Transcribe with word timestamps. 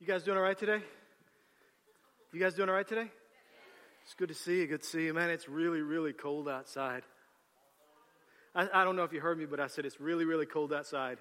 You 0.00 0.08
guys 0.08 0.24
doing 0.24 0.36
all 0.36 0.42
right 0.42 0.58
today? 0.58 0.82
You 2.32 2.40
guys 2.40 2.54
doing 2.54 2.68
all 2.68 2.74
right 2.74 2.86
today? 2.86 3.06
It's 4.04 4.14
good 4.14 4.28
to 4.28 4.34
see 4.34 4.58
you. 4.58 4.66
Good 4.66 4.82
to 4.82 4.88
see 4.88 5.04
you, 5.04 5.14
man. 5.14 5.30
It's 5.30 5.48
really, 5.48 5.82
really 5.82 6.12
cold 6.12 6.48
outside. 6.48 7.04
I, 8.56 8.68
I 8.74 8.84
don't 8.84 8.96
know 8.96 9.04
if 9.04 9.12
you 9.12 9.20
heard 9.20 9.38
me, 9.38 9.46
but 9.46 9.60
I 9.60 9.68
said 9.68 9.86
it's 9.86 10.00
really, 10.00 10.24
really 10.24 10.46
cold 10.46 10.72
outside. 10.72 11.18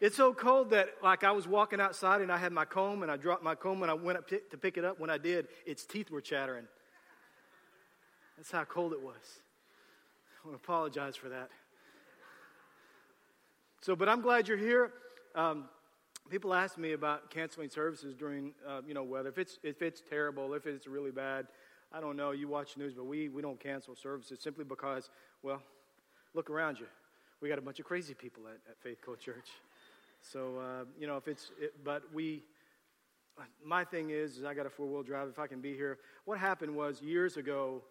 It's 0.00 0.16
so 0.16 0.34
cold 0.34 0.70
that, 0.70 0.88
like, 1.02 1.22
I 1.22 1.30
was 1.30 1.46
walking 1.46 1.80
outside 1.80 2.20
and 2.20 2.32
I 2.32 2.36
had 2.36 2.52
my 2.52 2.64
comb 2.64 3.02
and 3.02 3.10
I 3.10 3.16
dropped 3.16 3.44
my 3.44 3.54
comb 3.54 3.82
and 3.82 3.90
I 3.90 3.94
went 3.94 4.18
up 4.18 4.28
to 4.28 4.58
pick 4.58 4.76
it 4.76 4.84
up. 4.84 4.98
When 4.98 5.08
I 5.08 5.16
did, 5.16 5.46
its 5.64 5.86
teeth 5.86 6.10
were 6.10 6.20
chattering. 6.20 6.66
That's 8.36 8.50
how 8.50 8.64
cold 8.64 8.92
it 8.92 9.00
was. 9.00 9.40
I 10.42 10.48
want 10.48 10.60
to 10.60 10.64
apologize 10.64 11.14
for 11.14 11.28
that. 11.28 11.48
So, 13.82 13.94
but 13.94 14.08
I'm 14.08 14.20
glad 14.20 14.48
you're 14.48 14.58
here. 14.58 14.90
Um, 15.36 15.66
people 16.30 16.54
ask 16.54 16.78
me 16.78 16.92
about 16.92 17.30
canceling 17.30 17.68
services 17.68 18.14
during, 18.14 18.52
uh, 18.66 18.80
you 18.86 18.94
know, 18.94 19.02
weather. 19.02 19.28
If 19.28 19.38
it's, 19.38 19.58
if 19.62 19.82
it's 19.82 20.00
terrible, 20.00 20.54
if 20.54 20.66
it's 20.66 20.86
really 20.86 21.10
bad, 21.10 21.46
I 21.92 22.00
don't 22.00 22.16
know. 22.16 22.32
You 22.32 22.48
watch 22.48 22.74
the 22.74 22.80
news, 22.80 22.94
but 22.94 23.04
we, 23.04 23.28
we 23.28 23.42
don't 23.42 23.60
cancel 23.60 23.94
services 23.94 24.40
simply 24.40 24.64
because, 24.64 25.10
well, 25.42 25.62
look 26.34 26.50
around 26.50 26.78
you. 26.80 26.86
We 27.40 27.48
got 27.48 27.58
a 27.58 27.62
bunch 27.62 27.78
of 27.78 27.84
crazy 27.84 28.14
people 28.14 28.44
at, 28.46 28.58
at 28.70 28.78
Faith 28.82 28.98
Co 29.04 29.14
Church. 29.14 29.48
So, 30.20 30.58
uh, 30.58 30.84
you 30.98 31.06
know, 31.06 31.16
if 31.16 31.28
it's, 31.28 31.52
it, 31.60 31.84
but 31.84 32.02
we, 32.12 32.42
my 33.64 33.84
thing 33.84 34.10
is, 34.10 34.38
is 34.38 34.44
I 34.44 34.54
got 34.54 34.66
a 34.66 34.70
four 34.70 34.86
wheel 34.86 35.02
drive. 35.02 35.28
If 35.28 35.38
I 35.38 35.46
can 35.46 35.60
be 35.60 35.74
here, 35.74 35.98
what 36.24 36.38
happened 36.38 36.74
was 36.74 37.02
years 37.02 37.36
ago, 37.36 37.82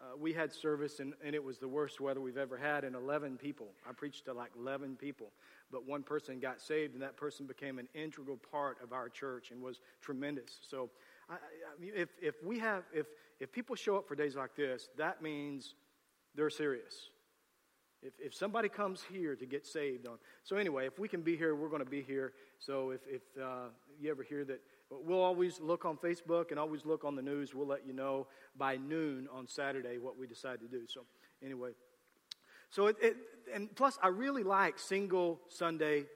uh, 0.00 0.16
we 0.18 0.32
had 0.32 0.52
service 0.52 0.98
and, 1.00 1.12
and 1.24 1.34
it 1.34 1.44
was 1.44 1.58
the 1.58 1.68
worst 1.68 2.00
weather 2.00 2.20
we've 2.20 2.38
ever 2.38 2.56
had, 2.56 2.84
and 2.84 2.96
11 2.96 3.36
people. 3.36 3.68
I 3.88 3.92
preached 3.92 4.24
to 4.26 4.32
like 4.32 4.50
11 4.58 4.96
people, 4.96 5.32
but 5.70 5.86
one 5.86 6.02
person 6.02 6.40
got 6.40 6.60
saved, 6.60 6.94
and 6.94 7.02
that 7.02 7.16
person 7.16 7.46
became 7.46 7.78
an 7.78 7.88
integral 7.94 8.38
part 8.50 8.78
of 8.82 8.92
our 8.92 9.08
church 9.08 9.50
and 9.50 9.60
was 9.60 9.80
tremendous. 10.00 10.58
So, 10.62 10.90
I, 11.28 11.34
I 11.34 11.80
mean, 11.80 11.92
if, 11.94 12.08
if 12.20 12.36
we 12.42 12.58
have, 12.60 12.84
if, 12.94 13.06
if 13.40 13.52
people 13.52 13.76
show 13.76 13.96
up 13.96 14.08
for 14.08 14.14
days 14.14 14.36
like 14.36 14.56
this, 14.56 14.88
that 14.96 15.22
means 15.22 15.74
they're 16.34 16.50
serious. 16.50 17.10
If, 18.02 18.14
if 18.18 18.34
somebody 18.34 18.70
comes 18.70 19.02
here 19.12 19.36
to 19.36 19.44
get 19.44 19.66
saved 19.66 20.06
on. 20.06 20.16
So, 20.44 20.56
anyway, 20.56 20.86
if 20.86 20.98
we 20.98 21.08
can 21.08 21.20
be 21.20 21.36
here, 21.36 21.54
we're 21.54 21.68
going 21.68 21.84
to 21.84 21.90
be 21.90 22.00
here. 22.00 22.32
So, 22.58 22.90
if, 22.90 23.00
if 23.06 23.22
uh, 23.38 23.68
you 24.00 24.10
ever 24.10 24.22
hear 24.22 24.46
that 24.46 24.60
We'll 24.90 25.22
always 25.22 25.60
look 25.60 25.84
on 25.84 25.96
Facebook 25.96 26.50
and 26.50 26.58
always 26.58 26.84
look 26.84 27.04
on 27.04 27.14
the 27.14 27.22
news. 27.22 27.54
We'll 27.54 27.66
let 27.66 27.86
you 27.86 27.92
know 27.92 28.26
by 28.56 28.76
noon 28.76 29.28
on 29.32 29.46
Saturday 29.46 29.98
what 29.98 30.18
we 30.18 30.26
decide 30.26 30.60
to 30.60 30.66
do. 30.66 30.82
So, 30.88 31.02
anyway. 31.44 31.70
So, 32.70 32.88
it, 32.88 32.96
it, 33.00 33.16
and 33.54 33.74
plus, 33.74 33.98
I 34.02 34.08
really 34.08 34.42
like 34.42 34.78
single 34.78 35.40
Sunday 35.48 36.06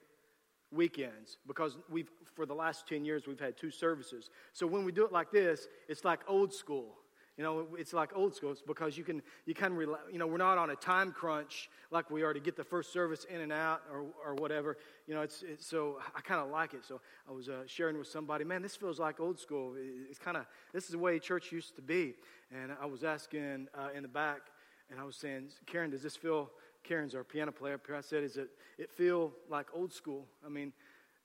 weekends 0.72 1.38
because 1.46 1.76
we've, 1.88 2.10
for 2.34 2.46
the 2.46 2.54
last 2.54 2.88
10 2.88 3.04
years, 3.04 3.28
we've 3.28 3.38
had 3.38 3.56
two 3.56 3.70
services. 3.70 4.28
So, 4.52 4.66
when 4.66 4.84
we 4.84 4.90
do 4.90 5.04
it 5.04 5.12
like 5.12 5.30
this, 5.30 5.68
it's 5.88 6.04
like 6.04 6.20
old 6.26 6.52
school. 6.52 6.96
You 7.36 7.42
know, 7.42 7.66
it's 7.76 7.92
like 7.92 8.10
old 8.14 8.34
school. 8.34 8.54
Because 8.66 8.96
you 8.96 9.04
can, 9.04 9.20
you 9.44 9.54
of, 9.54 9.72
you 10.12 10.18
know, 10.18 10.26
we're 10.26 10.36
not 10.36 10.56
on 10.56 10.70
a 10.70 10.76
time 10.76 11.12
crunch 11.12 11.68
like 11.90 12.10
we 12.10 12.22
are 12.22 12.32
to 12.32 12.40
get 12.40 12.56
the 12.56 12.64
first 12.64 12.92
service 12.92 13.24
in 13.24 13.40
and 13.40 13.52
out 13.52 13.82
or, 13.92 14.06
or 14.24 14.34
whatever. 14.34 14.76
You 15.08 15.14
know, 15.14 15.22
it's, 15.22 15.42
it's 15.42 15.66
so 15.66 15.98
I 16.14 16.20
kind 16.20 16.40
of 16.40 16.50
like 16.50 16.74
it. 16.74 16.84
So 16.84 17.00
I 17.28 17.32
was 17.32 17.48
uh, 17.48 17.62
sharing 17.66 17.98
with 17.98 18.06
somebody, 18.06 18.44
man, 18.44 18.62
this 18.62 18.76
feels 18.76 19.00
like 19.00 19.18
old 19.18 19.40
school. 19.40 19.74
It's 20.08 20.18
kind 20.18 20.36
of, 20.36 20.46
this 20.72 20.84
is 20.84 20.90
the 20.90 20.98
way 20.98 21.18
church 21.18 21.50
used 21.50 21.74
to 21.76 21.82
be. 21.82 22.14
And 22.52 22.72
I 22.80 22.86
was 22.86 23.02
asking 23.02 23.68
uh, 23.74 23.88
in 23.96 24.02
the 24.02 24.08
back, 24.08 24.42
and 24.90 25.00
I 25.00 25.04
was 25.04 25.16
saying, 25.16 25.48
Karen, 25.66 25.90
does 25.90 26.02
this 26.02 26.14
feel, 26.14 26.50
Karen's 26.84 27.14
our 27.14 27.24
piano 27.24 27.50
player. 27.50 27.80
I 27.96 28.00
said, 28.00 28.22
is 28.22 28.36
it, 28.36 28.50
it 28.78 28.90
feel 28.90 29.32
like 29.48 29.66
old 29.74 29.92
school? 29.92 30.26
I 30.46 30.48
mean, 30.48 30.72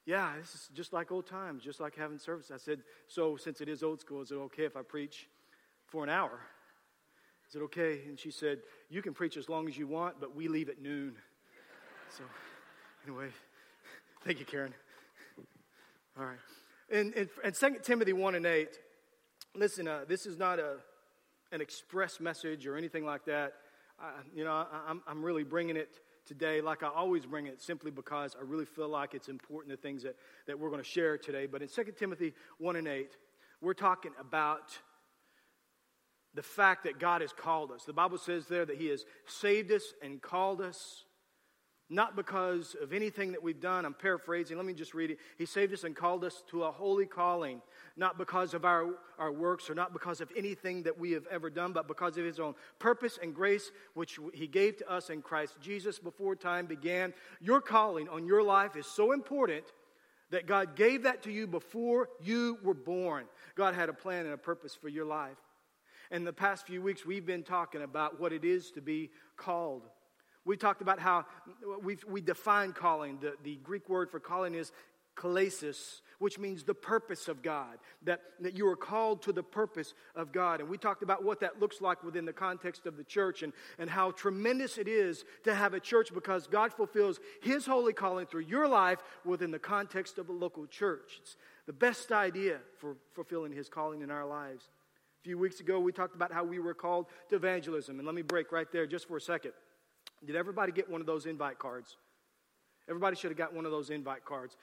yeah, 0.05 0.33
this 0.39 0.55
is 0.55 0.69
just 0.73 0.91
like 0.91 1.11
old 1.11 1.27
times, 1.27 1.63
just 1.63 1.79
like 1.79 1.95
having 1.95 2.17
service. 2.17 2.49
I 2.51 2.57
said, 2.57 2.79
so 3.07 3.37
since 3.37 3.61
it 3.61 3.69
is 3.69 3.83
old 3.83 3.99
school, 3.99 4.21
is 4.21 4.31
it 4.31 4.35
okay 4.35 4.63
if 4.63 4.75
I 4.75 4.81
preach 4.81 5.27
for 5.91 6.03
an 6.03 6.09
hour. 6.09 6.39
Is 7.49 7.55
it 7.55 7.61
okay? 7.63 8.01
And 8.07 8.19
she 8.19 8.31
said, 8.31 8.59
You 8.89 9.01
can 9.01 9.13
preach 9.13 9.37
as 9.37 9.49
long 9.49 9.67
as 9.67 9.77
you 9.77 9.87
want, 9.87 10.19
but 10.19 10.35
we 10.35 10.47
leave 10.47 10.69
at 10.69 10.81
noon. 10.81 11.15
So, 12.17 12.23
anyway, 13.05 13.27
thank 14.23 14.39
you, 14.39 14.45
Karen. 14.45 14.73
All 16.17 16.25
right. 16.25 16.37
And, 16.91 17.13
and, 17.13 17.29
and 17.43 17.53
2 17.53 17.77
Timothy 17.83 18.13
1 18.13 18.35
and 18.35 18.45
8, 18.45 18.67
listen, 19.55 19.87
uh, 19.87 20.01
this 20.07 20.25
is 20.25 20.37
not 20.37 20.59
a, 20.59 20.77
an 21.51 21.61
express 21.61 22.19
message 22.19 22.65
or 22.65 22.75
anything 22.75 23.05
like 23.05 23.25
that. 23.25 23.53
I, 23.99 24.11
you 24.35 24.43
know, 24.43 24.51
I, 24.51 24.65
I'm, 24.87 25.01
I'm 25.07 25.23
really 25.23 25.43
bringing 25.43 25.75
it 25.75 25.89
today 26.25 26.61
like 26.61 26.83
I 26.83 26.87
always 26.87 27.25
bring 27.25 27.47
it 27.47 27.61
simply 27.61 27.89
because 27.89 28.35
I 28.39 28.43
really 28.43 28.65
feel 28.65 28.89
like 28.89 29.13
it's 29.13 29.29
important, 29.29 29.75
the 29.75 29.81
things 29.81 30.03
that, 30.03 30.15
that 30.45 30.59
we're 30.59 30.69
going 30.69 30.81
to 30.81 30.87
share 30.87 31.17
today. 31.17 31.47
But 31.47 31.61
in 31.61 31.67
2 31.67 31.83
Timothy 31.97 32.33
1 32.59 32.75
and 32.75 32.87
8, 32.87 33.17
we're 33.61 33.73
talking 33.73 34.11
about 34.19 34.77
the 36.33 36.43
fact 36.43 36.83
that 36.83 36.99
God 36.99 37.21
has 37.21 37.33
called 37.33 37.71
us. 37.71 37.83
The 37.83 37.93
Bible 37.93 38.17
says 38.17 38.47
there 38.47 38.65
that 38.65 38.77
He 38.77 38.87
has 38.87 39.05
saved 39.25 39.71
us 39.71 39.93
and 40.01 40.21
called 40.21 40.61
us, 40.61 41.05
not 41.89 42.15
because 42.15 42.75
of 42.79 42.93
anything 42.93 43.31
that 43.31 43.41
we've 43.41 43.59
done. 43.59 43.83
I'm 43.83 43.95
paraphrasing. 43.95 44.55
Let 44.55 44.65
me 44.65 44.73
just 44.73 44.93
read 44.93 45.09
it. 45.09 45.17
He 45.39 45.47
saved 45.47 45.73
us 45.73 45.83
and 45.83 45.95
called 45.95 46.23
us 46.23 46.43
to 46.51 46.63
a 46.63 46.71
holy 46.71 47.07
calling, 47.07 47.61
not 47.97 48.19
because 48.19 48.53
of 48.53 48.63
our, 48.63 48.93
our 49.17 49.31
works 49.31 49.71
or 49.71 49.75
not 49.75 49.91
because 49.91 50.21
of 50.21 50.31
anything 50.37 50.83
that 50.83 50.99
we 50.99 51.11
have 51.13 51.25
ever 51.31 51.49
done, 51.49 51.73
but 51.73 51.87
because 51.87 52.17
of 52.17 52.25
His 52.25 52.39
own 52.39 52.53
purpose 52.77 53.17
and 53.21 53.33
grace, 53.33 53.71
which 53.95 54.19
He 54.33 54.45
gave 54.45 54.77
to 54.77 54.91
us 54.91 55.09
in 55.09 55.23
Christ 55.23 55.55
Jesus 55.61 55.97
before 55.97 56.35
time 56.35 56.67
began. 56.67 57.13
Your 57.41 57.59
calling 57.59 58.07
on 58.07 58.27
your 58.27 58.43
life 58.43 58.75
is 58.75 58.85
so 58.85 59.11
important 59.11 59.65
that 60.29 60.45
God 60.45 60.75
gave 60.75 61.03
that 61.03 61.23
to 61.23 61.31
you 61.31 61.47
before 61.47 62.09
you 62.21 62.59
were 62.63 62.75
born. 62.75 63.25
God 63.55 63.73
had 63.73 63.89
a 63.89 63.93
plan 63.93 64.25
and 64.25 64.33
a 64.35 64.37
purpose 64.37 64.75
for 64.75 64.87
your 64.87 65.05
life. 65.05 65.37
In 66.11 66.23
the 66.23 66.33
past 66.33 66.65
few 66.65 66.81
weeks, 66.81 67.05
we've 67.05 67.25
been 67.25 67.43
talking 67.43 67.83
about 67.83 68.19
what 68.19 68.33
it 68.33 68.43
is 68.43 68.71
to 68.71 68.81
be 68.81 69.11
called. 69.37 69.83
We 70.43 70.57
talked 70.57 70.81
about 70.81 70.99
how 70.99 71.25
we 71.83 71.97
we 72.07 72.21
define 72.21 72.73
calling. 72.73 73.19
The, 73.19 73.35
the 73.43 73.57
Greek 73.57 73.87
word 73.89 74.09
for 74.09 74.19
calling 74.19 74.55
is 74.55 74.71
kalesis, 75.19 76.01
which 76.19 76.39
means 76.39 76.63
the 76.63 76.73
purpose 76.73 77.27
of 77.27 77.41
God, 77.41 77.77
that, 78.03 78.21
that 78.39 78.57
you 78.57 78.67
are 78.67 78.75
called 78.75 79.21
to 79.23 79.33
the 79.33 79.43
purpose 79.43 79.93
of 80.15 80.31
God. 80.31 80.61
And 80.61 80.69
we 80.69 80.77
talked 80.77 81.03
about 81.03 81.23
what 81.23 81.41
that 81.41 81.59
looks 81.59 81.81
like 81.81 82.03
within 82.03 82.25
the 82.25 82.33
context 82.33 82.85
of 82.85 82.95
the 82.95 83.03
church 83.03 83.43
and, 83.43 83.51
and 83.77 83.89
how 83.89 84.11
tremendous 84.11 84.77
it 84.77 84.87
is 84.87 85.25
to 85.43 85.53
have 85.53 85.73
a 85.73 85.79
church 85.79 86.13
because 86.13 86.47
God 86.47 86.73
fulfills 86.73 87.19
His 87.41 87.65
holy 87.65 87.93
calling 87.93 88.25
through 88.25 88.43
your 88.43 88.67
life 88.67 88.99
within 89.25 89.51
the 89.51 89.59
context 89.59 90.17
of 90.17 90.29
a 90.29 90.33
local 90.33 90.65
church. 90.65 91.19
It's 91.21 91.35
the 91.65 91.73
best 91.73 92.11
idea 92.11 92.59
for 92.77 92.95
fulfilling 93.13 93.51
His 93.51 93.67
calling 93.67 94.01
in 94.01 94.09
our 94.09 94.25
lives. 94.25 94.69
A 95.19 95.23
few 95.23 95.37
weeks 95.37 95.59
ago, 95.59 95.79
we 95.79 95.91
talked 95.91 96.15
about 96.15 96.31
how 96.31 96.45
we 96.45 96.59
were 96.59 96.73
called 96.73 97.07
to 97.29 97.35
evangelism. 97.35 97.99
And 97.99 98.05
let 98.05 98.15
me 98.15 98.21
break 98.21 98.51
right 98.51 98.67
there 98.71 98.87
just 98.87 99.07
for 99.07 99.17
a 99.17 99.21
second. 99.21 99.51
Did 100.25 100.35
everybody 100.35 100.71
get 100.71 100.89
one 100.89 101.01
of 101.01 101.07
those 101.07 101.25
invite 101.25 101.59
cards? 101.59 101.97
Everybody 102.87 103.15
should 103.15 103.29
have 103.29 103.37
got 103.37 103.53
one 103.53 103.65
of 103.65 103.71
those 103.71 103.89
invite 103.89 104.23
cards. 104.23 104.55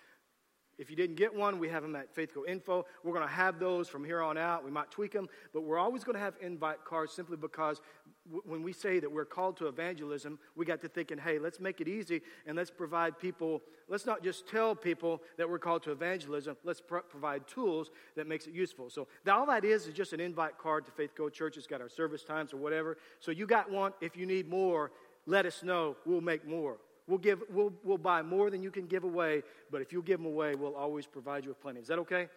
If 0.78 0.90
you 0.90 0.96
didn't 0.96 1.16
get 1.16 1.34
one, 1.34 1.58
we 1.58 1.68
have 1.70 1.82
them 1.82 1.96
at 1.96 2.14
FaithCo 2.14 2.46
Info. 2.46 2.84
We're 3.02 3.14
going 3.14 3.26
to 3.26 3.32
have 3.32 3.58
those 3.58 3.88
from 3.88 4.04
here 4.04 4.20
on 4.20 4.36
out. 4.36 4.62
We 4.62 4.70
might 4.70 4.90
tweak 4.90 5.12
them, 5.12 5.28
but 5.54 5.62
we're 5.62 5.78
always 5.78 6.04
going 6.04 6.14
to 6.14 6.20
have 6.20 6.34
invite 6.40 6.84
cards 6.84 7.12
simply 7.12 7.38
because 7.38 7.80
w- 8.26 8.42
when 8.44 8.62
we 8.62 8.74
say 8.74 9.00
that 9.00 9.10
we're 9.10 9.24
called 9.24 9.56
to 9.58 9.68
evangelism, 9.68 10.38
we 10.54 10.66
got 10.66 10.82
to 10.82 10.88
thinking, 10.88 11.16
hey, 11.16 11.38
let's 11.38 11.60
make 11.60 11.80
it 11.80 11.88
easy 11.88 12.20
and 12.46 12.58
let's 12.58 12.70
provide 12.70 13.18
people, 13.18 13.62
let's 13.88 14.04
not 14.04 14.22
just 14.22 14.46
tell 14.46 14.74
people 14.74 15.22
that 15.38 15.48
we're 15.48 15.58
called 15.58 15.82
to 15.84 15.92
evangelism, 15.92 16.56
let's 16.62 16.82
provide 16.82 17.46
tools 17.46 17.90
that 18.14 18.26
makes 18.26 18.46
it 18.46 18.52
useful. 18.52 18.90
So 18.90 19.08
all 19.32 19.46
that 19.46 19.64
is 19.64 19.86
is 19.86 19.94
just 19.94 20.12
an 20.12 20.20
invite 20.20 20.58
card 20.58 20.84
to 20.86 20.92
FaithCo 20.92 21.32
Church. 21.32 21.56
It's 21.56 21.66
got 21.66 21.80
our 21.80 21.88
service 21.88 22.22
times 22.22 22.52
or 22.52 22.58
whatever. 22.58 22.98
So 23.20 23.30
you 23.30 23.46
got 23.46 23.70
one. 23.70 23.92
If 24.02 24.14
you 24.14 24.26
need 24.26 24.46
more, 24.46 24.92
let 25.24 25.46
us 25.46 25.62
know. 25.62 25.96
We'll 26.04 26.20
make 26.20 26.46
more. 26.46 26.76
We'll, 27.06 27.18
give, 27.18 27.42
we'll, 27.50 27.72
we'll 27.84 27.98
buy 27.98 28.22
more 28.22 28.50
than 28.50 28.62
you 28.62 28.70
can 28.70 28.86
give 28.86 29.04
away, 29.04 29.42
but 29.70 29.80
if 29.80 29.92
you 29.92 30.02
give 30.02 30.18
them 30.18 30.26
away, 30.26 30.56
we'll 30.56 30.74
always 30.74 31.06
provide 31.06 31.44
you 31.44 31.50
with 31.50 31.60
plenty. 31.60 31.80
Is 31.80 31.86
that 31.86 32.00
okay? 32.00 32.28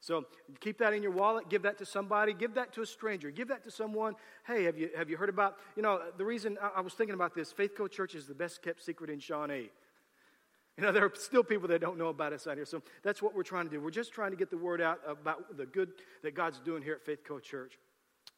So 0.00 0.26
keep 0.60 0.78
that 0.78 0.92
in 0.92 1.02
your 1.02 1.12
wallet. 1.12 1.48
Give 1.48 1.62
that 1.62 1.78
to 1.78 1.86
somebody. 1.86 2.34
Give 2.34 2.54
that 2.54 2.72
to 2.74 2.82
a 2.82 2.86
stranger. 2.86 3.30
Give 3.30 3.48
that 3.48 3.64
to 3.64 3.70
someone. 3.70 4.16
Hey, 4.46 4.64
have 4.64 4.76
you, 4.76 4.90
have 4.96 5.08
you 5.08 5.16
heard 5.16 5.28
about, 5.28 5.56
you 5.76 5.82
know, 5.82 6.00
the 6.18 6.24
reason 6.24 6.58
I, 6.60 6.72
I 6.76 6.80
was 6.80 6.92
thinking 6.92 7.14
about 7.14 7.34
this, 7.34 7.52
Faith 7.52 7.74
Co 7.76 7.86
Church 7.86 8.14
is 8.14 8.26
the 8.26 8.34
best 8.34 8.62
kept 8.62 8.84
secret 8.84 9.08
in 9.08 9.18
Shawnee. 9.20 9.70
You 10.76 10.82
know, 10.82 10.92
there 10.92 11.04
are 11.04 11.12
still 11.14 11.44
people 11.44 11.68
that 11.68 11.80
don't 11.80 11.96
know 11.96 12.08
about 12.08 12.32
us 12.32 12.46
out 12.46 12.56
here. 12.56 12.66
So 12.66 12.82
that's 13.02 13.22
what 13.22 13.34
we're 13.34 13.44
trying 13.44 13.66
to 13.66 13.70
do. 13.70 13.80
We're 13.80 13.90
just 13.90 14.12
trying 14.12 14.32
to 14.32 14.36
get 14.36 14.50
the 14.50 14.58
word 14.58 14.80
out 14.80 14.98
about 15.06 15.56
the 15.56 15.66
good 15.66 15.92
that 16.22 16.34
God's 16.34 16.58
doing 16.58 16.82
here 16.82 16.94
at 16.94 17.06
Faith 17.06 17.20
Co 17.26 17.38
Church. 17.38 17.78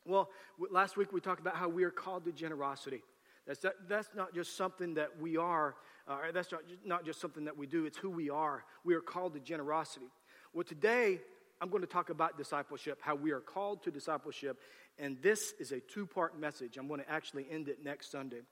Well, 0.04 0.28
last 0.70 0.96
week 0.96 1.12
we 1.12 1.20
talked 1.20 1.40
about 1.40 1.56
how 1.56 1.68
we 1.68 1.82
are 1.84 1.90
called 1.90 2.26
to 2.26 2.32
generosity. 2.32 3.02
That's, 3.46 3.60
that, 3.60 3.74
that's 3.88 4.08
not 4.14 4.34
just 4.34 4.56
something 4.56 4.94
that 4.94 5.20
we 5.20 5.36
are, 5.36 5.76
uh, 6.08 6.18
that's 6.32 6.50
not, 6.50 6.62
not 6.84 7.04
just 7.04 7.20
something 7.20 7.44
that 7.44 7.56
we 7.56 7.66
do, 7.66 7.84
it's 7.84 7.98
who 7.98 8.10
we 8.10 8.28
are. 8.30 8.64
We 8.84 8.94
are 8.94 9.00
called 9.00 9.34
to 9.34 9.40
generosity. 9.40 10.06
Well, 10.52 10.64
today, 10.64 11.20
I'm 11.60 11.70
going 11.70 11.82
to 11.82 11.88
talk 11.88 12.10
about 12.10 12.36
discipleship, 12.36 12.98
how 13.00 13.14
we 13.14 13.30
are 13.30 13.40
called 13.40 13.82
to 13.84 13.90
discipleship, 13.90 14.58
and 14.98 15.16
this 15.22 15.52
is 15.58 15.72
a 15.72 15.80
two 15.80 16.06
part 16.06 16.38
message. 16.38 16.76
I'm 16.76 16.88
going 16.88 17.00
to 17.00 17.10
actually 17.10 17.46
end 17.50 17.68
it 17.68 17.78
next 17.84 18.10
Sunday. 18.10 18.42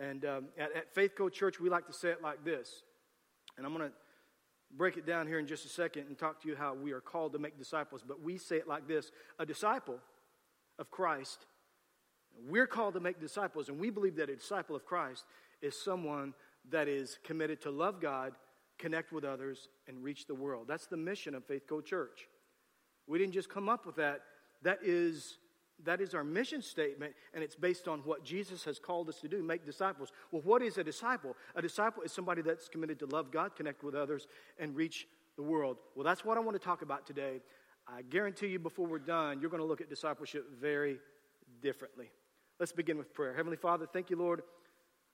And 0.00 0.24
um, 0.24 0.44
at, 0.58 0.74
at 0.74 0.94
Faith 0.94 1.12
Co 1.16 1.28
Church, 1.28 1.60
we 1.60 1.68
like 1.68 1.86
to 1.86 1.92
say 1.92 2.10
it 2.10 2.22
like 2.22 2.44
this, 2.44 2.82
and 3.56 3.66
I'm 3.66 3.74
going 3.74 3.88
to 3.88 3.94
break 4.76 4.96
it 4.96 5.06
down 5.06 5.26
here 5.26 5.38
in 5.38 5.46
just 5.46 5.64
a 5.64 5.68
second 5.68 6.06
and 6.08 6.18
talk 6.18 6.42
to 6.42 6.48
you 6.48 6.54
how 6.54 6.74
we 6.74 6.92
are 6.92 7.00
called 7.00 7.32
to 7.32 7.38
make 7.38 7.58
disciples. 7.58 8.02
But 8.06 8.22
we 8.22 8.38
say 8.38 8.56
it 8.56 8.68
like 8.68 8.86
this 8.86 9.10
a 9.38 9.46
disciple 9.46 9.98
of 10.78 10.90
Christ, 10.90 11.46
we're 12.46 12.66
called 12.66 12.94
to 12.94 13.00
make 13.00 13.20
disciples, 13.20 13.68
and 13.68 13.78
we 13.78 13.90
believe 13.90 14.16
that 14.16 14.30
a 14.30 14.36
disciple 14.36 14.76
of 14.76 14.84
Christ 14.84 15.24
is 15.60 15.80
someone 15.80 16.34
that 16.70 16.88
is 16.88 17.18
committed 17.24 17.60
to 17.62 17.70
love 17.70 18.00
God, 18.00 18.32
connect 18.78 19.12
with 19.12 19.24
others, 19.24 19.68
and 19.86 20.02
reach 20.02 20.26
the 20.26 20.34
world. 20.34 20.66
That's 20.68 20.86
the 20.86 20.96
mission 20.96 21.34
of 21.34 21.44
Faith 21.44 21.66
Co 21.68 21.80
Church. 21.80 22.28
We 23.06 23.18
didn't 23.18 23.34
just 23.34 23.48
come 23.48 23.68
up 23.68 23.86
with 23.86 23.96
that. 23.96 24.20
That 24.62 24.78
is 24.82 25.38
that 25.84 26.00
is 26.00 26.12
our 26.12 26.24
mission 26.24 26.60
statement, 26.60 27.14
and 27.32 27.44
it's 27.44 27.54
based 27.54 27.86
on 27.86 28.00
what 28.00 28.24
Jesus 28.24 28.64
has 28.64 28.80
called 28.80 29.08
us 29.08 29.20
to 29.20 29.28
do 29.28 29.42
make 29.42 29.64
disciples. 29.64 30.10
Well, 30.32 30.42
what 30.42 30.62
is 30.62 30.76
a 30.76 30.84
disciple? 30.84 31.36
A 31.54 31.62
disciple 31.62 32.02
is 32.02 32.12
somebody 32.12 32.42
that's 32.42 32.68
committed 32.68 32.98
to 33.00 33.06
love 33.06 33.30
God, 33.30 33.54
connect 33.54 33.84
with 33.84 33.94
others, 33.94 34.26
and 34.58 34.74
reach 34.74 35.06
the 35.36 35.42
world. 35.42 35.76
Well, 35.94 36.04
that's 36.04 36.24
what 36.24 36.36
I 36.36 36.40
want 36.40 36.60
to 36.60 36.64
talk 36.64 36.82
about 36.82 37.06
today. 37.06 37.40
I 37.86 38.02
guarantee 38.02 38.48
you, 38.48 38.58
before 38.58 38.86
we're 38.86 38.98
done, 38.98 39.40
you're 39.40 39.50
going 39.50 39.62
to 39.62 39.66
look 39.66 39.80
at 39.80 39.88
discipleship 39.88 40.46
very 40.60 40.98
differently. 41.62 42.10
Let's 42.58 42.72
begin 42.72 42.98
with 42.98 43.14
prayer. 43.14 43.34
Heavenly 43.34 43.56
Father, 43.56 43.86
thank 43.86 44.10
you, 44.10 44.16
Lord, 44.16 44.42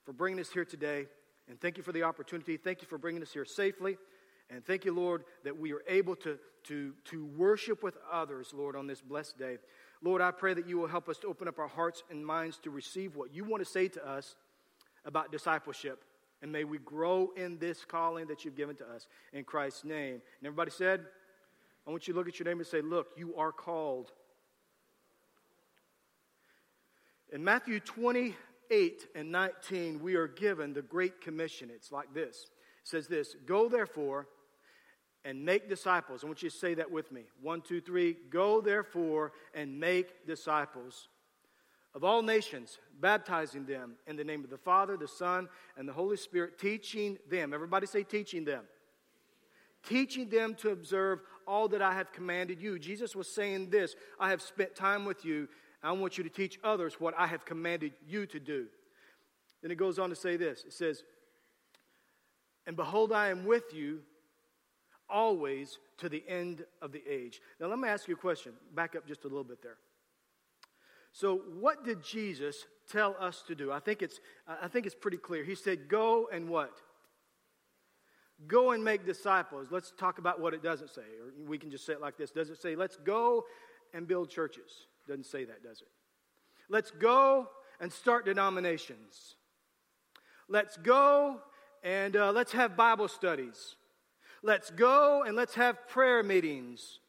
for 0.06 0.14
bringing 0.14 0.41
us 0.41 0.49
here 0.49 0.64
today, 0.64 1.05
and 1.46 1.61
thank 1.61 1.76
you 1.76 1.82
for 1.82 1.93
the 1.93 2.02
opportunity. 2.02 2.56
Thank 2.56 2.81
you 2.81 2.88
for 2.88 2.96
bringing 2.96 3.20
us 3.20 3.32
here 3.35 3.44
safely. 3.44 3.99
And 4.49 4.64
thank 4.64 4.87
you, 4.87 4.94
Lord, 4.94 5.25
that 5.44 5.58
we 5.58 5.75
are 5.75 5.82
able 5.87 6.17
to, 6.17 6.38
to, 6.64 6.94
to 7.06 7.26
worship 7.37 7.82
with 7.82 7.99
others, 8.11 8.55
Lord, 8.55 8.76
on 8.76 8.87
this 8.87 9.02
blessed 9.02 9.38
day. 9.38 9.58
Lord, 10.02 10.23
I 10.23 10.31
pray 10.31 10.55
that 10.55 10.67
you 10.67 10.79
will 10.79 10.87
help 10.87 11.06
us 11.08 11.19
to 11.19 11.26
open 11.26 11.46
up 11.46 11.58
our 11.58 11.69
hearts 11.69 12.02
and 12.11 12.25
minds 12.25 12.58
to 12.61 12.70
receive 12.70 13.14
what 13.14 13.35
you 13.35 13.44
want 13.44 13.62
to 13.62 13.70
say 13.70 13.88
to 13.88 14.06
us 14.06 14.37
about 15.05 15.31
discipleship. 15.31 16.02
And 16.40 16.50
may 16.50 16.64
we 16.64 16.79
grow 16.79 17.31
in 17.37 17.58
this 17.58 17.85
calling 17.85 18.26
that 18.29 18.44
you've 18.47 18.56
given 18.56 18.76
to 18.76 18.87
us 18.87 19.06
in 19.35 19.44
Christ's 19.44 19.85
name. 19.85 20.14
And 20.14 20.47
everybody 20.47 20.70
said, 20.70 21.05
I 21.87 21.90
want 21.90 22.08
you 22.08 22.14
to 22.14 22.19
look 22.19 22.29
at 22.29 22.38
your 22.38 22.47
name 22.47 22.58
and 22.58 22.67
say, 22.67 22.81
Look, 22.81 23.08
you 23.19 23.35
are 23.37 23.52
called. 23.52 24.12
In 27.34 27.42
Matthew 27.42 27.81
28 27.81 29.08
and 29.16 29.32
19, 29.32 30.00
we 30.00 30.14
are 30.14 30.28
given 30.28 30.72
the 30.72 30.82
Great 30.82 31.20
Commission. 31.20 31.69
It's 31.75 31.90
like 31.90 32.14
this 32.14 32.46
it 32.81 32.88
says 32.88 33.08
this 33.08 33.34
Go 33.44 33.69
therefore 33.69 34.28
and 35.25 35.44
make 35.44 35.69
disciples. 35.69 36.22
I 36.22 36.28
want 36.28 36.44
you 36.44 36.50
to 36.50 36.56
say 36.56 36.75
that 36.75 36.92
with 36.92 37.10
me. 37.10 37.25
One, 37.42 37.60
two, 37.60 37.81
three. 37.81 38.16
Go 38.31 38.60
therefore 38.60 39.32
and 39.52 39.81
make 39.81 40.28
disciples 40.28 41.08
of 41.92 42.04
all 42.04 42.22
nations, 42.22 42.78
baptizing 43.00 43.66
them 43.66 43.96
in 44.06 44.14
the 44.14 44.25
name 44.25 44.44
of 44.44 44.50
the 44.50 44.56
Father, 44.56 44.96
the 44.96 45.08
Son, 45.08 45.48
and 45.76 45.88
the 45.88 45.92
Holy 45.92 46.16
Spirit, 46.16 46.56
teaching 46.56 47.19
them. 47.28 47.52
Everybody 47.52 47.87
say, 47.88 48.04
teaching 48.04 48.44
them. 48.44 48.62
Teaching 49.84 50.28
them 50.28 50.54
to 50.56 50.70
observe 50.70 51.20
all 51.48 51.66
that 51.69 51.82
I 51.82 51.94
have 51.94 52.12
commanded 52.12 52.60
you. 52.60 52.78
Jesus 52.78 53.16
was 53.16 53.28
saying 53.28 53.70
this 53.70 53.96
I 54.20 54.30
have 54.30 54.40
spent 54.40 54.76
time 54.76 55.04
with 55.04 55.25
you. 55.25 55.48
I 55.84 55.92
want 55.92 56.16
you 56.16 56.25
to 56.25 56.31
teach 56.31 56.58
others 56.64 56.98
what 56.98 57.14
I 57.19 57.26
have 57.26 57.44
commanded 57.44 57.92
you 58.06 58.26
to 58.26 58.40
do. 58.40 58.66
Then 59.62 59.70
it 59.70 59.76
goes 59.76 59.98
on 59.98 60.10
to 60.10 60.16
say 60.16 60.36
this 60.36 60.64
it 60.64 60.72
says, 60.72 61.04
And 62.66 62.76
behold, 62.76 63.12
I 63.12 63.28
am 63.28 63.44
with 63.44 63.75
you 63.75 64.00
always 65.08 65.78
to 65.98 66.08
the 66.08 66.25
end 66.26 66.64
of 66.81 66.92
the 66.92 67.02
age. 67.08 67.40
Now, 67.60 67.66
let 67.66 67.78
me 67.78 67.88
ask 67.88 68.08
you 68.08 68.14
a 68.14 68.19
question. 68.19 68.52
Back 68.75 68.96
up 68.96 69.06
just 69.06 69.25
a 69.25 69.28
little 69.28 69.44
bit 69.44 69.62
there. 69.62 69.76
So, 71.12 71.42
what 71.60 71.84
did 71.84 72.02
Jesus 72.02 72.66
tell 72.90 73.14
us 73.20 73.42
to 73.46 73.54
do? 73.54 73.70
I 73.70 73.78
think 73.78 74.02
it's, 74.02 74.20
I 74.48 74.69
think 74.69 74.87
it's 74.87 74.94
pretty 74.94 75.19
clear. 75.19 75.44
He 75.44 75.54
said, 75.54 75.88
Go 75.88 76.28
and 76.32 76.48
what? 76.48 76.80
Go 78.48 78.72
and 78.72 78.82
make 78.82 79.06
disciples. 79.06 79.69
Let's 79.70 79.92
talk 79.96 80.19
about 80.19 80.40
what 80.40 80.54
it 80.54 80.62
doesn't 80.62 80.90
say. 80.90 81.02
Or 81.02 81.46
we 81.46 81.56
can 81.56 81.70
just 81.70 81.87
say 81.87 81.92
it 81.92 82.00
like 82.00 82.16
this 82.16 82.30
Does 82.30 82.50
it 82.50 82.60
say, 82.60 82.75
Let's 82.75 82.96
go 82.96 83.44
and 83.92 84.08
build 84.08 84.30
churches? 84.30 84.87
Doesn't 85.06 85.26
say 85.26 85.44
that, 85.44 85.62
does 85.62 85.80
it? 85.80 85.88
Let's 86.68 86.90
go 86.90 87.48
and 87.80 87.92
start 87.92 88.24
denominations. 88.24 89.36
Let's 90.48 90.76
go 90.76 91.40
and 91.82 92.16
uh, 92.16 92.32
let's 92.32 92.52
have 92.52 92.76
Bible 92.76 93.08
studies. 93.08 93.76
Let's 94.42 94.70
go 94.70 95.22
and 95.22 95.36
let's 95.36 95.54
have 95.54 95.88
prayer 95.88 96.22
meetings. 96.22 97.00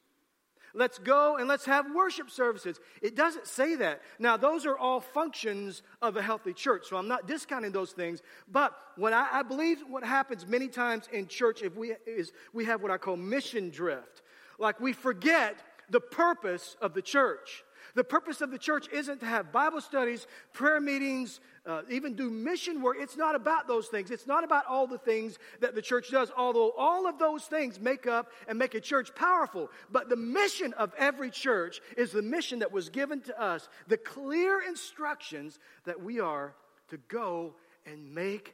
Let's 0.74 1.00
go 1.00 1.38
and 1.38 1.48
let's 1.48 1.66
have 1.66 1.86
worship 1.96 2.30
services. 2.30 2.82
It 3.02 3.16
doesn't 3.16 3.48
say 3.48 3.76
that. 3.76 4.02
Now, 4.20 4.36
those 4.36 4.66
are 4.66 4.78
all 4.78 5.00
functions 5.00 5.84
of 6.02 6.18
a 6.18 6.22
healthy 6.22 6.54
church, 6.54 6.88
so 6.88 6.98
I'm 6.98 7.08
not 7.08 7.28
discounting 7.28 7.72
those 7.72 7.92
things. 7.92 8.22
But 8.50 8.74
what 8.98 9.14
I, 9.14 9.40
I 9.40 9.44
believe 9.44 9.84
what 9.88 10.04
happens 10.04 10.46
many 10.46 10.68
times 10.68 11.08
in 11.14 11.28
church 11.28 11.62
if 11.62 11.78
we, 11.78 11.94
is 12.06 12.34
we 12.54 12.66
have 12.66 12.82
what 12.82 12.92
I 12.92 12.98
call 12.98 13.16
mission 13.16 13.70
drift. 13.70 14.22
Like 14.60 14.82
we 14.82 14.92
forget 14.92 15.58
the 15.90 16.02
purpose 16.02 16.76
of 16.82 16.94
the 16.94 17.02
church. 17.02 17.65
The 17.96 18.04
purpose 18.04 18.42
of 18.42 18.52
the 18.52 18.58
church 18.58 18.88
isn't 18.92 19.22
to 19.22 19.26
have 19.26 19.54
Bible 19.54 19.80
studies, 19.80 20.28
prayer 20.54 20.82
meetings, 20.82 21.40
uh, 21.66 21.82
even 21.90 22.14
do 22.16 22.30
mission 22.30 22.82
work. 22.82 22.98
It's 23.00 23.16
not 23.16 23.36
about 23.36 23.68
those 23.68 23.88
things. 23.88 24.12
It's 24.12 24.28
not 24.28 24.44
about 24.44 24.66
all 24.68 24.86
the 24.86 24.98
things 24.98 25.40
that 25.62 25.76
the 25.76 25.82
church 25.82 26.12
does, 26.12 26.30
although 26.38 26.72
all 26.78 27.08
of 27.08 27.18
those 27.18 27.46
things 27.46 27.80
make 27.80 28.06
up 28.06 28.32
and 28.50 28.60
make 28.60 28.76
a 28.76 28.82
church 28.82 29.16
powerful. 29.16 29.72
But 29.90 30.10
the 30.10 30.18
mission 30.18 30.74
of 30.74 30.94
every 30.98 31.32
church 31.32 31.82
is 31.98 32.12
the 32.12 32.22
mission 32.22 32.60
that 32.60 32.72
was 32.72 32.90
given 32.90 33.22
to 33.22 33.42
us, 33.42 33.70
the 33.88 33.98
clear 33.98 34.62
instructions 34.62 35.58
that 35.86 36.02
we 36.02 36.20
are 36.20 36.54
to 36.90 36.98
go 37.08 37.56
and 37.86 38.14
make 38.14 38.54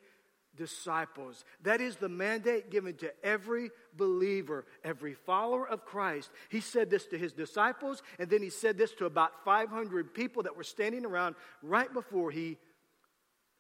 disciples. 0.61 1.43
That 1.63 1.81
is 1.81 1.95
the 1.95 2.07
mandate 2.07 2.69
given 2.69 2.93
to 2.97 3.11
every 3.23 3.71
believer, 3.97 4.67
every 4.83 5.15
follower 5.15 5.67
of 5.67 5.85
Christ. 5.85 6.29
He 6.49 6.61
said 6.61 6.91
this 6.91 7.07
to 7.07 7.17
his 7.17 7.33
disciples, 7.33 8.03
and 8.19 8.29
then 8.29 8.43
he 8.43 8.51
said 8.51 8.77
this 8.77 8.93
to 8.93 9.05
about 9.05 9.43
500 9.43 10.13
people 10.13 10.43
that 10.43 10.55
were 10.55 10.63
standing 10.63 11.03
around 11.03 11.33
right 11.63 11.91
before 11.91 12.29
he 12.29 12.59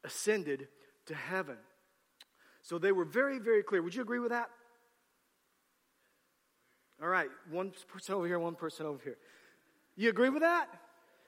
ascended 0.03 0.67
to 1.07 1.15
heaven. 1.15 1.57
So 2.61 2.77
they 2.77 2.91
were 2.91 3.05
very, 3.05 3.39
very 3.39 3.63
clear. 3.63 3.81
Would 3.81 3.95
you 3.95 4.03
agree 4.03 4.19
with 4.19 4.29
that? 4.29 4.51
All 7.01 7.09
right, 7.09 7.29
one 7.49 7.73
person 7.91 8.13
over 8.13 8.27
here, 8.27 8.37
one 8.37 8.53
person 8.53 8.85
over 8.85 9.01
here. 9.03 9.17
You 9.95 10.09
agree 10.09 10.29
with 10.29 10.43
that? 10.43 10.67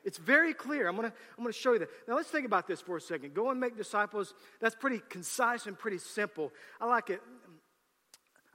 It's 0.04 0.18
very 0.18 0.54
clear. 0.54 0.88
I'm 0.88 0.96
going 0.96 1.10
to 1.10 1.16
I'm 1.38 1.44
going 1.44 1.54
to 1.54 1.60
show 1.60 1.74
you 1.74 1.80
that. 1.80 1.90
Now, 2.08 2.16
let's 2.16 2.30
think 2.30 2.46
about 2.46 2.68
this 2.68 2.82
for 2.82 2.98
a 2.98 3.02
second. 3.02 3.34
Go 3.34 3.50
and 3.52 3.60
make 3.60 3.78
disciples. 3.78 4.34
That's 4.60 4.76
pretty 4.76 5.02
concise 5.10 5.66
and 5.66 5.78
pretty 5.78 5.98
simple. 5.98 6.52
I 6.82 6.86
like 6.86 7.10
it. 7.10 7.22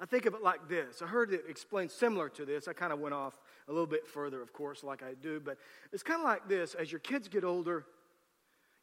I 0.01 0.07
think 0.07 0.27
of 0.27 0.35
it 0.35 0.43
like 0.43 0.69
this. 0.69 1.03
I 1.03 1.07
heard 1.07 1.33
it 1.33 1.45
explained 1.49 1.91
similar 1.91 2.29
to 2.31 2.45
this. 2.45 2.69
I 2.69 2.73
kind 2.73 2.93
of 2.93 3.01
went 3.01 3.15
off 3.15 3.39
a 3.67 3.73
little 3.73 3.87
bit 3.87 4.07
further, 4.07 4.41
of 4.41 4.53
course, 4.53 4.85
like 4.85 5.03
I 5.03 5.15
do. 5.15 5.41
But 5.41 5.59
it's 5.93 6.05
kind 6.05 6.21
of 6.21 6.25
like 6.25 6.49
this. 6.49 6.75
As 6.75 6.93
your 6.93 7.01
kids 7.01 7.27
get 7.27 7.43
older, 7.43 7.85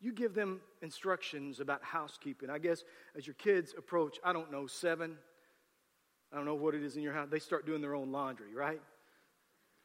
you 0.01 0.11
give 0.11 0.33
them 0.33 0.59
instructions 0.81 1.59
about 1.59 1.83
housekeeping. 1.83 2.49
I 2.49 2.57
guess 2.57 2.83
as 3.15 3.25
your 3.25 3.33
kids 3.35 3.73
approach, 3.77 4.17
I 4.23 4.33
don't 4.33 4.51
know, 4.51 4.67
seven, 4.67 5.17
I 6.33 6.35
don't 6.35 6.45
know 6.45 6.55
what 6.55 6.75
it 6.75 6.83
is 6.83 6.97
in 6.97 7.03
your 7.03 7.13
house, 7.13 7.27
they 7.31 7.39
start 7.39 7.65
doing 7.65 7.81
their 7.81 7.95
own 7.95 8.11
laundry, 8.11 8.53
right? 8.53 8.81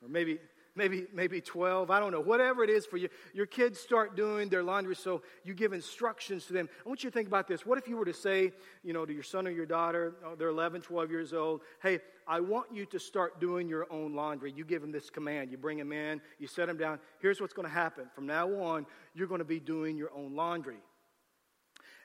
Or 0.02 0.08
maybe 0.08 0.38
maybe 0.74 1.06
maybe 1.12 1.40
12 1.40 1.90
i 1.90 1.98
don't 1.98 2.12
know 2.12 2.20
whatever 2.20 2.62
it 2.62 2.70
is 2.70 2.86
for 2.86 2.96
you 2.96 3.08
your 3.32 3.46
kids 3.46 3.78
start 3.78 4.16
doing 4.16 4.48
their 4.48 4.62
laundry 4.62 4.94
so 4.94 5.22
you 5.44 5.54
give 5.54 5.72
instructions 5.72 6.46
to 6.46 6.52
them. 6.52 6.68
I 6.84 6.88
want 6.88 7.02
you 7.02 7.10
to 7.10 7.14
think 7.14 7.28
about 7.28 7.48
this. 7.48 7.66
What 7.66 7.78
if 7.78 7.88
you 7.88 7.96
were 7.96 8.04
to 8.04 8.12
say 8.14 8.52
you 8.82 8.92
know 8.92 9.04
to 9.04 9.12
your 9.12 9.22
son 9.22 9.46
or 9.46 9.50
your 9.50 9.66
daughter 9.66 10.14
oh, 10.24 10.34
they're 10.34 10.48
11 10.48 10.82
12 10.82 11.10
years 11.10 11.32
old 11.32 11.62
hey 11.82 12.00
i 12.26 12.40
want 12.40 12.66
you 12.72 12.86
to 12.86 12.98
start 12.98 13.40
doing 13.40 13.68
your 13.68 13.86
own 13.90 14.14
laundry. 14.14 14.52
You 14.52 14.64
give 14.64 14.82
them 14.82 14.92
this 14.92 15.10
command. 15.10 15.50
You 15.50 15.56
bring 15.56 15.78
them 15.78 15.92
in 15.92 16.20
you 16.38 16.46
set 16.46 16.66
them 16.66 16.76
down. 16.76 16.98
Here's 17.20 17.40
what's 17.40 17.54
going 17.54 17.68
to 17.68 17.74
happen. 17.74 18.06
From 18.14 18.26
now 18.26 18.48
on 18.60 18.86
you're 19.14 19.28
going 19.28 19.40
to 19.40 19.44
be 19.44 19.60
doing 19.60 19.96
your 19.96 20.12
own 20.14 20.34
laundry. 20.34 20.78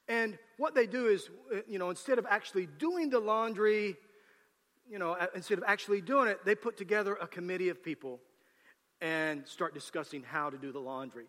And 0.07 0.37
what 0.57 0.75
they 0.75 0.85
do 0.85 1.07
is 1.07 1.29
uh, 1.53 1.59
you 1.67 1.79
know 1.79 1.89
instead 1.89 2.19
of 2.19 2.25
actually 2.29 2.67
doing 2.77 3.09
the 3.09 3.19
laundry 3.19 3.95
you 4.87 4.99
know, 4.99 5.17
instead 5.33 5.57
of 5.57 5.63
actually 5.65 5.99
doing 6.01 6.27
it, 6.27 6.45
they 6.45 6.53
put 6.53 6.77
together 6.77 7.15
a 7.15 7.27
committee 7.27 7.69
of 7.69 7.83
people 7.83 8.19
and 9.01 9.47
start 9.47 9.73
discussing 9.73 10.23
how 10.23 10.49
to 10.49 10.57
do 10.57 10.71
the 10.71 10.79
laundry. 10.79 11.25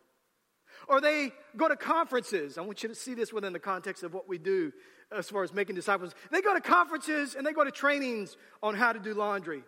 Or 0.88 1.00
they 1.00 1.30
go 1.56 1.68
to 1.68 1.76
conferences. 1.76 2.58
I 2.58 2.60
want 2.62 2.82
you 2.82 2.88
to 2.88 2.94
see 2.94 3.14
this 3.14 3.32
within 3.32 3.52
the 3.52 3.58
context 3.58 4.02
of 4.02 4.14
what 4.14 4.28
we 4.28 4.38
do 4.38 4.72
as 5.10 5.28
far 5.30 5.42
as 5.42 5.52
making 5.52 5.74
disciples. 5.74 6.14
They 6.30 6.40
go 6.40 6.54
to 6.54 6.60
conferences 6.60 7.34
and 7.34 7.46
they 7.46 7.52
go 7.52 7.64
to 7.64 7.70
trainings 7.70 8.36
on 8.62 8.74
how 8.74 8.92
to 8.92 8.98
do 8.98 9.14
laundry. 9.14 9.62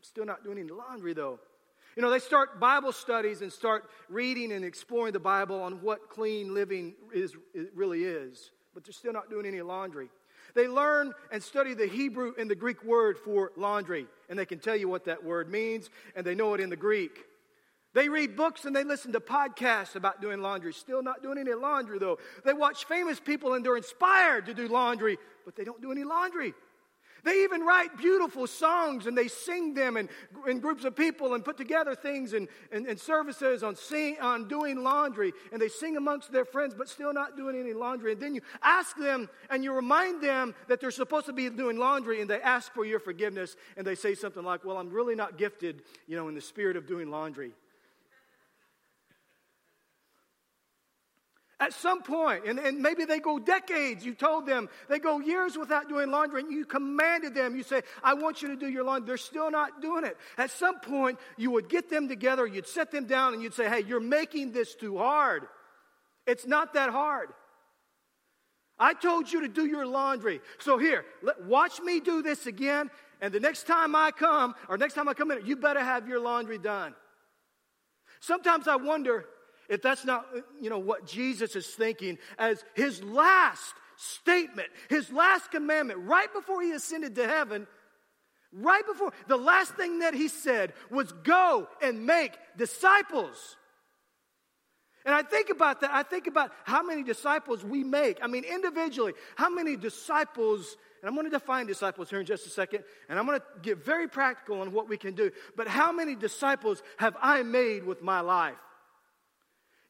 Still 0.00 0.24
not 0.24 0.44
doing 0.44 0.58
any 0.58 0.70
laundry 0.70 1.12
though. 1.12 1.38
You 1.96 2.02
know, 2.02 2.10
they 2.10 2.18
start 2.18 2.58
Bible 2.58 2.92
studies 2.92 3.40
and 3.40 3.52
start 3.52 3.88
reading 4.08 4.52
and 4.52 4.64
exploring 4.64 5.12
the 5.12 5.20
Bible 5.20 5.60
on 5.62 5.74
what 5.74 6.10
clean 6.10 6.52
living 6.52 6.94
is, 7.12 7.34
really 7.74 8.02
is, 8.02 8.50
but 8.74 8.84
they're 8.84 8.92
still 8.92 9.12
not 9.12 9.30
doing 9.30 9.46
any 9.46 9.62
laundry. 9.62 10.08
They 10.56 10.66
learn 10.66 11.12
and 11.30 11.40
study 11.40 11.72
the 11.74 11.86
Hebrew 11.86 12.32
and 12.36 12.50
the 12.50 12.56
Greek 12.56 12.82
word 12.84 13.16
for 13.16 13.52
laundry, 13.56 14.06
and 14.28 14.36
they 14.36 14.44
can 14.44 14.58
tell 14.58 14.74
you 14.74 14.88
what 14.88 15.04
that 15.04 15.22
word 15.22 15.48
means, 15.48 15.88
and 16.16 16.26
they 16.26 16.34
know 16.34 16.54
it 16.54 16.60
in 16.60 16.68
the 16.68 16.76
Greek. 16.76 17.24
They 17.94 18.08
read 18.08 18.36
books 18.36 18.64
and 18.64 18.74
they 18.74 18.84
listen 18.84 19.12
to 19.12 19.20
podcasts 19.20 19.94
about 19.94 20.20
doing 20.20 20.42
laundry. 20.42 20.72
Still 20.72 21.02
not 21.02 21.22
doing 21.22 21.38
any 21.38 21.54
laundry, 21.54 21.98
though. 21.98 22.18
They 22.44 22.52
watch 22.52 22.86
famous 22.86 23.20
people 23.20 23.54
and 23.54 23.64
they're 23.64 23.76
inspired 23.76 24.46
to 24.46 24.54
do 24.54 24.66
laundry, 24.68 25.16
but 25.44 25.54
they 25.54 25.64
don't 25.64 25.80
do 25.80 25.92
any 25.92 26.02
laundry. 26.02 26.54
They 27.22 27.44
even 27.44 27.62
write 27.62 27.96
beautiful 27.96 28.46
songs 28.46 29.06
and 29.06 29.16
they 29.16 29.28
sing 29.28 29.72
them 29.72 29.96
in, 29.96 30.10
in 30.46 30.60
groups 30.60 30.84
of 30.84 30.94
people 30.94 31.32
and 31.32 31.42
put 31.42 31.56
together 31.56 31.94
things 31.94 32.34
and, 32.34 32.48
and, 32.70 32.86
and 32.86 33.00
services 33.00 33.62
on, 33.62 33.76
sing, 33.76 34.18
on 34.20 34.46
doing 34.46 34.82
laundry. 34.82 35.32
And 35.50 35.60
they 35.60 35.68
sing 35.68 35.96
amongst 35.96 36.32
their 36.32 36.44
friends, 36.44 36.74
but 36.76 36.88
still 36.88 37.14
not 37.14 37.36
doing 37.36 37.58
any 37.58 37.72
laundry. 37.72 38.12
And 38.12 38.20
then 38.20 38.34
you 38.34 38.42
ask 38.62 38.94
them 38.98 39.30
and 39.48 39.64
you 39.64 39.72
remind 39.72 40.22
them 40.22 40.54
that 40.68 40.80
they're 40.80 40.90
supposed 40.90 41.26
to 41.26 41.32
be 41.32 41.48
doing 41.48 41.78
laundry 41.78 42.20
and 42.20 42.28
they 42.28 42.42
ask 42.42 42.74
for 42.74 42.84
your 42.84 43.00
forgiveness. 43.00 43.56
And 43.78 43.86
they 43.86 43.94
say 43.94 44.14
something 44.14 44.44
like, 44.44 44.62
Well, 44.64 44.76
I'm 44.76 44.90
really 44.90 45.14
not 45.14 45.38
gifted, 45.38 45.82
you 46.06 46.16
know, 46.16 46.28
in 46.28 46.34
the 46.34 46.42
spirit 46.42 46.76
of 46.76 46.86
doing 46.86 47.10
laundry. 47.10 47.52
At 51.60 51.72
some 51.72 52.02
point, 52.02 52.46
and, 52.46 52.58
and 52.58 52.80
maybe 52.80 53.04
they 53.04 53.20
go 53.20 53.38
decades, 53.38 54.04
you 54.04 54.14
told 54.14 54.44
them, 54.44 54.68
they 54.88 54.98
go 54.98 55.20
years 55.20 55.56
without 55.56 55.88
doing 55.88 56.10
laundry, 56.10 56.40
and 56.40 56.50
you 56.50 56.64
commanded 56.64 57.32
them, 57.32 57.54
you 57.54 57.62
say, 57.62 57.82
I 58.02 58.14
want 58.14 58.42
you 58.42 58.48
to 58.48 58.56
do 58.56 58.68
your 58.68 58.82
laundry. 58.82 59.06
They're 59.06 59.16
still 59.16 59.52
not 59.52 59.80
doing 59.80 60.04
it. 60.04 60.16
At 60.36 60.50
some 60.50 60.80
point, 60.80 61.18
you 61.36 61.52
would 61.52 61.68
get 61.68 61.88
them 61.88 62.08
together, 62.08 62.44
you'd 62.44 62.66
set 62.66 62.90
them 62.90 63.06
down, 63.06 63.34
and 63.34 63.42
you'd 63.42 63.54
say, 63.54 63.68
Hey, 63.68 63.84
you're 63.84 64.00
making 64.00 64.50
this 64.50 64.74
too 64.74 64.98
hard. 64.98 65.46
It's 66.26 66.46
not 66.46 66.74
that 66.74 66.90
hard. 66.90 67.28
I 68.76 68.94
told 68.94 69.30
you 69.30 69.42
to 69.42 69.48
do 69.48 69.66
your 69.66 69.86
laundry. 69.86 70.40
So 70.58 70.76
here, 70.76 71.04
let, 71.22 71.44
watch 71.44 71.78
me 71.80 72.00
do 72.00 72.20
this 72.20 72.46
again, 72.46 72.90
and 73.20 73.32
the 73.32 73.38
next 73.38 73.68
time 73.68 73.94
I 73.94 74.10
come, 74.10 74.56
or 74.68 74.76
next 74.76 74.94
time 74.94 75.08
I 75.08 75.14
come 75.14 75.30
in, 75.30 75.46
you 75.46 75.54
better 75.54 75.80
have 75.80 76.08
your 76.08 76.18
laundry 76.18 76.58
done. 76.58 76.96
Sometimes 78.18 78.66
I 78.66 78.74
wonder 78.74 79.26
if 79.68 79.82
that's 79.82 80.04
not 80.04 80.26
you 80.60 80.70
know 80.70 80.78
what 80.78 81.06
Jesus 81.06 81.56
is 81.56 81.66
thinking 81.66 82.18
as 82.38 82.64
his 82.74 83.02
last 83.02 83.74
statement, 83.96 84.68
his 84.88 85.10
last 85.12 85.50
commandment, 85.50 86.00
right 86.00 86.32
before 86.32 86.62
he 86.62 86.72
ascended 86.72 87.14
to 87.14 87.26
heaven, 87.26 87.66
right 88.52 88.86
before 88.86 89.12
the 89.28 89.36
last 89.36 89.74
thing 89.74 90.00
that 90.00 90.14
he 90.14 90.28
said 90.28 90.72
was 90.90 91.12
go 91.24 91.68
and 91.82 92.06
make 92.06 92.32
disciples. 92.56 93.56
And 95.06 95.14
I 95.14 95.22
think 95.22 95.50
about 95.50 95.82
that. 95.82 95.90
I 95.92 96.02
think 96.02 96.26
about 96.26 96.50
how 96.64 96.82
many 96.82 97.02
disciples 97.02 97.62
we 97.62 97.84
make. 97.84 98.18
I 98.22 98.26
mean, 98.26 98.44
individually, 98.44 99.12
how 99.36 99.50
many 99.50 99.76
disciples, 99.76 100.76
and 101.02 101.08
I'm 101.08 101.14
going 101.14 101.26
to 101.26 101.30
define 101.30 101.66
disciples 101.66 102.08
here 102.08 102.20
in 102.20 102.26
just 102.26 102.46
a 102.46 102.50
second, 102.50 102.84
and 103.10 103.18
I'm 103.18 103.26
going 103.26 103.38
to 103.38 103.44
get 103.60 103.84
very 103.84 104.08
practical 104.08 104.62
on 104.62 104.72
what 104.72 104.88
we 104.88 104.96
can 104.96 105.14
do. 105.14 105.30
But 105.56 105.68
how 105.68 105.92
many 105.92 106.14
disciples 106.14 106.82
have 106.96 107.16
I 107.20 107.42
made 107.42 107.84
with 107.84 108.00
my 108.00 108.20
life? 108.20 108.54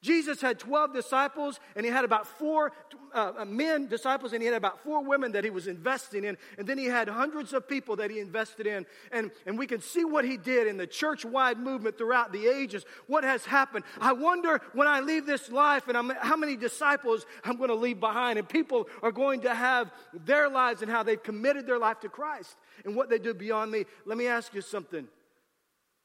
Jesus 0.05 0.43
had 0.43 0.59
12 0.59 0.93
disciples, 0.93 1.61
and 1.75 1.87
he 1.87 1.91
had 1.91 2.05
about 2.05 2.27
four 2.27 2.73
uh, 3.15 3.33
uh, 3.39 3.45
men 3.47 3.87
disciples, 3.87 4.35
and 4.35 4.43
he 4.43 4.47
had 4.47 4.55
about 4.55 4.85
four 4.85 5.03
women 5.03 5.33
that 5.33 5.45
he 5.45 5.51
was 5.51 5.67
investing 5.67 6.25
in. 6.25 6.37
And 6.59 6.67
then 6.67 6.77
he 6.77 6.85
had 6.85 7.09
hundreds 7.09 7.55
of 7.55 7.67
people 7.67 7.97
that 7.97 8.11
he 8.11 8.21
invested 8.21 8.67
in. 8.67 8.85
And, 9.13 9.31
and 9.47 9.59
we 9.59 9.67
can 9.67 9.81
see 9.81 10.05
what 10.05 10.27
he 10.27 10.37
did 10.37 10.67
in 10.67 10.77
the 10.77 10.87
church 10.87 11.25
wide 11.25 11.59
movement 11.59 11.97
throughout 11.97 12.33
the 12.33 12.47
ages. 12.47 12.85
What 13.07 13.25
has 13.25 13.47
happened? 13.47 13.87
I 13.99 14.13
wonder 14.13 14.61
when 14.75 14.87
I 14.87 15.01
leave 15.01 15.25
this 15.25 15.51
life 15.51 15.89
and 15.89 15.97
I'm, 15.97 16.11
how 16.11 16.37
many 16.37 16.59
disciples 16.59 17.25
I'm 17.43 17.57
going 17.57 17.71
to 17.71 17.75
leave 17.75 17.99
behind. 17.99 18.39
And 18.39 18.47
people 18.47 18.87
are 19.03 19.13
going 19.13 19.41
to 19.41 19.55
have 19.55 19.91
their 20.13 20.51
lives 20.51 20.83
and 20.83 20.91
how 20.91 21.03
they've 21.03 21.23
committed 21.23 21.67
their 21.67 21.79
life 21.79 22.01
to 22.01 22.11
Christ 22.11 22.59
and 22.85 22.95
what 22.95 23.09
they 23.09 23.19
do 23.19 23.33
beyond 23.33 23.73
me. 23.73 23.87
Let 24.05 24.19
me 24.19 24.27
ask 24.27 24.53
you 24.53 24.61
something. 24.61 25.09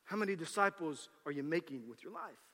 How 0.05 0.15
many 0.15 0.37
disciples 0.37 1.09
are 1.25 1.33
you 1.33 1.43
making 1.43 1.81
with 1.89 2.01
your 2.01 2.13
life? 2.13 2.48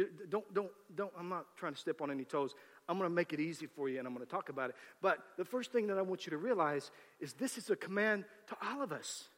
You 0.00 0.08
don't, 0.30 0.54
don't, 0.54 0.70
don't, 0.96 1.12
I'm 1.18 1.28
not 1.28 1.44
trying 1.56 1.74
to 1.74 1.78
step 1.78 2.00
on 2.00 2.10
any 2.10 2.24
toes. 2.24 2.54
I'm 2.88 2.96
going 2.96 3.08
to 3.08 3.14
make 3.14 3.34
it 3.34 3.40
easy 3.40 3.66
for 3.66 3.90
you 3.90 3.98
and 3.98 4.08
I'm 4.08 4.14
going 4.14 4.24
to 4.24 4.30
talk 4.30 4.48
about 4.48 4.70
it. 4.70 4.76
But 5.02 5.18
the 5.36 5.44
first 5.44 5.72
thing 5.72 5.88
that 5.88 5.98
I 5.98 6.02
want 6.02 6.24
you 6.24 6.30
to 6.30 6.38
realize 6.38 6.90
is 7.20 7.34
this 7.34 7.58
is 7.58 7.68
a 7.68 7.76
command 7.76 8.24
to 8.46 8.56
all 8.62 8.80
of 8.82 8.92
us. 8.92 9.28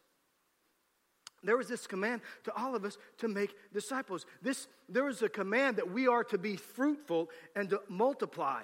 There 1.42 1.60
is 1.60 1.66
this 1.66 1.88
command 1.88 2.20
to 2.44 2.54
all 2.56 2.76
of 2.76 2.84
us 2.84 2.96
to 3.18 3.26
make 3.26 3.56
disciples. 3.74 4.24
This, 4.40 4.68
there 4.88 5.08
is 5.08 5.20
a 5.22 5.28
command 5.28 5.78
that 5.78 5.90
we 5.90 6.06
are 6.06 6.22
to 6.24 6.38
be 6.38 6.54
fruitful 6.54 7.28
and 7.56 7.68
to 7.70 7.80
multiply. 7.88 8.62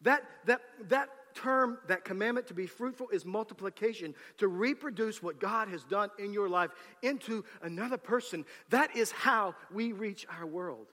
That, 0.00 0.24
that, 0.46 0.62
that 0.88 1.10
term, 1.34 1.76
that 1.88 2.06
commandment 2.06 2.46
to 2.46 2.54
be 2.54 2.66
fruitful 2.66 3.10
is 3.10 3.26
multiplication, 3.26 4.14
to 4.38 4.48
reproduce 4.48 5.22
what 5.22 5.38
God 5.38 5.68
has 5.68 5.84
done 5.84 6.08
in 6.18 6.32
your 6.32 6.48
life 6.48 6.70
into 7.02 7.44
another 7.60 7.98
person. 7.98 8.46
That 8.70 8.96
is 8.96 9.10
how 9.10 9.54
we 9.70 9.92
reach 9.92 10.26
our 10.30 10.46
world. 10.46 10.86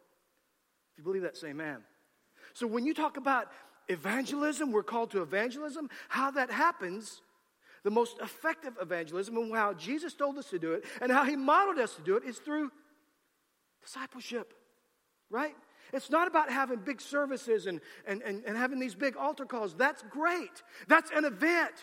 If 0.93 0.99
you 0.99 1.03
believe 1.03 1.23
that, 1.23 1.37
say 1.37 1.49
amen. 1.49 1.77
So 2.53 2.67
when 2.67 2.85
you 2.85 2.93
talk 2.93 3.17
about 3.17 3.47
evangelism, 3.87 4.71
we're 4.71 4.83
called 4.83 5.11
to 5.11 5.21
evangelism, 5.21 5.89
how 6.09 6.31
that 6.31 6.51
happens, 6.51 7.21
the 7.83 7.91
most 7.91 8.19
effective 8.19 8.73
evangelism 8.81 9.37
and 9.37 9.53
how 9.53 9.73
Jesus 9.73 10.13
told 10.13 10.37
us 10.37 10.49
to 10.49 10.59
do 10.59 10.73
it 10.73 10.85
and 11.01 11.11
how 11.11 11.25
he 11.25 11.35
modeled 11.35 11.79
us 11.79 11.95
to 11.95 12.01
do 12.01 12.15
it 12.15 12.23
is 12.23 12.37
through 12.37 12.71
discipleship, 13.81 14.53
right? 15.29 15.55
It's 15.91 16.09
not 16.09 16.27
about 16.27 16.49
having 16.49 16.79
big 16.79 17.01
services 17.01 17.67
and, 17.67 17.81
and, 18.07 18.21
and, 18.21 18.43
and 18.45 18.57
having 18.57 18.79
these 18.79 18.95
big 18.95 19.17
altar 19.17 19.45
calls. 19.45 19.75
That's 19.75 20.01
great. 20.09 20.63
That's 20.87 21.11
an 21.11 21.25
event. 21.25 21.73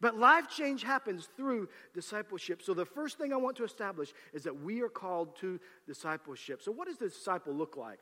But 0.00 0.16
life 0.16 0.48
change 0.48 0.84
happens 0.84 1.28
through 1.36 1.68
discipleship. 1.92 2.62
So, 2.62 2.72
the 2.72 2.84
first 2.84 3.18
thing 3.18 3.32
I 3.32 3.36
want 3.36 3.56
to 3.56 3.64
establish 3.64 4.12
is 4.32 4.44
that 4.44 4.62
we 4.62 4.80
are 4.80 4.88
called 4.88 5.36
to 5.38 5.58
discipleship. 5.88 6.62
So, 6.62 6.70
what 6.70 6.86
does 6.86 6.98
the 6.98 7.08
disciple 7.08 7.52
look 7.52 7.76
like? 7.76 8.00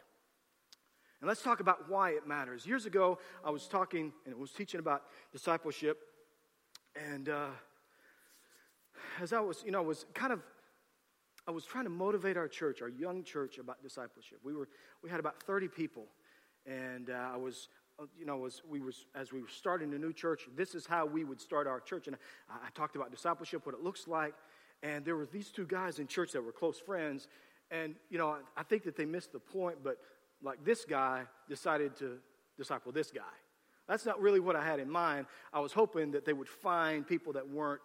And 1.21 1.29
let's 1.29 1.43
talk 1.43 1.61
about 1.61 1.89
why 1.89 2.11
it 2.11 2.27
matters. 2.27 2.67
Years 2.67 2.85
ago, 2.85 3.19
I 3.45 3.51
was 3.51 3.67
talking 3.67 4.13
and 4.27 4.35
was 4.35 4.51
teaching 4.51 4.81
about 4.81 5.05
discipleship. 5.33 5.99
And 7.11 7.31
uh, 7.31 7.47
as 9.21 9.33
I 9.33 9.41
was, 9.41 9.63
you 9.65 9.71
know, 9.71 9.79
I 9.79 9.87
was 9.87 10.05
kind 10.13 10.33
of, 10.33 10.41
I 11.49 11.53
was 11.53 11.65
trying 11.65 11.85
to 11.85 11.91
motivate 11.91 12.37
our 12.37 12.49
church, 12.49 12.83
our 12.83 12.89
young 12.89 13.25
church, 13.25 13.59
about 13.59 13.83
discipleship. 13.83 14.41
We 14.45 14.53
were, 14.53 14.69
we 15.03 15.09
had 15.09 15.19
about 15.19 15.43
30 15.43 15.69
people. 15.69 16.05
And 16.67 17.09
uh, 17.09 17.31
I 17.33 17.37
was, 17.37 17.69
uh, 17.99 18.05
you 18.19 18.27
know, 18.27 18.45
as 18.45 18.61
we, 18.69 18.81
were, 18.81 18.93
as 19.15 19.33
we 19.33 19.41
were 19.41 19.49
starting 19.49 19.95
a 19.95 19.99
new 19.99 20.13
church, 20.13 20.43
this 20.55 20.75
is 20.75 20.87
how 20.87 21.07
we 21.07 21.25
would 21.25 21.41
start 21.41 21.67
our 21.67 21.81
church. 21.81 22.09
And 22.09 22.17
I, 22.51 22.67
I 22.67 22.71
talked 22.75 22.95
about 22.95 23.11
discipleship, 23.11 23.65
what 23.65 23.75
it 23.75 23.83
looks 23.83 24.07
like. 24.07 24.35
And 24.83 25.03
there 25.03 25.17
were 25.17 25.29
these 25.33 25.51
two 25.51 25.67
guys 25.67 25.99
in 25.99 26.09
church 26.09 26.33
that 26.33 26.43
were 26.43 26.53
close 26.53 26.79
friends. 26.79 27.29
And, 27.71 27.95
you 28.11 28.19
know, 28.19 28.29
I, 28.29 28.41
I 28.59 28.63
think 28.65 28.83
that 28.85 28.97
they 28.97 29.07
missed 29.07 29.33
the 29.33 29.39
point, 29.39 29.79
but 29.83 29.97
like 30.47 30.65
this 30.65 30.85
guy 30.85 31.25
decided 31.49 31.97
to 31.97 32.19
disciple 32.57 32.93
this 32.93 33.11
guy. 33.11 33.23
That's 33.89 34.07
not 34.07 34.21
really 34.21 34.41
what 34.41 34.57
I 34.57 34.65
had 34.65 34.81
in 34.81 34.91
mind. 34.91 35.27
I 35.53 35.61
was 35.61 35.73
hoping 35.73 36.13
that 36.13 36.25
they 36.25 36.33
would 36.33 36.49
find 36.49 37.07
people 37.07 37.35
that 37.35 37.49
weren't, 37.49 37.83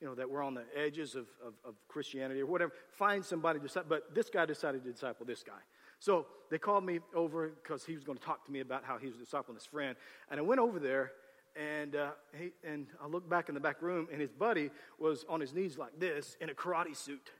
you 0.00 0.06
know, 0.06 0.14
that 0.14 0.30
were 0.30 0.42
on 0.42 0.54
the 0.54 0.64
edges 0.76 1.14
of, 1.14 1.26
of, 1.44 1.54
of 1.64 1.74
Christianity 1.88 2.40
or 2.40 2.46
whatever, 2.46 2.72
find 2.90 3.24
somebody 3.24 3.58
to 3.58 3.66
disciple. 3.66 3.88
But 3.88 4.14
this 4.14 4.30
guy 4.30 4.46
decided 4.46 4.84
to 4.84 4.92
disciple 4.92 5.26
this 5.26 5.42
guy. 5.42 5.60
So 5.98 6.26
they 6.50 6.58
called 6.58 6.84
me 6.84 7.00
over 7.14 7.48
because 7.48 7.84
he 7.84 7.94
was 7.94 8.04
going 8.04 8.18
to 8.18 8.24
talk 8.24 8.44
to 8.46 8.52
me 8.52 8.60
about 8.60 8.84
how 8.84 8.98
he 8.98 9.08
was 9.08 9.16
discipling 9.16 9.54
his 9.54 9.66
friend. 9.66 9.96
And 10.30 10.40
I 10.40 10.42
went 10.42 10.60
over 10.60 10.78
there 10.78 11.12
and, 11.54 11.94
uh, 11.96 12.10
he, 12.38 12.50
and 12.64 12.86
I 13.02 13.06
looked 13.06 13.28
back 13.28 13.48
in 13.48 13.54
the 13.54 13.60
back 13.60 13.82
room, 13.82 14.08
and 14.10 14.20
his 14.20 14.32
buddy 14.32 14.70
was 14.98 15.24
on 15.28 15.40
his 15.40 15.52
knees 15.52 15.76
like 15.76 15.98
this 15.98 16.36
in 16.40 16.48
a 16.48 16.54
karate 16.54 16.96
suit. 16.96 17.30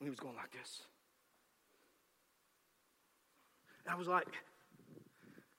And 0.00 0.06
he 0.06 0.10
was 0.10 0.18
going 0.18 0.34
like 0.34 0.50
this. 0.50 0.82
And 3.86 3.94
I 3.94 3.98
was 3.98 4.08
like, 4.08 4.26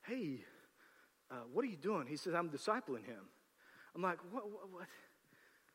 hey, 0.06 0.42
uh, 1.32 1.36
what 1.54 1.64
are 1.64 1.68
you 1.68 1.78
doing? 1.78 2.08
He 2.08 2.18
says, 2.18 2.34
I'm 2.34 2.50
discipling 2.50 3.06
him. 3.06 3.30
I'm 3.96 4.02
like, 4.02 4.20
what, 4.32 4.52
what, 4.52 4.70
what? 4.72 4.86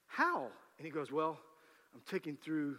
How? 0.07 0.49
And 0.77 0.85
he 0.85 0.91
goes, 0.91 1.11
well, 1.11 1.39
I'm 1.95 2.03
taking 2.07 2.37
through, 2.37 2.77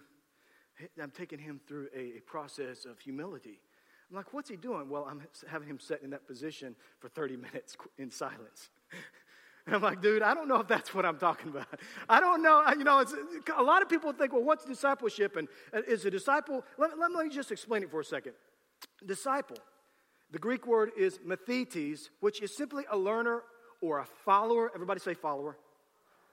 I'm 1.02 1.10
taking 1.10 1.40
him 1.40 1.60
through 1.68 1.88
a, 1.96 2.18
a 2.18 2.22
process 2.22 2.86
of 2.86 3.00
humility. 3.00 3.60
I'm 4.12 4.16
like, 4.16 4.32
what's 4.32 4.50
he 4.50 4.58
doing? 4.58 4.90
Well, 4.90 5.08
I'm 5.10 5.24
having 5.50 5.68
him 5.68 5.80
sit 5.80 6.02
in 6.04 6.12
that 6.12 6.28
position 6.28 6.76
for 7.00 7.10
30 7.10 7.38
minutes 7.38 7.76
in 7.98 8.12
silence. 8.12 8.70
And 9.66 9.74
I'm 9.74 9.82
like, 9.82 10.02
dude, 10.02 10.22
I 10.22 10.34
don't 10.34 10.50
know 10.50 10.60
if 10.60 10.68
that's 10.68 10.94
what 10.94 11.06
I'm 11.06 11.18
talking 11.18 11.48
about. 11.48 11.80
I 12.10 12.20
don't 12.20 12.44
know. 12.44 12.66
You 12.78 12.84
know, 12.84 13.02
a 13.56 13.64
lot 13.64 13.82
of 13.82 13.88
people 13.88 14.12
think, 14.12 14.34
well, 14.34 14.44
what's 14.44 14.66
discipleship? 14.66 15.38
And 15.38 15.48
uh, 15.74 15.80
is 15.88 16.04
a 16.04 16.12
disciple, 16.12 16.66
let, 16.78 17.00
let 17.00 17.12
me 17.12 17.30
just 17.30 17.50
explain 17.50 17.82
it 17.82 17.90
for 17.90 18.02
a 18.02 18.04
second 18.04 18.34
disciple. 19.06 19.58
The 20.32 20.40
Greek 20.40 20.66
word 20.66 20.92
is 20.98 21.20
mathetes, 21.20 22.10
which 22.20 22.42
is 22.42 22.56
simply 22.56 22.86
a 22.92 22.98
learner 22.98 23.44
or 23.82 24.00
a 24.00 24.06
follower. 24.26 24.72
Everybody 24.74 25.00
say 25.00 25.14
follower. 25.14 25.58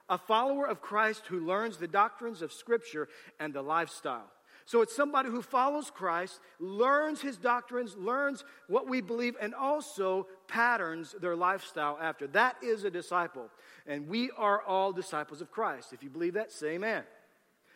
A 0.08 0.18
follower 0.18 0.66
of 0.66 0.80
Christ 0.80 1.26
who 1.26 1.40
learns 1.40 1.76
the 1.76 1.86
doctrines 1.86 2.42
of 2.42 2.52
Scripture 2.52 3.08
and 3.38 3.52
the 3.52 3.62
lifestyle. 3.62 4.30
So 4.64 4.82
it's 4.82 4.94
somebody 4.94 5.28
who 5.28 5.42
follows 5.42 5.90
Christ, 5.90 6.38
learns 6.60 7.20
his 7.20 7.36
doctrines, 7.36 7.96
learns 7.96 8.44
what 8.68 8.88
we 8.88 9.00
believe, 9.00 9.34
and 9.40 9.54
also 9.54 10.28
patterns 10.46 11.14
their 11.20 11.34
lifestyle 11.34 11.98
after. 12.00 12.26
That 12.28 12.56
is 12.62 12.84
a 12.84 12.90
disciple. 12.90 13.48
And 13.86 14.08
we 14.08 14.30
are 14.36 14.62
all 14.62 14.92
disciples 14.92 15.40
of 15.40 15.50
Christ. 15.50 15.92
If 15.92 16.02
you 16.02 16.10
believe 16.10 16.34
that, 16.34 16.52
say 16.52 16.74
amen. 16.74 17.02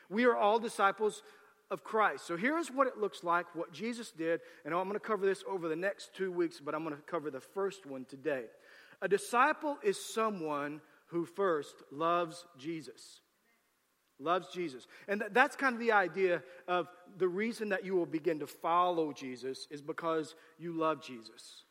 We 0.09 0.25
are 0.25 0.37
all 0.37 0.59
disciples 0.59 1.23
of 1.75 1.83
Christ. 1.83 2.25
So 2.26 2.37
here's 2.37 2.69
what 2.69 2.87
it 2.87 2.99
looks 2.99 3.25
like, 3.25 3.47
what 3.54 3.73
Jesus 3.73 4.12
did, 4.12 4.40
and 4.64 4.73
I'm 4.73 4.85
going 4.85 4.95
to 4.95 5.00
cover 5.00 5.26
this 5.26 5.43
over 5.47 5.69
the 5.69 5.76
next 5.76 6.14
two 6.14 6.31
weeks, 6.31 6.61
but 6.64 6.75
I'm 6.75 6.85
going 6.85 6.97
to 6.97 7.02
cover 7.02 7.31
the 7.31 7.40
first 7.40 7.85
one 7.85 8.04
today. 8.04 8.45
A 9.02 9.09
disciple 9.09 9.76
is 9.83 10.02
someone 10.02 10.81
who 11.09 11.26
first 11.26 11.75
loves 11.90 12.47
Jesus. 12.57 13.21
Loves 14.21 14.47
Jesus. 14.54 14.87
And 15.09 15.21
th- 15.21 15.33
that's 15.35 15.57
kind 15.57 15.75
of 15.75 15.81
the 15.81 15.90
idea 15.90 16.45
of 16.69 16.87
the 17.19 17.26
reason 17.26 17.71
that 17.71 17.85
you 17.85 17.97
will 17.97 18.07
begin 18.07 18.38
to 18.38 18.47
follow 18.47 19.12
Jesus 19.12 19.66
is 19.69 19.83
because 19.83 20.37
you 20.59 20.73
love 20.73 21.02
Jesus. 21.02 21.64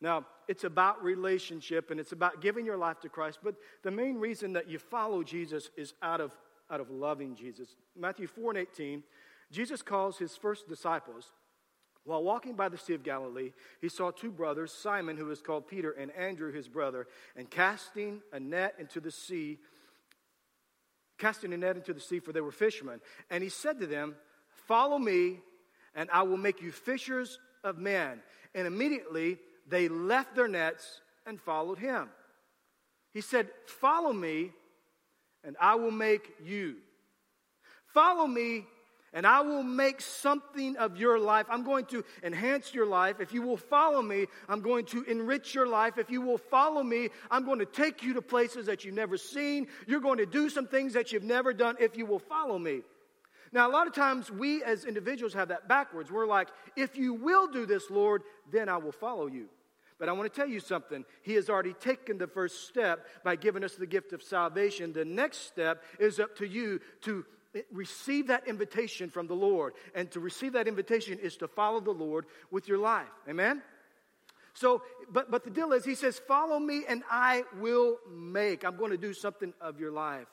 Now, 0.00 0.24
it's 0.48 0.64
about 0.64 1.04
relationship 1.04 1.90
and 1.90 2.00
it's 2.00 2.12
about 2.12 2.40
giving 2.40 2.64
your 2.64 2.78
life 2.78 2.98
to 3.00 3.10
Christ, 3.10 3.40
but 3.44 3.56
the 3.82 3.90
main 3.90 4.16
reason 4.16 4.54
that 4.54 4.70
you 4.70 4.78
follow 4.78 5.22
Jesus 5.22 5.68
is 5.76 5.92
out 6.02 6.22
of, 6.22 6.32
out 6.70 6.80
of 6.80 6.90
loving 6.90 7.36
Jesus. 7.36 7.76
Matthew 7.94 8.26
4 8.26 8.52
and 8.52 8.58
18, 8.60 9.02
Jesus 9.50 9.82
calls 9.82 10.18
his 10.18 10.36
first 10.36 10.68
disciples. 10.68 11.32
While 12.04 12.22
walking 12.22 12.54
by 12.54 12.68
the 12.68 12.78
Sea 12.78 12.94
of 12.94 13.02
Galilee, 13.02 13.52
he 13.80 13.88
saw 13.88 14.10
two 14.10 14.30
brothers, 14.30 14.72
Simon, 14.72 15.16
who 15.16 15.30
is 15.30 15.42
called 15.42 15.68
Peter, 15.68 15.90
and 15.90 16.10
Andrew, 16.12 16.50
his 16.52 16.66
brother, 16.66 17.06
and 17.36 17.50
casting 17.50 18.22
a 18.32 18.40
net 18.40 18.74
into 18.78 19.00
the 19.00 19.10
sea, 19.10 19.58
casting 21.18 21.52
a 21.52 21.58
net 21.58 21.76
into 21.76 21.92
the 21.92 22.00
sea, 22.00 22.18
for 22.18 22.32
they 22.32 22.40
were 22.40 22.52
fishermen. 22.52 23.00
And 23.28 23.42
he 23.42 23.50
said 23.50 23.78
to 23.80 23.86
them, 23.86 24.16
Follow 24.66 24.98
me, 24.98 25.40
and 25.94 26.08
I 26.10 26.22
will 26.22 26.38
make 26.38 26.62
you 26.62 26.72
fishers 26.72 27.38
of 27.62 27.76
men. 27.76 28.20
And 28.54 28.66
immediately 28.66 29.38
they 29.68 29.88
left 29.88 30.34
their 30.34 30.48
nets 30.48 31.00
and 31.26 31.40
followed 31.40 31.78
him. 31.78 32.08
He 33.12 33.20
said, 33.20 33.48
Follow 33.66 34.12
me, 34.12 34.52
and 35.44 35.56
I 35.60 35.74
will 35.74 35.90
make 35.90 36.32
you. 36.42 36.76
Follow 37.92 38.26
me, 38.26 38.66
and 39.12 39.26
I 39.26 39.40
will 39.40 39.62
make 39.62 40.00
something 40.00 40.76
of 40.76 40.96
your 40.96 41.18
life. 41.18 41.46
I'm 41.50 41.64
going 41.64 41.86
to 41.86 42.04
enhance 42.22 42.72
your 42.72 42.86
life. 42.86 43.20
If 43.20 43.32
you 43.32 43.42
will 43.42 43.56
follow 43.56 44.02
me, 44.02 44.26
I'm 44.48 44.60
going 44.60 44.84
to 44.86 45.02
enrich 45.04 45.54
your 45.54 45.66
life. 45.66 45.98
If 45.98 46.10
you 46.10 46.20
will 46.20 46.38
follow 46.38 46.82
me, 46.82 47.08
I'm 47.30 47.44
going 47.44 47.58
to 47.58 47.66
take 47.66 48.02
you 48.02 48.14
to 48.14 48.22
places 48.22 48.66
that 48.66 48.84
you've 48.84 48.94
never 48.94 49.16
seen. 49.16 49.66
You're 49.86 50.00
going 50.00 50.18
to 50.18 50.26
do 50.26 50.48
some 50.48 50.66
things 50.66 50.92
that 50.92 51.10
you've 51.12 51.24
never 51.24 51.52
done 51.52 51.76
if 51.80 51.96
you 51.96 52.06
will 52.06 52.20
follow 52.20 52.58
me. 52.58 52.82
Now, 53.52 53.68
a 53.68 53.72
lot 53.72 53.88
of 53.88 53.94
times 53.94 54.30
we 54.30 54.62
as 54.62 54.84
individuals 54.84 55.34
have 55.34 55.48
that 55.48 55.66
backwards. 55.66 56.12
We're 56.12 56.26
like, 56.26 56.48
if 56.76 56.96
you 56.96 57.14
will 57.14 57.48
do 57.48 57.66
this, 57.66 57.90
Lord, 57.90 58.22
then 58.52 58.68
I 58.68 58.76
will 58.76 58.92
follow 58.92 59.26
you. 59.26 59.48
But 59.98 60.08
I 60.08 60.12
want 60.12 60.32
to 60.32 60.40
tell 60.40 60.48
you 60.48 60.60
something. 60.60 61.04
He 61.22 61.34
has 61.34 61.50
already 61.50 61.74
taken 61.74 62.16
the 62.16 62.28
first 62.28 62.68
step 62.68 63.06
by 63.24 63.36
giving 63.36 63.64
us 63.64 63.74
the 63.74 63.86
gift 63.86 64.12
of 64.12 64.22
salvation. 64.22 64.92
The 64.92 65.04
next 65.04 65.48
step 65.48 65.82
is 65.98 66.20
up 66.20 66.36
to 66.36 66.46
you 66.46 66.80
to 67.02 67.26
receive 67.72 68.28
that 68.28 68.46
invitation 68.46 69.10
from 69.10 69.26
the 69.26 69.34
Lord. 69.34 69.74
And 69.94 70.10
to 70.12 70.20
receive 70.20 70.52
that 70.54 70.68
invitation 70.68 71.18
is 71.18 71.36
to 71.38 71.48
follow 71.48 71.80
the 71.80 71.90
Lord 71.90 72.26
with 72.50 72.68
your 72.68 72.78
life. 72.78 73.08
Amen? 73.28 73.62
So, 74.54 74.82
but, 75.10 75.30
but 75.30 75.44
the 75.44 75.50
deal 75.50 75.72
is, 75.72 75.84
he 75.84 75.94
says, 75.94 76.18
Follow 76.18 76.58
me 76.58 76.84
and 76.88 77.02
I 77.10 77.44
will 77.58 77.98
make. 78.10 78.64
I'm 78.64 78.76
going 78.76 78.90
to 78.90 78.96
do 78.96 79.14
something 79.14 79.52
of 79.60 79.80
your 79.80 79.90
life. 79.90 80.26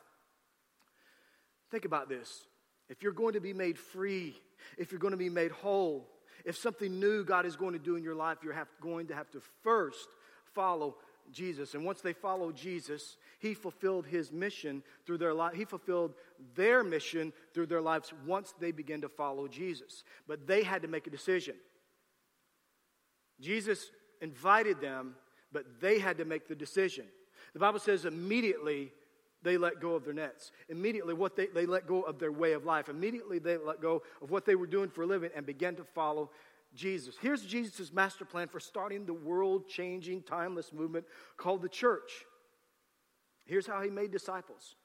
Think 1.72 1.86
about 1.86 2.10
this. 2.10 2.46
If 2.90 3.04
you're 3.04 3.12
going 3.12 3.34
to 3.34 3.42
be 3.42 3.54
made 3.54 3.78
free, 3.78 4.36
if 4.78 4.92
you're 4.92 5.00
going 5.00 5.12
to 5.12 5.18
be 5.18 5.30
made 5.30 5.52
whole, 5.52 6.08
if 6.46 6.56
something 6.56 7.00
new 7.00 7.26
God 7.26 7.46
is 7.46 7.56
going 7.56 7.74
to 7.74 7.80
do 7.80 7.96
in 7.96 8.04
your 8.04 8.16
life, 8.16 8.38
you're 8.44 8.54
have, 8.54 8.70
going 8.82 9.08
to 9.08 9.16
have 9.16 9.30
to 9.32 9.42
first 9.64 10.08
follow 10.54 10.96
Jesus. 11.32 11.74
And 11.74 11.86
once 11.86 12.02
they 12.02 12.14
followed 12.14 12.56
Jesus, 12.56 13.18
he 13.40 13.54
fulfilled 13.54 14.06
his 14.06 14.32
mission 14.32 14.84
through 15.06 15.18
their 15.18 15.34
life. 15.34 15.54
He 15.54 15.66
fulfilled 15.66 16.14
their 16.56 16.84
mission 16.84 17.34
through 17.54 17.68
their 17.68 17.82
lives 17.82 18.14
once 18.26 18.54
they 18.60 18.72
began 18.72 19.02
to 19.02 19.10
follow 19.10 19.48
Jesus. 19.48 20.04
But 20.28 20.48
they 20.48 20.64
had 20.64 20.82
to 20.84 20.88
make 20.88 21.08
a 21.08 21.12
decision. 21.12 21.56
Jesus 23.40 23.92
invited 24.22 24.82
them, 24.82 25.16
but 25.52 25.80
they 25.80 26.00
had 26.00 26.18
to 26.18 26.26
make 26.26 26.48
the 26.48 26.56
decision. 26.56 27.06
The 27.54 27.60
Bible 27.60 27.80
says 27.80 28.06
immediately 28.06 28.92
they 29.44 29.58
let 29.58 29.80
go 29.80 29.94
of 29.94 30.04
their 30.04 30.14
nets. 30.14 30.52
Immediately, 30.68 31.14
what 31.14 31.36
they, 31.36 31.48
they 31.48 31.66
let 31.66 31.88
go 31.88 32.02
of 32.02 32.20
their 32.20 32.32
way 32.32 32.54
of 32.54 32.66
life. 32.66 32.90
Immediately, 32.90 33.40
they 33.40 33.58
let 33.58 33.82
go 33.82 34.02
of 34.22 34.32
what 34.32 34.46
they 34.46 34.56
were 34.56 34.68
doing 34.68 34.90
for 34.90 35.04
a 35.04 35.06
living 35.06 35.30
and 35.36 35.46
began 35.46 35.76
to 35.76 35.84
follow 35.84 36.32
Jesus. 36.78 37.16
Here's 37.20 37.44
Jesus' 37.44 37.92
master 37.92 38.24
plan 38.24 38.48
for 38.48 38.60
starting 38.60 39.06
the 39.06 39.14
world 39.14 39.68
changing, 39.68 40.22
timeless 40.22 40.72
movement 40.72 41.06
called 41.36 41.62
the 41.62 41.70
church. 41.70 42.26
Here's 43.46 43.68
how 43.68 43.82
he 43.82 43.90
made 43.90 44.12
disciples. 44.12 44.76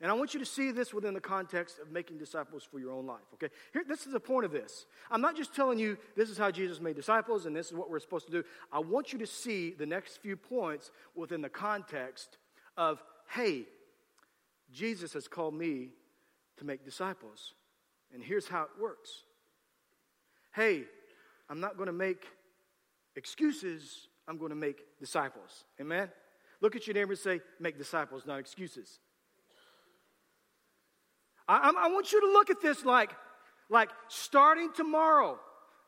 And 0.00 0.12
I 0.12 0.14
want 0.14 0.32
you 0.32 0.38
to 0.38 0.46
see 0.46 0.70
this 0.70 0.94
within 0.94 1.12
the 1.12 1.20
context 1.20 1.80
of 1.80 1.90
making 1.90 2.18
disciples 2.18 2.62
for 2.62 2.78
your 2.78 2.92
own 2.92 3.04
life, 3.04 3.24
okay? 3.34 3.48
Here, 3.72 3.82
this 3.86 4.06
is 4.06 4.12
the 4.12 4.20
point 4.20 4.44
of 4.44 4.52
this. 4.52 4.86
I'm 5.10 5.20
not 5.20 5.36
just 5.36 5.56
telling 5.56 5.78
you 5.78 5.98
this 6.16 6.30
is 6.30 6.38
how 6.38 6.52
Jesus 6.52 6.80
made 6.80 6.94
disciples 6.94 7.46
and 7.46 7.56
this 7.56 7.66
is 7.66 7.72
what 7.72 7.90
we're 7.90 7.98
supposed 7.98 8.26
to 8.26 8.32
do. 8.32 8.44
I 8.72 8.78
want 8.78 9.12
you 9.12 9.18
to 9.18 9.26
see 9.26 9.72
the 9.72 9.86
next 9.86 10.18
few 10.18 10.36
points 10.36 10.92
within 11.16 11.42
the 11.42 11.48
context 11.48 12.38
of 12.76 13.02
hey, 13.34 13.64
Jesus 14.72 15.12
has 15.14 15.26
called 15.26 15.54
me 15.54 15.88
to 16.58 16.64
make 16.64 16.84
disciples. 16.84 17.54
And 18.14 18.22
here's 18.22 18.48
how 18.48 18.62
it 18.62 18.70
works. 18.80 19.10
Hey, 20.54 20.84
I'm 21.48 21.60
not 21.60 21.76
going 21.76 21.86
to 21.86 21.92
make 21.92 22.26
excuses, 23.16 24.08
I'm 24.26 24.38
going 24.38 24.50
to 24.50 24.56
make 24.56 24.82
disciples. 25.00 25.64
Amen? 25.80 26.08
Look 26.60 26.76
at 26.76 26.86
your 26.86 26.94
neighbor 26.94 27.12
and 27.12 27.18
say, 27.18 27.40
make 27.60 27.78
disciples, 27.78 28.24
not 28.26 28.38
excuses. 28.38 28.98
I, 31.46 31.72
I, 31.76 31.88
want 31.88 32.12
you 32.12 32.20
to 32.20 32.26
look 32.26 32.50
at 32.50 32.60
this 32.60 32.84
like, 32.84 33.12
like 33.70 33.88
starting 34.08 34.70
tomorrow, 34.74 35.38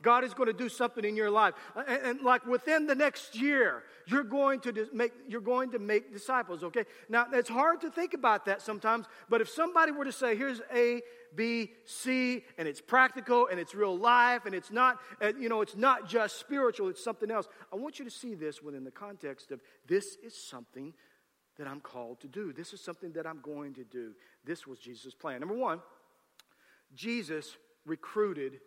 God 0.03 0.25
is 0.25 0.35
going 0.35 0.47
to 0.47 0.53
do 0.53 0.69
something 0.69 1.05
in 1.05 1.17
your 1.17 1.31
life. 1.31 1.55
And, 1.75 2.03
and, 2.03 2.21
like 2.23 2.47
within 2.47 2.87
the 2.87 2.95
next 2.95 3.41
year, 3.41 3.83
you're 4.07 4.25
going 4.25 4.61
to 4.61 4.89
make 4.93 5.13
you're 5.29 5.41
going 5.41 5.71
to 5.73 5.79
make 5.79 6.13
disciples, 6.13 6.65
okay? 6.65 6.85
Now, 7.09 7.27
it's 7.33 7.49
hard 7.49 7.81
to 7.83 7.91
think 7.91 8.15
about 8.15 8.47
that 8.47 8.63
sometimes, 8.63 9.07
but 9.29 9.41
if 9.41 9.49
somebody 9.49 9.93
were 9.93 10.05
to 10.05 10.13
say, 10.13 10.37
here's 10.37 10.61
A, 10.75 11.03
B, 11.35 11.73
C, 11.85 12.45
and 12.59 12.67
it's 12.67 12.81
practical 12.81 13.49
and 13.49 13.61
it's 13.61 13.75
real 13.75 13.97
life 13.97 14.47
and 14.47 14.55
it's 14.55 14.71
not 14.71 14.99
uh, 15.21 15.33
you 15.39 15.49
know, 15.49 15.61
it's 15.61 15.77
not 15.77 16.09
just 16.09 16.39
spiritual, 16.39 16.89
it's 16.89 17.03
something 17.03 17.31
else. 17.31 17.47
I 17.73 17.77
want 17.77 17.99
you 17.99 18.05
to 18.05 18.11
see 18.11 18.35
this 18.35 18.63
within 18.63 18.85
the 18.85 18.91
context 18.91 19.51
of 19.53 19.61
this 19.87 20.17
is 20.25 20.35
something 20.35 20.95
that 21.59 21.69
I'm 21.69 21.81
called 21.81 22.21
to 22.21 22.29
do. 22.29 22.53
This 22.53 22.73
is 22.73 22.81
something 22.81 23.13
that 23.13 23.27
I'm 23.27 23.41
going 23.43 23.75
to 23.75 23.85
do. 23.85 24.13
This 24.45 24.67
was 24.67 24.79
Jesus' 24.79 25.15
plan. 25.15 25.41
Number 25.41 25.55
1, 25.55 25.81
Jesus 26.95 27.57
recruited 27.85 28.61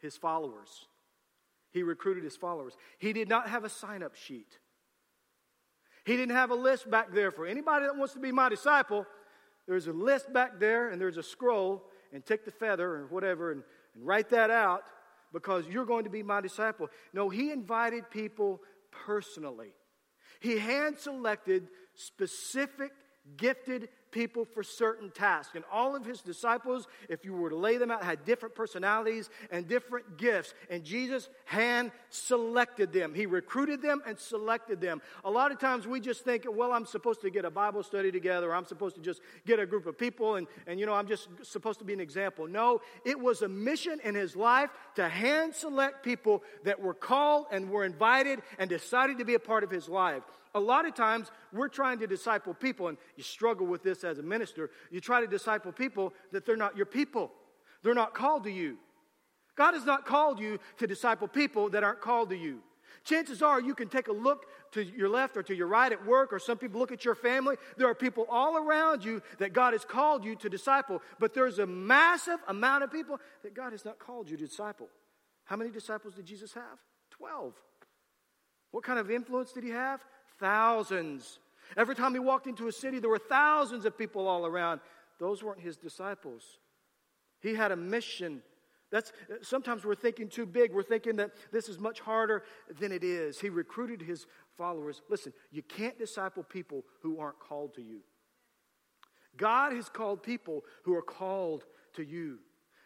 his 0.00 0.16
followers. 0.16 0.86
He 1.70 1.82
recruited 1.82 2.24
his 2.24 2.36
followers. 2.36 2.74
He 2.98 3.12
did 3.12 3.28
not 3.28 3.48
have 3.48 3.64
a 3.64 3.68
sign 3.68 4.02
up 4.02 4.14
sheet. 4.14 4.58
He 6.04 6.16
didn't 6.16 6.34
have 6.34 6.50
a 6.50 6.54
list 6.54 6.90
back 6.90 7.12
there 7.12 7.30
for 7.30 7.46
anybody 7.46 7.84
that 7.84 7.96
wants 7.96 8.14
to 8.14 8.20
be 8.20 8.32
my 8.32 8.48
disciple. 8.48 9.06
There's 9.66 9.86
a 9.86 9.92
list 9.92 10.32
back 10.32 10.58
there, 10.58 10.88
and 10.88 11.00
there's 11.00 11.18
a 11.18 11.22
scroll, 11.22 11.84
and 12.12 12.24
take 12.24 12.44
the 12.44 12.50
feather 12.50 12.88
or 12.88 13.06
whatever 13.08 13.52
and, 13.52 13.62
and 13.94 14.06
write 14.06 14.30
that 14.30 14.50
out 14.50 14.84
because 15.32 15.66
you're 15.66 15.84
going 15.84 16.04
to 16.04 16.10
be 16.10 16.22
my 16.22 16.40
disciple. 16.40 16.88
No, 17.12 17.28
he 17.28 17.50
invited 17.50 18.10
people 18.10 18.62
personally. 18.90 19.74
He 20.40 20.58
hand 20.58 20.98
selected 20.98 21.68
specific, 21.94 22.92
gifted 23.36 23.88
people 24.10 24.44
for 24.44 24.62
certain 24.62 25.10
tasks. 25.10 25.54
And 25.54 25.64
all 25.72 25.96
of 25.96 26.04
his 26.04 26.20
disciples, 26.20 26.86
if 27.08 27.24
you 27.24 27.34
were 27.34 27.50
to 27.50 27.56
lay 27.56 27.76
them 27.76 27.90
out, 27.90 28.02
had 28.02 28.24
different 28.24 28.54
personalities 28.54 29.30
and 29.50 29.68
different 29.68 30.16
gifts. 30.16 30.54
And 30.70 30.84
Jesus 30.84 31.28
hand 31.44 31.92
selected 32.10 32.92
them. 32.92 33.14
He 33.14 33.26
recruited 33.26 33.82
them 33.82 34.02
and 34.06 34.18
selected 34.18 34.80
them. 34.80 35.02
A 35.24 35.30
lot 35.30 35.52
of 35.52 35.58
times 35.58 35.86
we 35.86 36.00
just 36.00 36.24
think, 36.24 36.44
well, 36.48 36.72
I'm 36.72 36.86
supposed 36.86 37.20
to 37.22 37.30
get 37.30 37.44
a 37.44 37.50
Bible 37.50 37.82
study 37.82 38.10
together, 38.10 38.50
or 38.50 38.54
I'm 38.54 38.64
supposed 38.64 38.96
to 38.96 39.02
just 39.02 39.20
get 39.46 39.58
a 39.58 39.66
group 39.66 39.86
of 39.86 39.98
people, 39.98 40.36
and, 40.36 40.46
and 40.66 40.78
you 40.80 40.86
know, 40.86 40.94
I'm 40.94 41.08
just 41.08 41.28
supposed 41.42 41.78
to 41.80 41.84
be 41.84 41.92
an 41.92 42.00
example. 42.00 42.46
No, 42.46 42.80
it 43.04 43.18
was 43.18 43.42
a 43.42 43.48
mission 43.48 44.00
in 44.04 44.14
his 44.14 44.36
life 44.36 44.70
to 44.96 45.08
hand 45.08 45.54
select 45.54 46.04
people 46.04 46.42
that 46.64 46.80
were 46.80 46.94
called 46.94 47.46
and 47.50 47.70
were 47.70 47.84
invited 47.84 48.40
and 48.58 48.68
decided 48.68 49.18
to 49.18 49.24
be 49.24 49.34
a 49.34 49.38
part 49.38 49.64
of 49.64 49.70
his 49.70 49.88
life. 49.88 50.22
A 50.54 50.60
lot 50.60 50.86
of 50.86 50.94
times 50.94 51.30
we're 51.52 51.68
trying 51.68 51.98
to 51.98 52.06
disciple 52.06 52.54
people, 52.54 52.88
and 52.88 52.98
you 53.16 53.22
struggle 53.22 53.66
with 53.66 53.82
this 53.82 54.04
as 54.04 54.18
a 54.18 54.22
minister. 54.22 54.70
You 54.90 55.00
try 55.00 55.20
to 55.20 55.26
disciple 55.26 55.72
people 55.72 56.12
that 56.32 56.46
they're 56.46 56.56
not 56.56 56.76
your 56.76 56.86
people, 56.86 57.32
they're 57.82 57.94
not 57.94 58.14
called 58.14 58.44
to 58.44 58.50
you. 58.50 58.78
God 59.56 59.74
has 59.74 59.84
not 59.84 60.06
called 60.06 60.38
you 60.38 60.58
to 60.76 60.86
disciple 60.86 61.26
people 61.26 61.70
that 61.70 61.82
aren't 61.82 62.00
called 62.00 62.30
to 62.30 62.36
you. 62.36 62.60
Chances 63.04 63.42
are 63.42 63.60
you 63.60 63.74
can 63.74 63.88
take 63.88 64.08
a 64.08 64.12
look 64.12 64.46
to 64.72 64.84
your 64.84 65.08
left 65.08 65.36
or 65.36 65.42
to 65.42 65.54
your 65.54 65.66
right 65.66 65.90
at 65.90 66.04
work, 66.06 66.32
or 66.32 66.38
some 66.38 66.58
people 66.58 66.78
look 66.78 66.92
at 66.92 67.04
your 67.04 67.14
family. 67.14 67.56
There 67.76 67.88
are 67.88 67.94
people 67.94 68.26
all 68.28 68.56
around 68.56 69.04
you 69.04 69.22
that 69.38 69.52
God 69.52 69.72
has 69.72 69.84
called 69.84 70.24
you 70.24 70.36
to 70.36 70.48
disciple, 70.48 71.02
but 71.18 71.34
there's 71.34 71.58
a 71.58 71.66
massive 71.66 72.38
amount 72.48 72.84
of 72.84 72.92
people 72.92 73.18
that 73.42 73.54
God 73.54 73.72
has 73.72 73.84
not 73.84 73.98
called 73.98 74.28
you 74.30 74.36
to 74.36 74.46
disciple. 74.46 74.88
How 75.44 75.56
many 75.56 75.70
disciples 75.70 76.14
did 76.14 76.26
Jesus 76.26 76.52
have? 76.54 76.78
Twelve. 77.10 77.54
What 78.70 78.84
kind 78.84 78.98
of 78.98 79.10
influence 79.10 79.52
did 79.52 79.64
he 79.64 79.70
have? 79.70 80.04
Thousands. 80.38 81.38
Every 81.76 81.94
time 81.94 82.14
he 82.14 82.20
walked 82.20 82.46
into 82.46 82.68
a 82.68 82.72
city, 82.72 82.98
there 82.98 83.10
were 83.10 83.18
thousands 83.18 83.84
of 83.84 83.98
people 83.98 84.26
all 84.26 84.46
around. 84.46 84.80
Those 85.18 85.42
weren't 85.42 85.60
his 85.60 85.76
disciples. 85.76 86.58
He 87.40 87.54
had 87.54 87.72
a 87.72 87.76
mission. 87.76 88.42
That's 88.90 89.12
sometimes 89.42 89.84
we're 89.84 89.94
thinking 89.94 90.28
too 90.28 90.46
big. 90.46 90.72
We're 90.72 90.82
thinking 90.82 91.16
that 91.16 91.32
this 91.52 91.68
is 91.68 91.78
much 91.78 92.00
harder 92.00 92.44
than 92.80 92.92
it 92.92 93.04
is. 93.04 93.38
He 93.38 93.50
recruited 93.50 94.00
his 94.00 94.26
followers. 94.56 95.02
Listen, 95.08 95.32
you 95.50 95.62
can't 95.62 95.98
disciple 95.98 96.42
people 96.42 96.84
who 97.02 97.20
aren't 97.20 97.38
called 97.38 97.74
to 97.74 97.82
you. 97.82 98.00
God 99.36 99.72
has 99.72 99.88
called 99.88 100.22
people 100.22 100.64
who 100.84 100.94
are 100.94 101.02
called 101.02 101.64
to 101.94 102.02
you. 102.02 102.38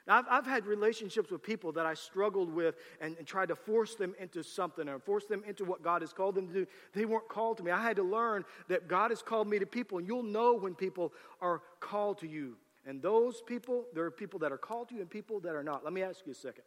I've, 0.08 0.24
I've 0.28 0.46
had 0.46 0.66
relationships 0.66 1.30
with 1.30 1.42
people 1.42 1.72
that 1.72 1.86
I 1.86 1.94
struggled 1.94 2.52
with 2.52 2.74
and, 3.00 3.16
and, 3.18 3.26
tried 3.26 3.48
to 3.48 3.56
force 3.56 3.94
them 3.94 4.14
into 4.18 4.42
something 4.42 4.88
or 4.88 4.98
force 4.98 5.26
them 5.26 5.44
into 5.46 5.64
what 5.64 5.82
God 5.82 6.02
has 6.02 6.12
called 6.12 6.34
them 6.34 6.48
to 6.48 6.52
do. 6.52 6.66
They 6.92 7.04
weren't 7.04 7.28
called 7.28 7.58
to 7.58 7.62
me. 7.62 7.70
I 7.70 7.80
had 7.80 7.96
to 7.96 8.02
learn 8.02 8.44
that 8.68 8.88
God 8.88 9.10
has 9.10 9.22
called 9.22 9.46
me 9.46 9.60
to 9.60 9.66
people, 9.66 9.98
and 9.98 10.06
you'll 10.06 10.24
know 10.24 10.54
when 10.54 10.74
people 10.74 11.12
are 11.40 11.62
called 11.78 12.18
to 12.18 12.26
you. 12.26 12.56
And 12.84 13.00
those 13.00 13.42
people, 13.46 13.84
there 13.94 14.04
are 14.04 14.10
people 14.10 14.40
that 14.40 14.50
are 14.50 14.58
called 14.58 14.88
to 14.88 14.96
you 14.96 15.02
and 15.02 15.10
people 15.10 15.38
that 15.40 15.54
are 15.54 15.62
not. 15.62 15.84
Let 15.84 15.92
me 15.92 16.02
ask 16.02 16.26
you 16.26 16.32
a 16.32 16.34
second. 16.34 16.64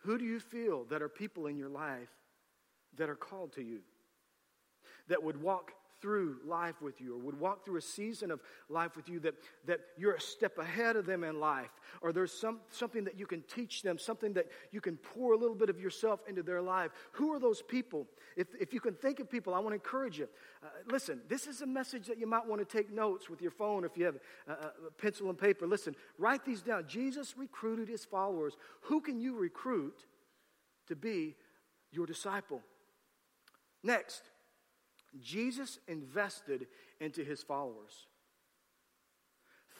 Who 0.00 0.16
do 0.16 0.24
you 0.24 0.38
feel 0.38 0.84
that 0.84 1.02
are 1.02 1.08
people 1.08 1.46
in 1.46 1.56
your 1.56 1.68
life 1.68 2.10
that 2.96 3.10
are 3.10 3.16
called 3.16 3.52
to 3.54 3.62
you? 3.62 3.80
That 5.08 5.22
would 5.22 5.42
walk 5.42 5.72
through 6.00 6.36
life 6.44 6.82
with 6.82 7.00
you 7.00 7.14
or 7.14 7.18
would 7.18 7.38
walk 7.38 7.64
through 7.64 7.78
a 7.78 7.82
season 7.82 8.30
of 8.30 8.40
life 8.68 8.96
with 8.96 9.08
you 9.08 9.18
that, 9.20 9.34
that 9.64 9.80
you're 9.96 10.14
a 10.14 10.20
step 10.20 10.58
ahead 10.58 10.96
of 10.96 11.06
them 11.06 11.24
in 11.24 11.40
life. 11.40 11.70
Or 12.02 12.12
there's 12.12 12.32
some, 12.32 12.60
something 12.70 13.04
that 13.04 13.18
you 13.18 13.26
can 13.26 13.42
teach 13.42 13.82
them 13.82 13.98
something 13.98 14.32
that 14.34 14.46
you 14.70 14.80
can 14.80 14.96
pour 14.96 15.32
a 15.32 15.36
little 15.36 15.54
bit 15.54 15.70
of 15.70 15.80
yourself 15.80 16.20
into 16.28 16.42
their 16.42 16.60
life. 16.60 16.90
Who 17.12 17.32
are 17.32 17.38
those 17.38 17.62
people? 17.62 18.06
If, 18.36 18.48
if 18.60 18.72
you 18.74 18.80
can 18.80 18.94
think 18.94 19.20
of 19.20 19.30
people 19.30 19.54
i 19.54 19.58
want 19.58 19.70
to 19.70 19.74
encourage 19.74 20.18
you. 20.18 20.28
Uh, 20.62 20.68
listen 20.90 21.20
this 21.28 21.46
is 21.46 21.62
a 21.62 21.66
message 21.66 22.06
that 22.06 22.18
you 22.18 22.26
might 22.26 22.46
want 22.46 22.66
to 22.66 22.76
take 22.76 22.92
notes 22.92 23.30
with 23.30 23.40
your 23.40 23.50
phone 23.50 23.84
if 23.84 23.96
you 23.96 24.04
have 24.04 24.16
a, 24.46 24.52
a 24.52 24.90
pencil 24.98 25.28
and 25.28 25.38
paper. 25.38 25.66
Listen 25.66 25.94
write 26.18 26.44
these 26.44 26.62
down. 26.62 26.84
Jesus 26.86 27.36
recruited 27.36 27.88
his 27.88 28.04
followers. 28.04 28.56
Who 28.82 29.00
can 29.00 29.20
you 29.20 29.36
recruit 29.36 30.04
to 30.88 30.96
be 30.96 31.36
your 31.90 32.06
disciple? 32.06 32.60
Next 33.82 34.22
Jesus 35.22 35.78
invested 35.88 36.66
into 37.00 37.22
his 37.24 37.42
followers. 37.42 38.06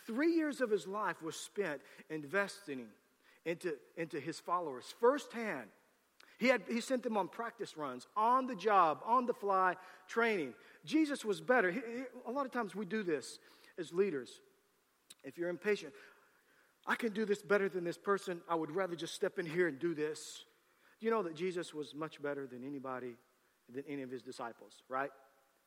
Three 0.06 0.34
years 0.34 0.60
of 0.60 0.70
his 0.70 0.86
life 0.86 1.20
was 1.22 1.36
spent 1.36 1.80
investing 2.10 2.86
into, 3.44 3.74
into 3.96 4.20
his 4.20 4.38
followers 4.38 4.94
firsthand. 5.00 5.68
He, 6.38 6.48
had, 6.48 6.62
he 6.68 6.80
sent 6.80 7.02
them 7.02 7.16
on 7.16 7.28
practice 7.28 7.76
runs, 7.76 8.06
on 8.16 8.46
the 8.46 8.54
job, 8.54 9.00
on 9.04 9.26
the 9.26 9.32
fly 9.32 9.76
training. 10.06 10.52
Jesus 10.84 11.24
was 11.24 11.40
better. 11.40 11.70
He, 11.70 11.80
he, 11.80 12.02
a 12.26 12.30
lot 12.30 12.44
of 12.44 12.52
times 12.52 12.74
we 12.74 12.84
do 12.84 13.02
this 13.02 13.38
as 13.78 13.92
leaders. 13.92 14.40
If 15.24 15.38
you're 15.38 15.48
impatient, 15.48 15.94
I 16.86 16.94
can 16.94 17.12
do 17.12 17.24
this 17.24 17.42
better 17.42 17.68
than 17.68 17.84
this 17.84 17.98
person. 17.98 18.40
I 18.48 18.54
would 18.54 18.70
rather 18.70 18.94
just 18.94 19.14
step 19.14 19.38
in 19.38 19.46
here 19.46 19.66
and 19.66 19.78
do 19.78 19.94
this. 19.94 20.44
You 21.00 21.10
know 21.10 21.22
that 21.22 21.34
Jesus 21.34 21.74
was 21.74 21.94
much 21.94 22.22
better 22.22 22.46
than 22.46 22.64
anybody, 22.64 23.16
than 23.72 23.84
any 23.88 24.02
of 24.02 24.10
his 24.10 24.22
disciples, 24.22 24.82
right? 24.88 25.10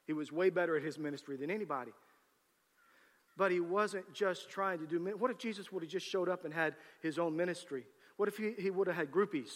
He 0.10 0.14
was 0.14 0.32
way 0.32 0.50
better 0.50 0.76
at 0.76 0.82
his 0.82 0.98
ministry 0.98 1.38
than 1.38 1.52
anybody. 1.52 1.92
But 3.38 3.52
he 3.52 3.60
wasn't 3.60 4.12
just 4.12 4.50
trying 4.50 4.80
to 4.80 4.88
do. 4.88 4.98
What 5.20 5.30
if 5.30 5.38
Jesus 5.38 5.72
would 5.72 5.84
have 5.84 5.92
just 5.92 6.08
showed 6.08 6.28
up 6.28 6.46
and 6.46 6.52
had 6.52 6.74
his 7.04 7.20
own 7.20 7.38
ministry? 7.38 7.84
What 8.18 8.28
if 8.28 8.36
he, 8.36 8.54
he 8.58 8.72
would 8.72 8.88
have 8.88 8.96
had 8.96 9.12
groupies 9.12 9.52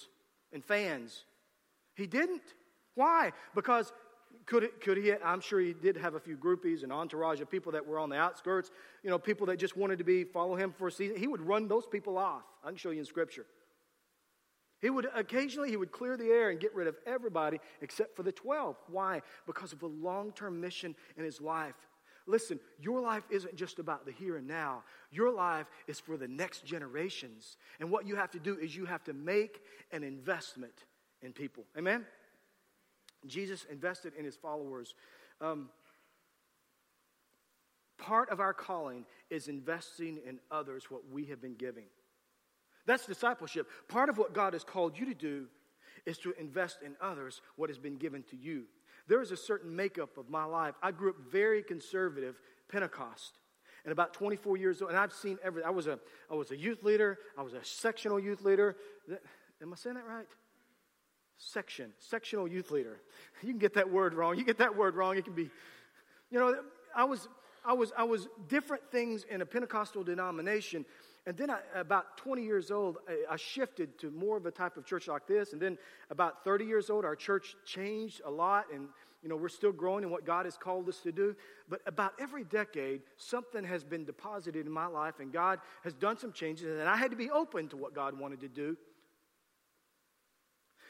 and 0.51 0.63
fans? 0.63 1.25
He 1.95 2.05
didn't. 2.05 2.43
Why? 2.93 3.31
Because 3.55 3.91
could, 4.45 4.61
it, 4.61 4.79
could 4.79 4.97
he? 4.97 5.11
I'm 5.25 5.41
sure 5.41 5.59
he 5.59 5.73
did 5.73 5.97
have 5.97 6.13
a 6.13 6.19
few 6.19 6.37
groupies 6.37 6.83
and 6.83 6.93
entourage 6.93 7.41
of 7.41 7.49
people 7.49 7.71
that 7.71 7.83
were 7.83 7.97
on 7.97 8.09
the 8.09 8.17
outskirts. 8.17 8.69
You 9.01 9.09
know, 9.09 9.17
people 9.17 9.47
that 9.47 9.57
just 9.57 9.75
wanted 9.75 9.97
to 9.97 10.03
be 10.03 10.23
follow 10.23 10.55
him 10.55 10.71
for 10.71 10.89
a 10.89 10.91
season. 10.91 11.17
He 11.17 11.25
would 11.25 11.41
run 11.41 11.67
those 11.67 11.87
people 11.87 12.19
off. 12.19 12.43
I 12.63 12.67
can 12.67 12.77
show 12.77 12.91
you 12.91 12.99
in 12.99 13.05
Scripture. 13.05 13.47
He 14.83 14.89
would 14.89 15.07
occasionally 15.15 15.69
he 15.69 15.77
would 15.77 15.93
clear 15.93 16.17
the 16.17 16.25
air 16.25 16.49
and 16.49 16.59
get 16.59 16.75
rid 16.75 16.87
of 16.87 16.97
everybody 17.05 17.61
except 17.79 18.17
for 18.17 18.23
the 18.23 18.33
12. 18.33 18.75
Why? 18.87 19.21
Because 19.47 19.71
of 19.71 19.81
a 19.81 19.87
long-term 19.87 20.59
mission 20.59 20.93
in 21.15 21.23
his 21.23 21.39
life. 21.39 21.87
Listen, 22.27 22.59
your 22.81 22.99
life 22.99 23.23
isn't 23.29 23.55
just 23.55 23.79
about 23.79 24.05
the 24.05 24.11
here 24.11 24.35
and 24.35 24.45
now. 24.45 24.83
Your 25.09 25.31
life 25.31 25.67
is 25.87 26.01
for 26.01 26.17
the 26.17 26.27
next 26.27 26.65
generations. 26.65 27.55
And 27.79 27.89
what 27.89 28.05
you 28.05 28.17
have 28.17 28.31
to 28.31 28.39
do 28.39 28.57
is 28.57 28.75
you 28.75 28.83
have 28.83 29.05
to 29.05 29.13
make 29.13 29.61
an 29.93 30.03
investment 30.03 30.83
in 31.21 31.31
people. 31.31 31.63
Amen? 31.77 32.05
Jesus 33.25 33.65
invested 33.71 34.11
in 34.19 34.25
his 34.25 34.35
followers. 34.35 34.95
Um, 35.39 35.69
part 37.97 38.29
of 38.31 38.41
our 38.41 38.53
calling 38.53 39.05
is 39.29 39.47
investing 39.47 40.19
in 40.27 40.41
others 40.51 40.91
what 40.91 41.09
we 41.09 41.23
have 41.27 41.41
been 41.41 41.55
giving. 41.55 41.85
That's 42.85 43.05
discipleship. 43.05 43.67
Part 43.87 44.09
of 44.09 44.17
what 44.17 44.33
God 44.33 44.53
has 44.53 44.63
called 44.63 44.97
you 44.97 45.05
to 45.05 45.13
do 45.13 45.47
is 46.05 46.17
to 46.19 46.33
invest 46.39 46.79
in 46.85 46.95
others 47.01 47.41
what 47.55 47.69
has 47.69 47.77
been 47.77 47.97
given 47.97 48.23
to 48.23 48.35
you. 48.35 48.63
There 49.07 49.21
is 49.21 49.31
a 49.31 49.37
certain 49.37 49.75
makeup 49.75 50.17
of 50.17 50.29
my 50.29 50.45
life. 50.45 50.75
I 50.81 50.91
grew 50.91 51.09
up 51.09 51.17
very 51.31 51.63
conservative 51.63 52.39
Pentecost. 52.69 53.37
And 53.85 53.91
about 53.91 54.13
24 54.13 54.55
years 54.57 54.81
old, 54.81 54.91
and 54.91 54.99
I've 54.99 55.11
seen 55.11 55.37
everything. 55.43 55.67
I 55.67 55.71
was 55.71 55.87
a, 55.87 55.99
I 56.31 56.35
was 56.35 56.51
a 56.51 56.57
youth 56.57 56.83
leader. 56.83 57.19
I 57.37 57.41
was 57.41 57.53
a 57.53 57.63
sectional 57.63 58.17
youth 58.17 58.41
leader. 58.41 58.77
Am 59.61 59.73
I 59.73 59.75
saying 59.75 59.95
that 59.95 60.07
right? 60.07 60.25
Section, 61.37 61.91
sectional 61.99 62.47
youth 62.47 62.71
leader. 62.71 63.01
You 63.41 63.49
can 63.49 63.59
get 63.59 63.73
that 63.73 63.89
word 63.89 64.13
wrong. 64.13 64.37
You 64.37 64.45
get 64.45 64.59
that 64.59 64.77
word 64.77 64.95
wrong, 64.95 65.17
it 65.17 65.25
can 65.25 65.33
be, 65.33 65.49
you 66.31 66.39
know, 66.39 66.55
I 66.95 67.03
was, 67.03 67.27
I 67.65 67.73
was, 67.73 67.91
I 67.97 68.03
was 68.03 68.27
different 68.47 68.89
things 68.91 69.25
in 69.29 69.41
a 69.41 69.45
Pentecostal 69.45 70.03
denomination, 70.03 70.85
and 71.25 71.37
then 71.37 71.49
I, 71.49 71.59
about 71.73 72.17
20 72.17 72.43
years 72.43 72.69
old, 72.69 72.97
I, 73.29 73.37
shifted 73.37 73.97
to 73.99 74.11
more 74.11 74.35
of 74.35 74.45
a 74.45 74.51
type 74.51 74.75
of 74.75 74.85
church 74.85 75.07
like 75.07 75.25
this. 75.25 75.53
And 75.53 75.61
then 75.61 75.77
about 76.09 76.43
30 76.43 76.65
years 76.65 76.89
old, 76.89 77.05
our 77.05 77.15
church 77.15 77.55
changed 77.65 78.21
a 78.25 78.29
lot. 78.29 78.65
And, 78.73 78.89
you 79.21 79.29
know, 79.29 79.37
we're 79.37 79.47
still 79.47 79.71
growing 79.71 80.03
in 80.03 80.09
what 80.09 80.25
God 80.25 80.45
has 80.45 80.57
called 80.57 80.89
us 80.89 80.99
to 80.99 81.13
do. 81.13 81.33
But 81.69 81.81
about 81.85 82.11
every 82.19 82.43
decade, 82.43 83.03
something 83.15 83.63
has 83.63 83.85
been 83.85 84.03
deposited 84.03 84.65
in 84.65 84.71
my 84.71 84.87
life, 84.87 85.21
and 85.21 85.31
God 85.31 85.59
has 85.85 85.93
done 85.93 86.17
some 86.17 86.33
changes. 86.33 86.77
And 86.77 86.89
I 86.89 86.97
had 86.97 87.11
to 87.11 87.17
be 87.17 87.31
open 87.31 87.69
to 87.69 87.77
what 87.77 87.95
God 87.95 88.19
wanted 88.19 88.41
to 88.41 88.49
do. 88.49 88.75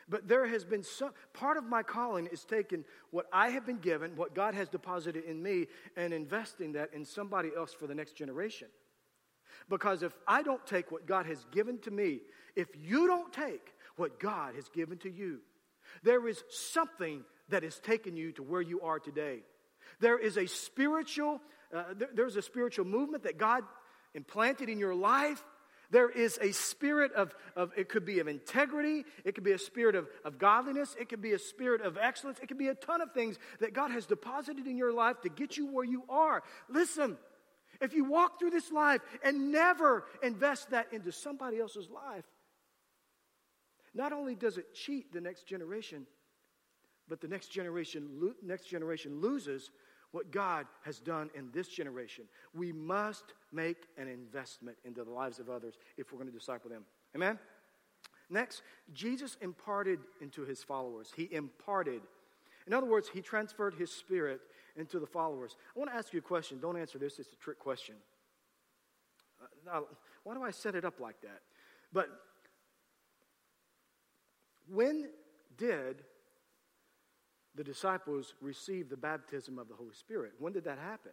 But 0.09 0.27
there 0.27 0.47
has 0.47 0.65
been 0.65 0.83
some 0.83 1.11
part 1.33 1.57
of 1.57 1.63
my 1.63 1.83
calling 1.83 2.25
is 2.25 2.43
taking 2.43 2.85
what 3.11 3.27
I 3.31 3.49
have 3.49 3.67
been 3.67 3.77
given, 3.77 4.15
what 4.15 4.33
God 4.33 4.55
has 4.55 4.67
deposited 4.67 5.25
in 5.25 5.41
me, 5.41 5.67
and 5.95 6.11
investing 6.11 6.73
that 6.73 6.91
in 6.91 7.05
somebody 7.05 7.51
else 7.55 7.71
for 7.71 7.85
the 7.85 7.95
next 7.95 8.15
generation. 8.15 8.67
Because 9.69 10.04
if 10.04 10.13
I 10.28 10.43
don't 10.43 10.65
take 10.65 10.91
what 10.91 11.06
God 11.06 11.26
has 11.26 11.45
given 11.52 11.80
to 11.80 11.91
me, 11.91 12.19
if 12.56 12.67
you 12.76 13.08
don't 13.08 13.32
take 13.34 13.73
what 13.95 14.19
God 14.19 14.56
has 14.56 14.69
given 14.69 14.97
to 14.99 15.10
you, 15.10 15.39
there 16.04 16.28
is 16.28 16.43
something 16.49 17.23
that 17.49 17.63
has 17.63 17.80
taken 17.80 18.17
you 18.17 18.32
to 18.34 18.43
where 18.43 18.62
you 18.62 18.82
are 18.82 18.99
today. 18.99 19.39
There 19.99 20.17
is 20.17 20.38
a 20.38 20.47
spiritual, 20.47 21.41
uh, 21.73 21.84
there, 21.95 22.10
there's 22.13 22.36
a 22.36 22.41
spiritual 22.41 22.86
movement 22.86 23.23
that 23.23 23.38
God 23.38 23.63
implanted 24.13 24.69
in 24.69 24.80
your 24.80 24.95
life. 24.95 25.43
There 25.91 26.10
is 26.10 26.39
a 26.41 26.52
spirit 26.54 27.13
of, 27.13 27.36
of, 27.56 27.71
it 27.78 27.88
could 27.88 28.04
be 28.04 28.19
of 28.19 28.28
integrity, 28.28 29.06
it 29.23 29.36
could 29.36 29.43
be 29.43 29.52
a 29.52 29.60
spirit 29.60 29.95
of, 29.95 30.08
of 30.26 30.39
godliness, 30.39 30.95
it 30.99 31.08
could 31.08 31.21
be 31.21 31.34
a 31.34 31.39
spirit 31.39 31.82
of 31.82 31.99
excellence, 32.02 32.39
it 32.41 32.47
could 32.47 32.58
be 32.58 32.69
a 32.69 32.73
ton 32.73 33.02
of 33.02 33.12
things 33.12 33.38
that 33.60 33.73
God 33.73 33.91
has 33.91 34.08
deposited 34.08 34.65
in 34.65 34.76
your 34.76 34.91
life 34.91 35.21
to 35.21 35.30
get 35.30 35.56
you 35.56 35.67
where 35.67 35.86
you 35.86 36.04
are. 36.10 36.41
Listen, 36.67 37.15
if 37.83 37.93
you 37.93 38.05
walk 38.05 38.39
through 38.39 38.51
this 38.51 38.71
life 38.71 39.01
and 39.23 39.51
never 39.51 40.05
invest 40.21 40.71
that 40.71 40.91
into 40.93 41.11
somebody 41.11 41.59
else's 41.59 41.89
life, 41.89 42.25
not 43.93 44.13
only 44.13 44.35
does 44.35 44.57
it 44.57 44.73
cheat 44.73 45.13
the 45.13 45.21
next 45.21 45.45
generation, 45.45 46.07
but 47.07 47.21
the 47.21 47.27
next 47.27 47.49
generation, 47.49 48.33
next 48.41 48.65
generation 48.65 49.21
loses 49.21 49.69
what 50.11 50.31
God 50.31 50.65
has 50.83 50.99
done 50.99 51.29
in 51.35 51.49
this 51.51 51.67
generation. 51.67 52.25
We 52.53 52.71
must 52.71 53.33
make 53.51 53.87
an 53.97 54.07
investment 54.07 54.77
into 54.85 55.03
the 55.03 55.11
lives 55.11 55.39
of 55.39 55.49
others 55.49 55.75
if 55.97 56.11
we're 56.11 56.19
going 56.19 56.31
to 56.31 56.37
disciple 56.37 56.69
them. 56.69 56.83
Amen? 57.15 57.37
Next, 58.29 58.61
Jesus 58.93 59.37
imparted 59.41 59.99
into 60.21 60.43
his 60.43 60.63
followers. 60.63 61.11
He 61.15 61.27
imparted. 61.31 62.01
In 62.65 62.73
other 62.73 62.87
words, 62.87 63.09
he 63.09 63.21
transferred 63.21 63.73
his 63.73 63.91
spirit 63.91 64.39
into 64.75 64.99
the 64.99 65.07
followers. 65.07 65.55
I 65.75 65.79
want 65.79 65.91
to 65.91 65.97
ask 65.97 66.13
you 66.13 66.19
a 66.19 66.23
question. 66.23 66.59
Don't 66.59 66.77
answer 66.77 66.97
this, 66.97 67.19
it's 67.19 67.31
a 67.33 67.38
trick 67.38 67.59
question. 67.59 67.95
Uh, 69.71 69.81
why 70.23 70.33
do 70.33 70.43
I 70.43 70.51
set 70.51 70.75
it 70.75 70.86
up 70.86 70.99
like 70.99 71.21
that? 71.21 71.41
But 71.91 72.07
when 74.67 75.09
did 75.57 76.03
the 77.55 77.63
disciples 77.63 78.33
receive 78.41 78.89
the 78.89 78.97
baptism 78.97 79.59
of 79.59 79.67
the 79.67 79.75
Holy 79.75 79.93
Spirit? 79.93 80.33
When 80.39 80.53
did 80.53 80.63
that 80.65 80.79
happen? 80.79 81.12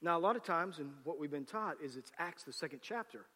Now, 0.00 0.16
a 0.16 0.20
lot 0.20 0.36
of 0.36 0.44
times, 0.44 0.78
and 0.78 0.90
what 1.04 1.18
we've 1.18 1.30
been 1.30 1.44
taught 1.44 1.76
is 1.82 1.96
it's 1.96 2.12
Acts, 2.18 2.44
the 2.44 2.52
second 2.52 2.80
chapter, 2.82 3.26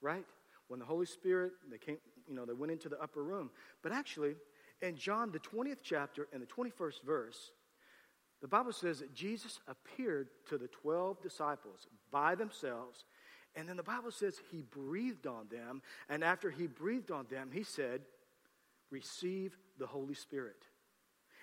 right? 0.00 0.24
When 0.68 0.80
the 0.80 0.86
Holy 0.86 1.06
Spirit, 1.06 1.52
they 1.70 1.78
came, 1.78 1.98
you 2.26 2.34
know, 2.34 2.44
they 2.44 2.54
went 2.54 2.72
into 2.72 2.88
the 2.88 3.00
upper 3.00 3.22
room. 3.22 3.50
But 3.82 3.92
actually, 3.92 4.34
in 4.82 4.96
John, 4.96 5.30
the 5.30 5.38
20th 5.38 5.78
chapter 5.82 6.26
and 6.32 6.42
the 6.42 6.46
21st 6.46 7.02
verse, 7.04 7.52
the 8.40 8.48
Bible 8.48 8.72
says 8.72 9.00
that 9.00 9.14
Jesus 9.14 9.60
appeared 9.66 10.28
to 10.48 10.58
the 10.58 10.68
12 10.68 11.20
disciples 11.22 11.86
by 12.10 12.34
themselves, 12.34 13.04
and 13.56 13.68
then 13.68 13.76
the 13.76 13.82
Bible 13.82 14.10
says 14.12 14.40
he 14.50 14.62
breathed 14.62 15.26
on 15.26 15.48
them, 15.50 15.82
and 16.08 16.22
after 16.22 16.50
he 16.50 16.66
breathed 16.66 17.10
on 17.10 17.26
them, 17.30 17.50
he 17.52 17.62
said, 17.64 18.02
Receive 18.90 19.56
the 19.78 19.86
Holy 19.86 20.14
Spirit. 20.14 20.64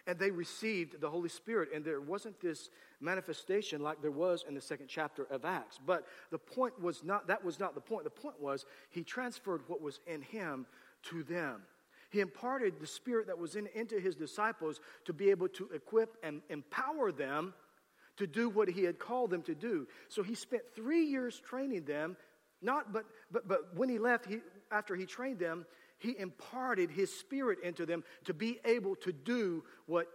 and 0.08 0.20
they 0.20 0.32
received 0.32 1.02
the 1.02 1.10
Holy 1.10 1.30
Spirit. 1.30 1.70
And 1.74 1.84
there 1.84 2.02
wasn't 2.02 2.40
this 2.40 2.70
manifestation 3.02 3.82
like 3.82 4.02
there 4.02 4.12
was 4.12 4.46
in 4.48 4.54
the 4.54 4.62
second 4.62 4.88
chapter 4.88 5.24
of 5.32 5.46
Acts. 5.46 5.80
But 5.84 6.06
the 6.32 6.38
point 6.38 6.80
was 6.80 7.04
not, 7.04 7.28
that 7.28 7.44
was 7.44 7.60
not 7.60 7.74
the 7.76 7.82
point. 7.82 8.04
The 8.04 8.10
point 8.10 8.40
was 8.40 8.66
he 8.90 9.04
transferred 9.04 9.62
what 9.68 9.82
was 9.82 10.00
in 10.08 10.22
him 10.22 10.68
to 11.10 11.24
them. 11.24 11.64
He 12.16 12.22
imparted 12.22 12.80
the 12.80 12.88
Spirit 12.88 13.28
that 13.28 13.38
was 13.38 13.58
in, 13.58 13.68
into 13.76 14.00
his 14.00 14.16
disciples 14.16 14.80
to 15.04 15.12
be 15.12 15.32
able 15.32 15.50
to 15.50 15.68
equip 15.74 16.16
and 16.24 16.42
empower 16.50 17.12
them 17.12 17.54
to 18.16 18.26
do 18.26 18.48
what 18.48 18.70
he 18.70 18.86
had 18.86 19.00
called 19.00 19.32
them 19.32 19.42
to 19.42 19.54
do. 19.54 19.86
So 20.08 20.24
he 20.24 20.34
spent 20.34 20.64
three 20.74 21.04
years 21.04 21.38
training 21.46 21.84
them. 21.84 22.16
Not, 22.62 22.94
but, 22.94 23.04
but, 23.30 23.50
but 23.50 23.76
when 23.76 23.90
he 23.90 24.00
left, 24.00 24.28
he, 24.28 24.38
after 24.72 24.96
he 24.96 25.06
trained 25.06 25.40
them, 25.40 25.66
he 25.98 26.18
imparted 26.18 26.90
his 26.90 27.14
spirit 27.14 27.60
into 27.62 27.86
them 27.86 28.02
to 28.24 28.34
be 28.34 28.62
able 28.64 28.96
to 28.96 29.12
do 29.12 29.66
what, 29.86 30.08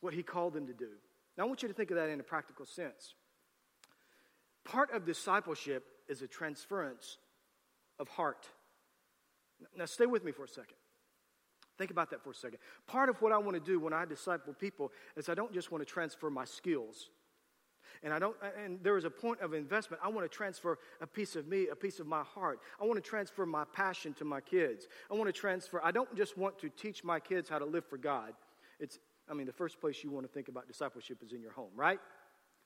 what 0.00 0.14
he 0.14 0.22
called 0.22 0.54
them 0.54 0.66
to 0.68 0.72
do. 0.72 0.92
Now, 1.36 1.44
I 1.44 1.46
want 1.46 1.60
you 1.60 1.68
to 1.68 1.74
think 1.74 1.90
of 1.90 1.98
that 1.98 2.08
in 2.08 2.20
a 2.20 2.22
practical 2.22 2.64
sense. 2.64 3.12
Part 4.64 4.94
of 4.94 5.04
discipleship 5.04 5.84
is 6.08 6.22
a 6.22 6.26
transference 6.26 7.18
of 7.98 8.08
heart. 8.08 8.46
Now, 9.76 9.84
stay 9.84 10.06
with 10.06 10.24
me 10.24 10.32
for 10.32 10.44
a 10.44 10.48
second. 10.48 10.76
Think 11.78 11.90
about 11.90 12.10
that 12.10 12.22
for 12.22 12.30
a 12.30 12.34
second. 12.34 12.58
Part 12.86 13.08
of 13.08 13.20
what 13.20 13.32
I 13.32 13.38
want 13.38 13.54
to 13.54 13.60
do 13.60 13.80
when 13.80 13.92
I 13.92 14.04
disciple 14.04 14.54
people 14.54 14.92
is 15.16 15.28
I 15.28 15.34
don't 15.34 15.52
just 15.52 15.72
want 15.72 15.86
to 15.86 15.92
transfer 15.92 16.30
my 16.30 16.44
skills. 16.44 17.10
And 18.02 18.12
I 18.12 18.18
don't 18.18 18.36
and 18.62 18.78
there 18.82 18.96
is 18.96 19.04
a 19.04 19.10
point 19.10 19.40
of 19.40 19.54
investment. 19.54 20.02
I 20.04 20.08
want 20.08 20.30
to 20.30 20.34
transfer 20.34 20.78
a 21.00 21.06
piece 21.06 21.36
of 21.36 21.46
me, 21.46 21.68
a 21.68 21.76
piece 21.76 22.00
of 22.00 22.06
my 22.06 22.22
heart. 22.22 22.60
I 22.80 22.84
want 22.84 23.02
to 23.02 23.08
transfer 23.08 23.46
my 23.46 23.64
passion 23.72 24.12
to 24.14 24.24
my 24.24 24.40
kids. 24.40 24.86
I 25.10 25.14
want 25.14 25.26
to 25.26 25.32
transfer 25.32 25.80
I 25.82 25.90
don't 25.90 26.14
just 26.14 26.36
want 26.36 26.58
to 26.60 26.68
teach 26.68 27.02
my 27.02 27.18
kids 27.18 27.48
how 27.48 27.58
to 27.58 27.64
live 27.64 27.84
for 27.86 27.96
God. 27.96 28.34
It's 28.78 28.98
I 29.28 29.34
mean 29.34 29.46
the 29.46 29.52
first 29.52 29.80
place 29.80 30.04
you 30.04 30.10
want 30.10 30.26
to 30.26 30.32
think 30.32 30.48
about 30.48 30.68
discipleship 30.68 31.18
is 31.24 31.32
in 31.32 31.40
your 31.40 31.52
home, 31.52 31.70
right? 31.74 31.98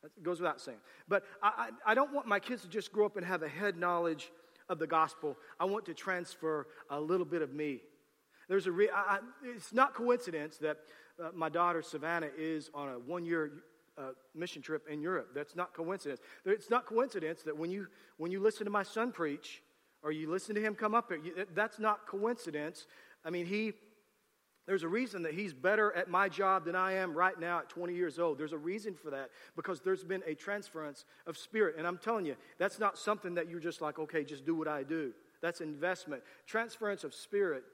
It 0.05 0.23
goes 0.23 0.41
without 0.41 0.61
saying. 0.61 0.79
But 1.09 1.25
I, 1.43 1.71
I, 1.87 1.93
I 1.93 1.95
don't 1.95 2.13
want 2.13 2.27
my 2.27 2.39
kids 2.39 2.63
to 2.63 2.69
just 2.69 2.93
grow 2.93 3.07
up 3.07 3.17
and 3.17 3.27
have 3.27 3.43
a 3.43 3.49
head 3.49 3.77
knowledge 3.77 4.31
of 4.69 4.79
the 4.79 4.87
gospel. 4.87 5.37
I 5.59 5.65
want 5.65 5.87
to 5.87 5.95
transfer 5.95 6.67
a 6.91 7.01
little 7.01 7.27
bit 7.27 7.43
of 7.43 7.53
me. 7.53 7.81
There's 8.49 8.67
a 8.67 8.73
re- 8.73 8.91
I, 8.95 9.19
it's 9.45 9.73
not 9.73 9.95
coincidence 9.95 10.59
that 10.59 10.79
uh, 11.23 11.31
my 11.35 11.49
daughter 11.49 11.83
Savannah 11.83 12.31
is 12.37 12.71
on 12.75 12.89
a 12.89 12.99
one 12.99 13.25
year 13.25 13.53
uh, 13.99 14.11
mission 14.35 14.63
trip 14.63 14.87
in 14.89 15.01
Europe. 15.01 15.31
That's 15.35 15.55
not 15.57 15.75
coincidence. 15.75 16.21
It's 16.45 16.71
not 16.71 16.87
coincidence 16.87 17.43
that 17.43 17.57
when 17.57 17.71
you 17.71 17.89
when 18.17 18.31
you 18.31 18.41
listen 18.41 18.65
to 18.65 18.71
my 18.71 18.83
son 18.83 19.13
preach 19.13 19.63
or 20.03 20.13
you 20.13 20.31
listen 20.31 20.55
to 20.55 20.61
him 20.61 20.75
come 20.75 20.95
up 20.95 21.11
here, 21.11 21.21
you, 21.23 21.47
that's 21.55 21.79
not 21.79 22.07
coincidence. 22.07 22.87
I 23.25 23.31
mean, 23.31 23.47
he 23.47 23.73
there's 24.67 24.83
a 24.83 24.89
reason 24.89 25.23
that 25.23 25.33
he's 25.33 25.55
better 25.55 25.93
at 25.95 26.11
my 26.11 26.29
job 26.29 26.67
than 26.67 26.77
I 26.77 26.93
am 26.93 27.15
right 27.15 27.39
now 27.41 27.61
at 27.61 27.71
20 27.71 27.95
years 27.95 28.19
old. 28.19 28.37
There's 28.37 28.53
a 28.53 28.59
reason 28.59 28.95
for 28.95 29.11
that 29.11 29.31
because 29.57 29.81
there's 29.81 30.05
been 30.05 30.23
a 30.27 30.35
transference 30.35 31.07
of 31.27 31.39
spirit. 31.39 31.77
And 31.79 31.87
I'm 31.87 31.97
telling 31.97 32.27
you, 32.27 32.37
that's 32.59 32.79
not 32.79 32.99
something 32.99 33.35
that 33.37 33.49
you're 33.49 33.61
just 33.61 33.81
like, 33.81 33.99
okay, 33.99 34.25
just 34.25 34.45
do 34.45 34.55
what 34.55 34.69
I 34.69 34.83
do. 34.83 35.15
That's 35.41 35.63
investment. 35.63 36.23
Transference 36.47 37.03
of 37.03 37.15
spirit 37.15 37.65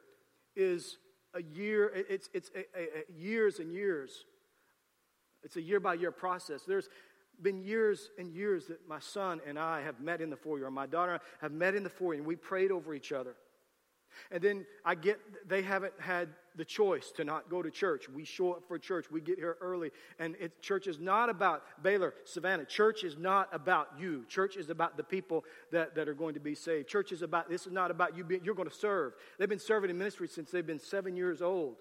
is 0.57 0.99
a 1.35 1.43
year, 1.43 1.91
it's, 1.95 2.29
it's 2.33 2.51
a, 2.55 2.61
a, 2.79 2.83
a 2.83 3.13
years 3.13 3.59
and 3.59 3.73
years. 3.73 4.25
It's 5.43 5.57
a 5.57 5.63
year 5.63 5.81
by 5.81 5.95
year 5.95 6.13
process. 6.13 6.63
There's 6.67 6.89
been 7.43 7.63
years 7.63 8.11
and 8.19 8.33
years 8.33 8.67
that 8.67 8.89
my 8.89 9.01
son 9.01 9.41
and 9.47 9.59
I 9.59 9.83
have 9.83 10.01
met 10.01 10.21
in 10.21 10.31
the 10.31 10.37
foyer, 10.37 10.71
my 10.71 10.87
daughter 10.87 11.21
have 11.41 11.53
met 11.53 11.75
in 11.75 11.83
the 11.83 11.91
foyer, 11.91 12.15
and 12.15 12.25
we 12.25 12.37
prayed 12.37 12.71
over 12.71 12.95
each 12.95 13.13
other. 13.13 13.35
And 14.31 14.43
then 14.43 14.67
I 14.85 14.95
get, 14.95 15.21
they 15.49 15.63
haven't 15.63 15.95
had 15.99 16.29
the 16.57 16.65
choice 16.65 17.11
to 17.13 17.25
not 17.25 17.51
go 17.51 17.63
to 17.63 17.71
church. 17.71 18.09
We 18.09 18.25
show 18.25 18.53
up 18.53 18.69
for 18.69 18.79
church. 18.79 19.07
We 19.11 19.21
get 19.21 19.39
here 19.39 19.57
early. 19.61 19.91
And 20.19 20.37
it, 20.39 20.63
church 20.63 20.87
is 20.87 21.01
not 21.01 21.29
about 21.29 21.65
Baylor, 21.83 22.15
Savannah. 22.25 22.65
Church 22.65 23.03
is 23.03 23.17
not 23.19 23.49
about 23.53 23.89
you. 23.99 24.25
Church 24.29 24.57
is 24.57 24.71
about 24.71 24.97
the 24.97 25.03
people 25.03 25.45
that, 25.73 25.95
that 25.97 26.09
are 26.09 26.15
going 26.15 26.35
to 26.35 26.41
be 26.41 26.55
saved. 26.55 26.89
Church 26.89 27.13
is 27.13 27.23
about, 27.23 27.49
this 27.49 27.67
is 27.67 27.73
not 27.73 27.91
about 27.91 28.17
you 28.17 28.25
being, 28.25 28.43
you're 28.45 28.55
going 28.55 28.69
to 28.69 28.75
serve. 28.75 29.15
They've 29.39 29.49
been 29.49 29.59
serving 29.59 29.91
in 29.91 29.99
ministry 29.99 30.29
since 30.29 30.51
they've 30.51 30.67
been 30.67 30.79
seven 30.79 31.17
years 31.17 31.43
old. 31.43 31.77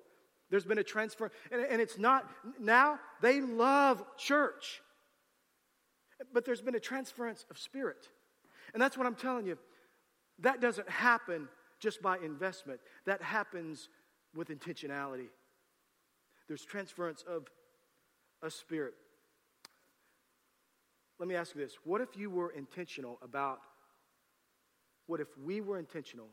There's 0.50 0.66
been 0.66 0.80
a 0.80 0.84
transfer. 0.84 1.32
And, 1.52 1.62
and 1.62 1.82
it's 1.82 1.98
not, 1.98 2.30
now 2.60 3.00
they 3.22 3.42
love 3.42 4.04
church. 4.18 4.82
But 6.34 6.46
there's 6.46 6.62
been 6.62 6.76
a 6.76 6.80
transference 6.80 7.46
of 7.50 7.58
spirit. 7.58 8.08
And 8.74 8.82
that's 8.82 8.98
what 8.98 9.06
I'm 9.06 9.16
telling 9.16 9.46
you. 9.46 9.58
That 10.40 10.62
doesn't 10.62 10.90
happen 10.90 11.48
just 11.84 12.02
by 12.02 12.18
investment. 12.20 12.80
That 13.06 13.22
happens 13.22 13.90
with 14.34 14.48
intentionality. 14.48 15.28
There's 16.48 16.64
transference 16.64 17.26
of 17.28 17.48
a 18.42 18.50
spirit. 18.50 18.94
Let 21.20 21.28
me 21.28 21.36
ask 21.36 21.54
you 21.54 21.62
this 21.62 21.76
what 21.84 22.00
if 22.00 22.16
you 22.16 22.30
were 22.30 22.52
intentional 22.52 23.20
about, 23.22 23.60
what 25.08 25.20
if 25.20 25.28
we 25.44 25.60
were 25.60 25.78
intentional 25.78 26.28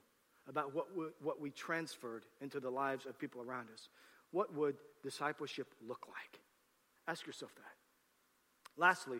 about 0.48 0.72
what 0.72 0.96
we, 0.96 1.06
what 1.20 1.40
we 1.40 1.50
transferred 1.50 2.24
into 2.40 2.60
the 2.60 2.70
lives 2.70 3.04
of 3.04 3.18
people 3.18 3.42
around 3.42 3.68
us? 3.72 3.88
What 4.30 4.54
would 4.54 4.76
discipleship 5.02 5.66
look 5.86 6.06
like? 6.08 6.40
Ask 7.08 7.26
yourself 7.26 7.52
that. 7.56 8.80
Lastly, 8.80 9.18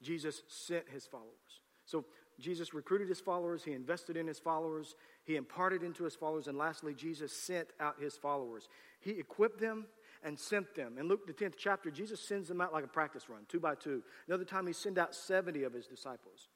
Jesus 0.00 0.42
sent 0.46 0.88
his 0.88 1.06
followers. 1.06 1.60
So 1.84 2.04
Jesus 2.40 2.72
recruited 2.72 3.08
his 3.08 3.20
followers, 3.20 3.62
he 3.62 3.72
invested 3.72 4.16
in 4.16 4.26
his 4.26 4.38
followers, 4.38 4.94
he 5.30 5.36
imparted 5.36 5.84
into 5.84 6.02
his 6.02 6.16
followers, 6.16 6.48
and 6.48 6.58
lastly, 6.58 6.92
Jesus 6.92 7.32
sent 7.32 7.68
out 7.78 7.94
his 8.00 8.16
followers. 8.16 8.68
He 8.98 9.12
equipped 9.12 9.60
them 9.60 9.86
and 10.24 10.36
sent 10.36 10.74
them. 10.74 10.98
In 10.98 11.06
Luke, 11.06 11.24
the 11.24 11.32
10th 11.32 11.54
chapter, 11.56 11.88
Jesus 11.88 12.20
sends 12.20 12.48
them 12.48 12.60
out 12.60 12.72
like 12.72 12.82
a 12.82 12.88
practice 12.88 13.28
run, 13.28 13.42
two 13.48 13.60
by 13.60 13.76
two. 13.76 14.02
Another 14.26 14.44
time, 14.44 14.66
he 14.66 14.72
sent 14.72 14.98
out 14.98 15.14
70 15.14 15.62
of 15.62 15.72
his 15.72 15.86
disciples 15.86 16.48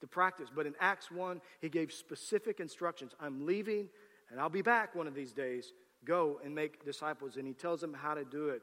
to 0.00 0.06
practice. 0.06 0.48
But 0.54 0.64
in 0.64 0.74
Acts 0.80 1.10
1, 1.10 1.42
he 1.60 1.68
gave 1.68 1.92
specific 1.92 2.58
instructions 2.58 3.12
I'm 3.20 3.44
leaving, 3.44 3.90
and 4.30 4.40
I'll 4.40 4.48
be 4.48 4.62
back 4.62 4.94
one 4.94 5.06
of 5.06 5.14
these 5.14 5.32
days. 5.34 5.74
Go 6.06 6.40
and 6.42 6.54
make 6.54 6.86
disciples. 6.86 7.36
And 7.36 7.46
he 7.46 7.52
tells 7.52 7.82
them 7.82 7.92
how 7.92 8.14
to 8.14 8.24
do 8.24 8.48
it. 8.48 8.62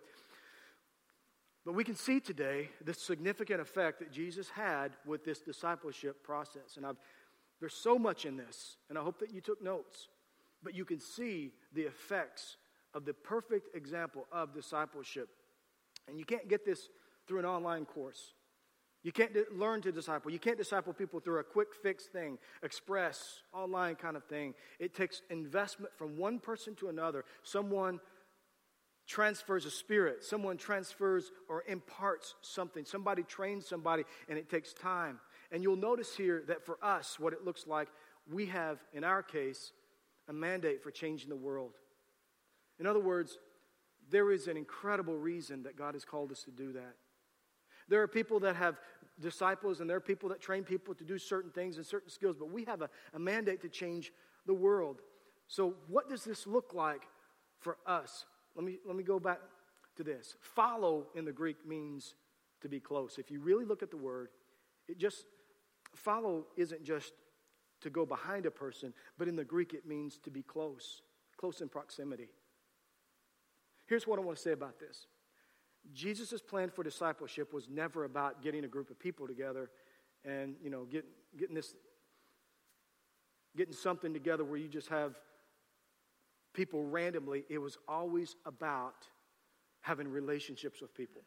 But 1.64 1.76
we 1.76 1.84
can 1.84 1.96
see 1.96 2.20
today 2.20 2.70
the 2.84 2.94
significant 2.96 3.62
effect 3.62 4.00
that 4.00 4.12
Jesus 4.12 4.50
had 4.50 4.94
with 5.06 5.24
this 5.24 5.42
discipleship 5.42 6.24
process. 6.24 6.76
And 6.76 6.88
I've, 6.88 6.98
there's 7.64 7.74
so 7.74 7.98
much 7.98 8.26
in 8.26 8.36
this, 8.36 8.76
and 8.90 8.98
I 8.98 9.02
hope 9.02 9.20
that 9.20 9.34
you 9.34 9.40
took 9.40 9.64
notes. 9.64 10.10
But 10.64 10.76
you 10.76 10.84
can 10.84 11.00
see 11.00 11.54
the 11.74 11.84
effects 11.84 12.58
of 12.94 13.06
the 13.06 13.14
perfect 13.14 13.74
example 13.74 14.26
of 14.34 14.54
discipleship. 14.54 15.30
And 16.10 16.20
you 16.20 16.26
can't 16.26 16.50
get 16.50 16.66
this 16.66 16.90
through 17.26 17.40
an 17.40 17.46
online 17.46 17.86
course. 17.86 18.34
You 19.02 19.14
can't 19.14 19.32
learn 19.56 19.82
to 19.84 19.94
disciple. 19.94 20.30
You 20.30 20.40
can't 20.40 20.58
disciple 20.58 20.92
people 20.92 21.22
through 21.22 21.40
a 21.40 21.44
quick 21.46 21.70
fix 21.74 22.08
thing, 22.08 22.38
express, 22.64 23.44
online 23.54 23.96
kind 23.96 24.18
of 24.18 24.26
thing. 24.26 24.56
It 24.78 24.94
takes 24.94 25.22
investment 25.30 25.94
from 25.98 26.18
one 26.18 26.40
person 26.40 26.76
to 26.76 26.90
another. 26.90 27.24
Someone 27.44 28.02
transfers 29.08 29.66
a 29.66 29.72
spirit, 29.72 30.22
someone 30.26 30.58
transfers 30.58 31.32
or 31.48 31.64
imparts 31.70 32.36
something. 32.42 32.84
Somebody 32.84 33.24
trains 33.24 33.66
somebody, 33.66 34.04
and 34.28 34.38
it 34.38 34.50
takes 34.50 34.74
time. 34.74 35.22
And 35.54 35.64
you'll 35.64 35.76
notice 35.76 36.16
here 36.16 36.44
that 36.48 36.66
for 36.66 36.78
us, 36.84 37.20
what 37.20 37.32
it 37.32 37.46
looks 37.46 37.68
like, 37.68 37.88
we 38.30 38.48
have, 38.48 38.80
in 38.92 39.04
our 39.04 39.22
case, 39.22 39.72
a 40.28 40.34
mandate 40.34 40.82
for 40.82 40.90
changing 40.90 41.30
the 41.30 41.36
world. 41.36 41.74
In 42.80 42.88
other 42.88 43.00
words, 43.00 43.38
there 44.10 44.32
is 44.32 44.48
an 44.48 44.58
incredible 44.58 45.16
reason 45.16 45.64
that 45.64 45.78
God 45.78 45.94
has 45.94 46.04
called 46.04 46.32
us 46.32 46.44
to 46.44 46.52
do 46.52 46.74
that. 46.74 46.96
There 47.88 48.02
are 48.02 48.08
people 48.08 48.40
that 48.42 48.56
have 48.56 48.80
disciples, 49.20 49.80
and 49.80 49.90
there 49.90 49.98
are 49.98 50.02
people 50.02 50.30
that 50.30 50.42
train 50.42 50.64
people 50.64 50.96
to 50.96 51.04
do 51.04 51.20
certain 51.20 51.52
things 51.52 51.78
and 51.78 51.86
certain 51.86 52.10
skills, 52.10 52.36
but 52.38 52.52
we 52.52 52.64
have 52.66 52.82
a, 52.82 52.90
a 53.14 53.20
mandate 53.20 53.62
to 53.62 53.70
change 53.70 54.12
the 54.48 54.54
world. 54.54 55.02
So, 55.48 55.76
what 55.88 56.10
does 56.10 56.24
this 56.24 56.48
look 56.48 56.74
like 56.74 57.04
for 57.60 57.78
us? 57.86 58.26
Let 58.56 58.66
me, 58.66 58.80
let 58.86 58.96
me 58.96 59.04
go 59.04 59.20
back 59.20 59.40
to 59.98 60.04
this. 60.04 60.36
Follow 60.42 61.08
in 61.14 61.26
the 61.26 61.32
Greek 61.32 61.68
means 61.68 62.16
to 62.62 62.70
be 62.70 62.80
close. 62.80 63.18
If 63.20 63.30
you 63.30 63.40
really 63.40 63.66
look 63.66 63.84
at 63.84 63.92
the 63.92 63.98
word, 63.98 64.30
it 64.88 64.98
just, 64.98 65.26
follow 65.96 66.48
isn't 66.58 66.84
just 66.84 67.14
to 67.82 67.90
go 67.90 68.06
behind 68.06 68.46
a 68.46 68.52
person, 68.52 68.94
but 69.18 69.28
in 69.28 69.36
the 69.36 69.44
Greek 69.44 69.74
it 69.74 69.86
means 69.86 70.18
to 70.20 70.32
be 70.32 70.42
close, 70.42 71.02
close 71.38 71.62
in 71.62 71.70
proximity. 71.70 72.30
Here's 73.86 74.08
what 74.08 74.20
I 74.20 74.22
want 74.22 74.38
to 74.38 74.44
say 74.44 74.52
about 74.52 74.80
this 74.80 75.08
Jesus' 75.92 76.42
plan 76.42 76.70
for 76.70 76.84
discipleship 76.84 77.54
was 77.54 77.68
never 77.70 78.06
about 78.06 78.42
getting 78.42 78.64
a 78.64 78.68
group 78.68 78.90
of 78.90 79.00
people 79.00 79.28
together 79.28 79.70
and, 80.24 80.56
you 80.64 80.70
know, 80.70 80.86
get, 80.86 81.06
getting 81.38 81.56
this, 81.56 81.76
getting 83.58 83.74
something 83.74 84.14
together 84.14 84.46
where 84.46 84.58
you 84.58 84.70
just 84.70 84.88
have 84.88 85.16
people 86.54 86.86
randomly. 86.86 87.44
It 87.50 87.58
was 87.58 87.78
always 87.88 88.36
about 88.46 89.08
having 89.82 90.08
relationships 90.08 90.82
with 90.82 90.96
people. 90.96 91.22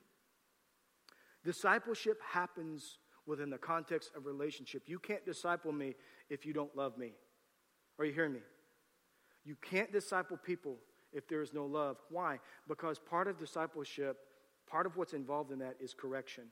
Discipleship 1.44 2.18
happens 2.26 2.98
within 3.26 3.50
the 3.50 3.58
context 3.58 4.10
of 4.16 4.26
relationship. 4.26 4.82
You 4.86 4.98
can't 4.98 5.24
disciple 5.24 5.72
me 5.72 5.94
if 6.30 6.46
you 6.46 6.52
don't 6.52 6.74
love 6.76 6.96
me. 6.96 7.12
Are 7.98 8.04
you 8.04 8.12
hearing 8.12 8.32
me? 8.32 8.40
You 9.44 9.56
can't 9.62 9.92
disciple 9.92 10.36
people 10.36 10.76
if 11.12 11.28
there 11.28 11.42
is 11.42 11.52
no 11.52 11.66
love. 11.66 11.96
Why? 12.10 12.38
Because 12.68 12.98
part 12.98 13.28
of 13.28 13.38
discipleship, 13.38 14.18
part 14.68 14.86
of 14.86 14.96
what's 14.96 15.12
involved 15.12 15.52
in 15.52 15.60
that 15.60 15.76
is 15.80 15.94
correction. 15.94 16.44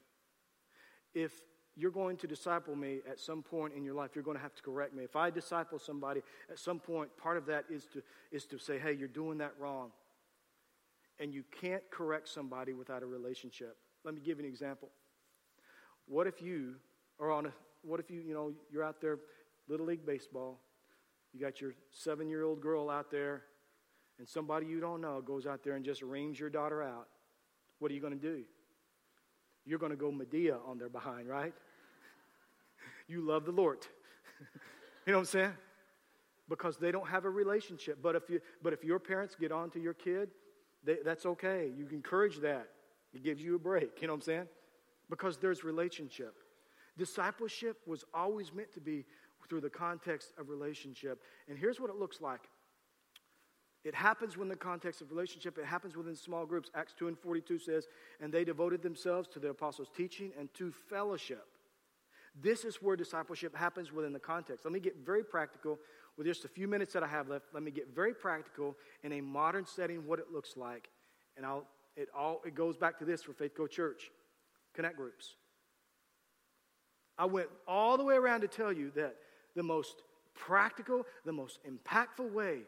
If 1.15 1.33
you're 1.77 1.91
going 1.91 2.17
to 2.19 2.27
disciple 2.27 2.77
me 2.77 3.01
at 3.11 3.19
some 3.19 3.43
point 3.43 3.75
in 3.75 3.85
your 3.85 3.95
life, 3.95 4.11
you're 4.15 4.25
going 4.25 4.37
to 4.37 4.43
have 4.43 4.55
to 4.55 4.63
correct 4.63 4.95
me. 4.95 5.03
If 5.03 5.17
I 5.17 5.31
disciple 5.31 5.79
somebody, 5.79 6.23
at 6.51 6.59
some 6.59 6.79
point, 6.79 7.11
part 7.17 7.37
of 7.37 7.47
that 7.47 7.65
is 7.69 7.87
to, 7.93 8.03
is 8.31 8.47
to 8.47 8.59
say, 8.59 8.79
hey, 8.79 8.93
you're 8.93 9.09
doing 9.09 9.39
that 9.39 9.55
wrong. 9.59 9.91
And 11.19 11.33
you 11.33 11.45
can't 11.61 11.83
correct 11.91 12.29
somebody 12.29 12.73
without 12.73 13.03
a 13.03 13.07
relationship. 13.07 13.77
Let 14.05 14.15
me 14.15 14.21
give 14.21 14.39
you 14.39 14.45
an 14.45 14.51
example. 14.51 14.89
What 16.07 16.27
if 16.27 16.43
you 16.43 16.75
are 17.21 17.31
on 17.31 17.47
a, 17.47 17.53
what 17.83 18.01
if 18.01 18.11
you, 18.11 18.21
you 18.21 18.35
know, 18.35 18.53
you're 18.71 18.85
out 18.85 19.01
there, 19.01 19.19
Little 19.69 19.87
League 19.87 20.05
Baseball, 20.05 20.59
you 21.33 21.40
got 21.40 21.61
your 21.61 21.73
seven 21.90 22.29
year 22.29 22.45
old 22.45 22.61
girl 22.61 22.90
out 22.90 23.11
there, 23.11 23.43
and 24.19 24.29
somebody 24.29 24.67
you 24.67 24.81
don't 24.81 25.01
know 25.01 25.21
goes 25.21 25.47
out 25.47 25.64
there 25.64 25.75
and 25.75 25.85
just 25.85 26.03
reams 26.03 26.38
your 26.38 26.51
daughter 26.51 26.83
out. 26.83 27.09
What 27.79 27.90
are 27.90 27.95
you 27.95 28.01
going 28.01 28.12
to 28.12 28.19
do? 28.19 28.45
You're 29.67 29.79
going 29.79 29.90
to 29.90 29.97
go 29.97 30.12
Madea 30.12 30.59
on 30.67 30.79
their 30.79 30.88
behind, 30.88 31.29
right? 31.29 31.55
you 33.09 33.23
love 33.23 33.45
the 33.45 33.53
Lord. 33.53 33.79
you 35.07 35.12
know 35.12 35.19
what 35.19 35.21
I'm 35.21 35.27
saying? 35.27 35.53
Because 36.49 36.77
they 36.77 36.93
don't 36.93 37.09
have 37.09 37.25
a 37.25 37.31
relationship. 37.31 37.99
But 38.03 38.14
if, 38.14 38.29
you, 38.29 38.40
but 38.62 38.73
if 38.73 38.85
your 38.85 38.99
parents 38.99 39.35
get 39.35 39.51
on 39.51 39.71
to 39.71 39.81
your 39.81 39.95
kid, 39.95 40.29
they, 40.85 40.99
that's 41.05 41.25
okay. 41.25 41.71
You 41.75 41.88
encourage 41.90 42.40
that. 42.40 42.69
It 43.14 43.25
gives 43.25 43.43
you 43.43 43.55
a 43.55 43.59
break. 43.59 44.01
You 44.01 44.07
know 44.07 44.12
what 44.12 44.19
I'm 44.19 44.23
saying? 44.23 44.49
Because 45.11 45.37
there's 45.38 45.64
relationship. 45.64 46.35
Discipleship 46.97 47.79
was 47.87 48.05
always 48.14 48.53
meant 48.53 48.73
to 48.75 48.81
be 48.81 49.05
through 49.49 49.61
the 49.61 49.71
context 49.71 50.33
of 50.38 50.49
relationship. 50.49 51.21
And 51.49 51.59
here's 51.59 51.81
what 51.81 51.90
it 51.90 51.97
looks 51.97 52.21
like 52.21 52.40
it 53.85 53.95
happens 53.95 54.37
within 54.37 54.49
the 54.49 54.57
context 54.57 55.03
of 55.03 55.11
relationship. 55.11 55.59
It 55.59 55.67
happens 55.67 55.95
within 55.95 56.17
small 56.17 56.47
groups. 56.47 56.71
Acts 56.75 56.95
2 56.99 57.09
and 57.09 57.19
42 57.19 57.59
says, 57.59 57.87
And 58.21 58.33
they 58.33 58.43
devoted 58.43 58.83
themselves 58.83 59.29
to 59.29 59.38
the 59.38 59.51
apostles' 59.51 59.90
teaching 59.95 60.33
and 60.38 60.53
to 60.55 60.73
fellowship. 60.88 61.47
This 62.40 62.64
is 62.64 62.77
where 62.77 62.97
discipleship 62.97 63.55
happens 63.55 63.93
within 63.93 64.12
the 64.12 64.19
context. 64.19 64.64
Let 64.64 64.73
me 64.73 64.81
get 64.81 64.97
very 65.05 65.23
practical 65.23 65.79
with 66.17 66.27
just 66.27 66.45
a 66.45 66.49
few 66.49 66.67
minutes 66.67 66.95
that 66.95 67.03
I 67.03 67.07
have 67.07 67.29
left. 67.29 67.47
Let 67.53 67.62
me 67.62 67.71
get 67.71 67.95
very 67.95 68.14
practical 68.14 68.75
in 69.03 69.12
a 69.12 69.21
modern 69.21 69.67
setting 69.67 70.07
what 70.07 70.19
it 70.19 70.33
looks 70.33 70.57
like. 70.57 70.88
And 71.37 71.45
I'll, 71.45 71.67
it, 71.95 72.09
all, 72.17 72.40
it 72.47 72.55
goes 72.55 72.77
back 72.77 72.99
to 73.01 73.05
this 73.05 73.23
for 73.23 73.35
Faith 73.35 73.53
Co 73.55 73.67
Church 73.67 74.11
connect 74.75 74.97
groups. 74.97 75.37
I 77.17 77.27
went 77.27 77.49
all 77.67 77.97
the 77.97 78.05
way 78.05 78.17
around 78.17 78.41
to 78.41 78.49
tell 78.49 78.73
you 78.73 78.91
that 78.97 79.17
the 79.55 79.63
most 79.63 80.03
practical, 80.35 81.07
the 81.25 81.33
most 81.33 81.61
impactful 81.65 82.33
way 82.33 82.61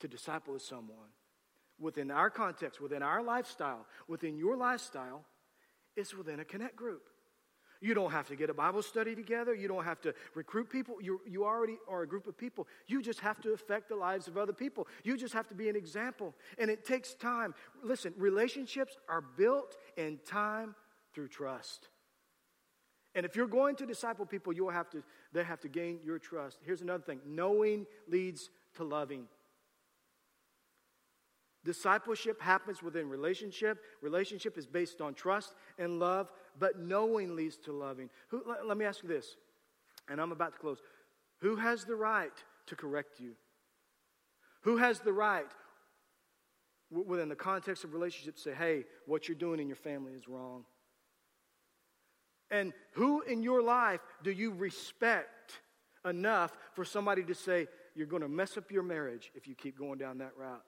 to 0.00 0.08
disciple 0.08 0.58
someone 0.58 1.08
within 1.78 2.10
our 2.10 2.28
context, 2.28 2.80
within 2.80 3.02
our 3.02 3.22
lifestyle, 3.22 3.86
within 4.06 4.36
your 4.36 4.56
lifestyle, 4.56 5.24
is 5.96 6.14
within 6.14 6.40
a 6.40 6.44
connect 6.44 6.76
group. 6.76 7.02
You 7.82 7.94
don't 7.94 8.10
have 8.10 8.28
to 8.28 8.36
get 8.36 8.50
a 8.50 8.54
Bible 8.54 8.82
study 8.82 9.14
together. 9.14 9.54
You 9.54 9.66
don't 9.66 9.84
have 9.84 10.02
to 10.02 10.14
recruit 10.34 10.68
people. 10.68 10.96
You, 11.00 11.22
you 11.26 11.46
already 11.46 11.78
are 11.88 12.02
a 12.02 12.06
group 12.06 12.26
of 12.26 12.36
people. 12.36 12.68
You 12.86 13.00
just 13.00 13.20
have 13.20 13.40
to 13.40 13.52
affect 13.54 13.88
the 13.88 13.96
lives 13.96 14.28
of 14.28 14.36
other 14.36 14.52
people. 14.52 14.86
You 15.02 15.16
just 15.16 15.32
have 15.32 15.48
to 15.48 15.54
be 15.54 15.70
an 15.70 15.76
example. 15.76 16.34
And 16.58 16.70
it 16.70 16.84
takes 16.84 17.14
time. 17.14 17.54
Listen, 17.82 18.12
relationships 18.18 18.98
are 19.08 19.22
built 19.22 19.78
in 19.96 20.18
time 20.26 20.74
through 21.14 21.28
trust. 21.28 21.88
And 23.14 23.26
if 23.26 23.34
you're 23.34 23.48
going 23.48 23.76
to 23.76 23.86
disciple 23.86 24.24
people, 24.24 24.52
you'll 24.52 24.70
have 24.70 24.88
to, 24.90 25.02
they 25.32 25.42
have 25.42 25.60
to 25.60 25.68
gain 25.68 25.98
your 26.04 26.18
trust. 26.18 26.58
Here's 26.64 26.82
another 26.82 27.02
thing 27.02 27.20
knowing 27.26 27.86
leads 28.08 28.50
to 28.76 28.84
loving. 28.84 29.26
Discipleship 31.64 32.40
happens 32.40 32.82
within 32.82 33.08
relationship. 33.08 33.78
Relationship 34.00 34.56
is 34.56 34.66
based 34.66 35.00
on 35.00 35.12
trust 35.12 35.54
and 35.78 35.98
love, 35.98 36.30
but 36.58 36.78
knowing 36.78 37.36
leads 37.36 37.56
to 37.58 37.72
loving. 37.72 38.08
Who, 38.28 38.42
let, 38.46 38.66
let 38.66 38.78
me 38.78 38.84
ask 38.84 39.02
you 39.02 39.08
this, 39.08 39.36
and 40.08 40.20
I'm 40.20 40.32
about 40.32 40.54
to 40.54 40.58
close. 40.58 40.78
Who 41.40 41.56
has 41.56 41.84
the 41.84 41.96
right 41.96 42.32
to 42.66 42.76
correct 42.76 43.20
you? 43.20 43.32
Who 44.62 44.76
has 44.78 45.00
the 45.00 45.12
right, 45.12 45.50
within 46.90 47.28
the 47.28 47.36
context 47.36 47.84
of 47.84 47.92
relationship, 47.92 48.36
to 48.36 48.40
say, 48.40 48.54
hey, 48.54 48.84
what 49.06 49.28
you're 49.28 49.36
doing 49.36 49.60
in 49.60 49.66
your 49.66 49.76
family 49.76 50.12
is 50.12 50.28
wrong? 50.28 50.64
And 52.50 52.72
who 52.92 53.22
in 53.22 53.42
your 53.42 53.62
life 53.62 54.00
do 54.22 54.30
you 54.30 54.52
respect 54.52 55.60
enough 56.04 56.56
for 56.74 56.84
somebody 56.84 57.22
to 57.24 57.34
say, 57.34 57.68
you're 57.94 58.06
going 58.06 58.22
to 58.22 58.28
mess 58.28 58.56
up 58.56 58.70
your 58.70 58.82
marriage 58.82 59.30
if 59.34 59.46
you 59.46 59.54
keep 59.54 59.78
going 59.78 59.98
down 59.98 60.18
that 60.18 60.32
route? 60.36 60.64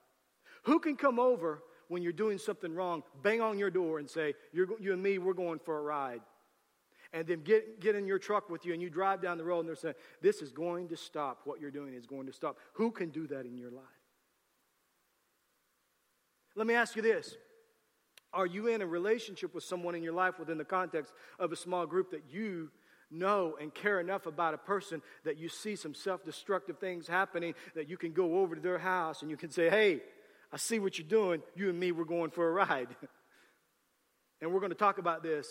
Who 0.63 0.79
can 0.79 0.95
come 0.95 1.19
over 1.19 1.61
when 1.87 2.01
you're 2.01 2.13
doing 2.13 2.37
something 2.37 2.73
wrong, 2.73 3.03
bang 3.21 3.41
on 3.41 3.59
your 3.59 3.69
door 3.69 3.99
and 3.99 4.09
say, 4.09 4.33
You 4.51 4.93
and 4.93 5.03
me, 5.03 5.17
we're 5.17 5.33
going 5.33 5.59
for 5.59 5.77
a 5.77 5.81
ride? 5.81 6.21
And 7.11 7.27
then 7.27 7.41
get, 7.43 7.79
get 7.79 7.95
in 7.95 8.07
your 8.07 8.17
truck 8.17 8.49
with 8.49 8.65
you 8.65 8.73
and 8.73 8.81
you 8.81 8.89
drive 8.89 9.21
down 9.21 9.37
the 9.37 9.43
road 9.43 9.59
and 9.59 9.69
they're 9.69 9.75
saying, 9.75 9.95
This 10.21 10.41
is 10.41 10.51
going 10.51 10.87
to 10.89 10.97
stop. 10.97 11.41
What 11.43 11.59
you're 11.59 11.71
doing 11.71 11.93
is 11.93 12.05
going 12.05 12.25
to 12.27 12.33
stop. 12.33 12.57
Who 12.73 12.91
can 12.91 13.09
do 13.09 13.27
that 13.27 13.45
in 13.45 13.57
your 13.57 13.71
life? 13.71 13.83
Let 16.55 16.67
me 16.67 16.73
ask 16.73 16.95
you 16.95 17.01
this 17.01 17.35
Are 18.33 18.47
you 18.47 18.67
in 18.67 18.81
a 18.81 18.87
relationship 18.87 19.53
with 19.53 19.63
someone 19.63 19.95
in 19.95 20.03
your 20.03 20.13
life 20.13 20.39
within 20.39 20.57
the 20.57 20.65
context 20.65 21.13
of 21.39 21.51
a 21.51 21.55
small 21.55 21.85
group 21.85 22.11
that 22.11 22.23
you 22.31 22.69
know 23.11 23.55
and 23.61 23.73
care 23.73 23.99
enough 23.99 24.25
about 24.25 24.53
a 24.53 24.57
person 24.57 25.01
that 25.23 25.37
you 25.37 25.49
see 25.49 25.75
some 25.75 25.93
self 25.93 26.25
destructive 26.25 26.79
things 26.79 27.07
happening 27.07 27.53
that 27.75 27.89
you 27.89 27.97
can 27.97 28.11
go 28.11 28.39
over 28.39 28.55
to 28.55 28.61
their 28.61 28.79
house 28.79 29.21
and 29.21 29.29
you 29.29 29.37
can 29.37 29.51
say, 29.51 29.69
Hey, 29.69 30.01
I 30.51 30.57
see 30.57 30.79
what 30.79 30.97
you're 30.97 31.07
doing. 31.07 31.41
You 31.55 31.69
and 31.69 31.79
me, 31.79 31.91
we're 31.91 32.05
going 32.05 32.31
for 32.31 32.47
a 32.47 32.51
ride. 32.51 32.89
and 34.41 34.51
we're 34.51 34.59
going 34.59 34.71
to 34.71 34.77
talk 34.77 34.97
about 34.97 35.23
this. 35.23 35.47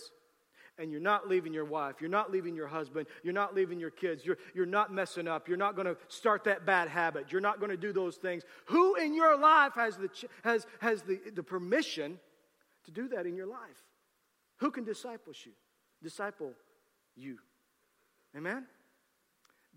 And 0.79 0.91
you're 0.91 1.01
not 1.01 1.29
leaving 1.29 1.53
your 1.53 1.67
wife. 1.67 1.97
You're 2.01 2.09
not 2.09 2.33
leaving 2.33 2.55
your 2.55 2.67
husband. 2.67 3.07
You're 3.23 3.35
not 3.35 3.55
leaving 3.55 3.79
your 3.79 3.91
kids. 3.91 4.25
You're, 4.25 4.39
you're 4.55 4.65
not 4.65 4.93
messing 4.93 5.29
up. 5.29 5.47
You're 5.47 5.59
not 5.59 5.77
going 5.77 5.87
to 5.87 5.97
start 6.09 6.45
that 6.45 6.65
bad 6.65 6.89
habit. 6.89 7.27
You're 7.31 7.43
not 7.43 7.61
going 7.61 7.71
to 7.71 7.77
do 7.77 7.93
those 7.93 8.17
things. 8.17 8.43
Who 8.67 8.95
in 8.95 9.15
your 9.15 9.37
life 9.39 9.75
has, 9.75 9.97
the, 9.99 10.09
has, 10.45 10.67
has 10.81 11.03
the, 11.03 11.21
the 11.35 11.43
permission 11.43 12.19
to 12.85 12.91
do 12.91 13.09
that 13.09 13.27
in 13.27 13.37
your 13.37 13.47
life? 13.47 13.83
Who 14.59 14.71
can 14.71 14.85
disciple 14.85 15.33
you? 15.45 15.53
Disciple 16.03 16.53
you. 17.17 17.39
Amen? 18.37 18.67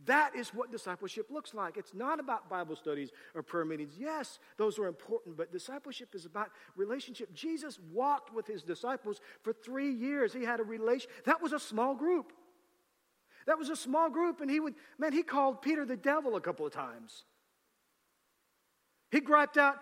That 0.05 0.35
is 0.35 0.53
what 0.53 0.71
discipleship 0.71 1.27
looks 1.31 1.53
like. 1.53 1.77
It's 1.77 1.93
not 1.93 2.19
about 2.19 2.49
Bible 2.49 2.75
studies 2.75 3.11
or 3.33 3.41
prayer 3.41 3.63
meetings. 3.63 3.93
Yes, 3.97 4.39
those 4.57 4.77
are 4.77 4.87
important, 4.87 5.37
but 5.37 5.53
discipleship 5.53 6.13
is 6.13 6.25
about 6.25 6.49
relationship. 6.75 7.33
Jesus 7.33 7.79
walked 7.93 8.33
with 8.33 8.45
his 8.45 8.61
disciples 8.61 9.21
for 9.41 9.53
three 9.53 9.91
years. 9.91 10.33
He 10.33 10.43
had 10.43 10.59
a 10.59 10.63
relation. 10.63 11.09
That 11.25 11.41
was 11.41 11.53
a 11.53 11.59
small 11.59 11.95
group. 11.95 12.33
That 13.47 13.57
was 13.57 13.69
a 13.69 13.75
small 13.75 14.09
group, 14.09 14.41
and 14.41 14.51
he 14.51 14.59
would, 14.59 14.73
man, 14.97 15.13
he 15.13 15.23
called 15.23 15.61
Peter 15.61 15.85
the 15.85 15.95
devil 15.95 16.35
a 16.35 16.41
couple 16.41 16.65
of 16.65 16.73
times. 16.73 17.23
He 19.11 19.21
griped 19.21 19.57
out 19.57 19.77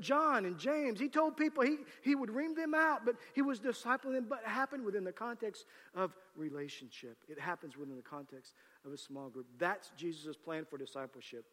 John 0.00 0.44
and 0.44 0.58
James. 0.58 0.98
He 0.98 1.08
told 1.08 1.36
people 1.36 1.62
he, 1.62 1.76
he 2.02 2.14
would 2.14 2.30
ream 2.30 2.54
them 2.54 2.74
out, 2.74 3.04
but 3.04 3.16
he 3.34 3.42
was 3.42 3.60
discipling 3.60 4.14
them. 4.14 4.26
But 4.28 4.42
it 4.44 4.48
happened 4.48 4.84
within 4.84 5.04
the 5.04 5.12
context 5.12 5.66
of 5.94 6.14
relationship. 6.36 7.16
It 7.28 7.38
happens 7.38 7.76
within 7.76 7.96
the 7.96 8.02
context 8.02 8.54
of 8.84 8.92
a 8.92 8.98
small 8.98 9.28
group. 9.28 9.46
That's 9.58 9.90
Jesus' 9.96 10.36
plan 10.36 10.64
for 10.68 10.78
discipleship. 10.78 11.44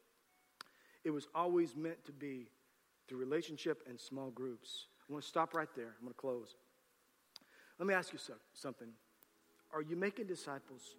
It 1.04 1.12
was 1.12 1.28
always 1.36 1.76
meant 1.76 2.04
to 2.06 2.12
be 2.12 2.48
through 3.08 3.20
relationship 3.20 3.84
and 3.88 4.00
small 4.00 4.30
groups. 4.32 4.88
I 5.10 5.12
want 5.12 5.24
to 5.24 5.30
stop 5.30 5.54
right 5.54 5.68
there. 5.76 5.96
I'm 6.00 6.06
going 6.06 6.14
to 6.14 6.20
close. 6.20 6.56
Let 7.78 7.88
me 7.88 7.94
ask 7.94 8.14
you 8.14 8.20
something. 8.54 8.88
Are 9.74 9.82
you 9.82 9.96
making 9.96 10.28
disciples 10.28 10.96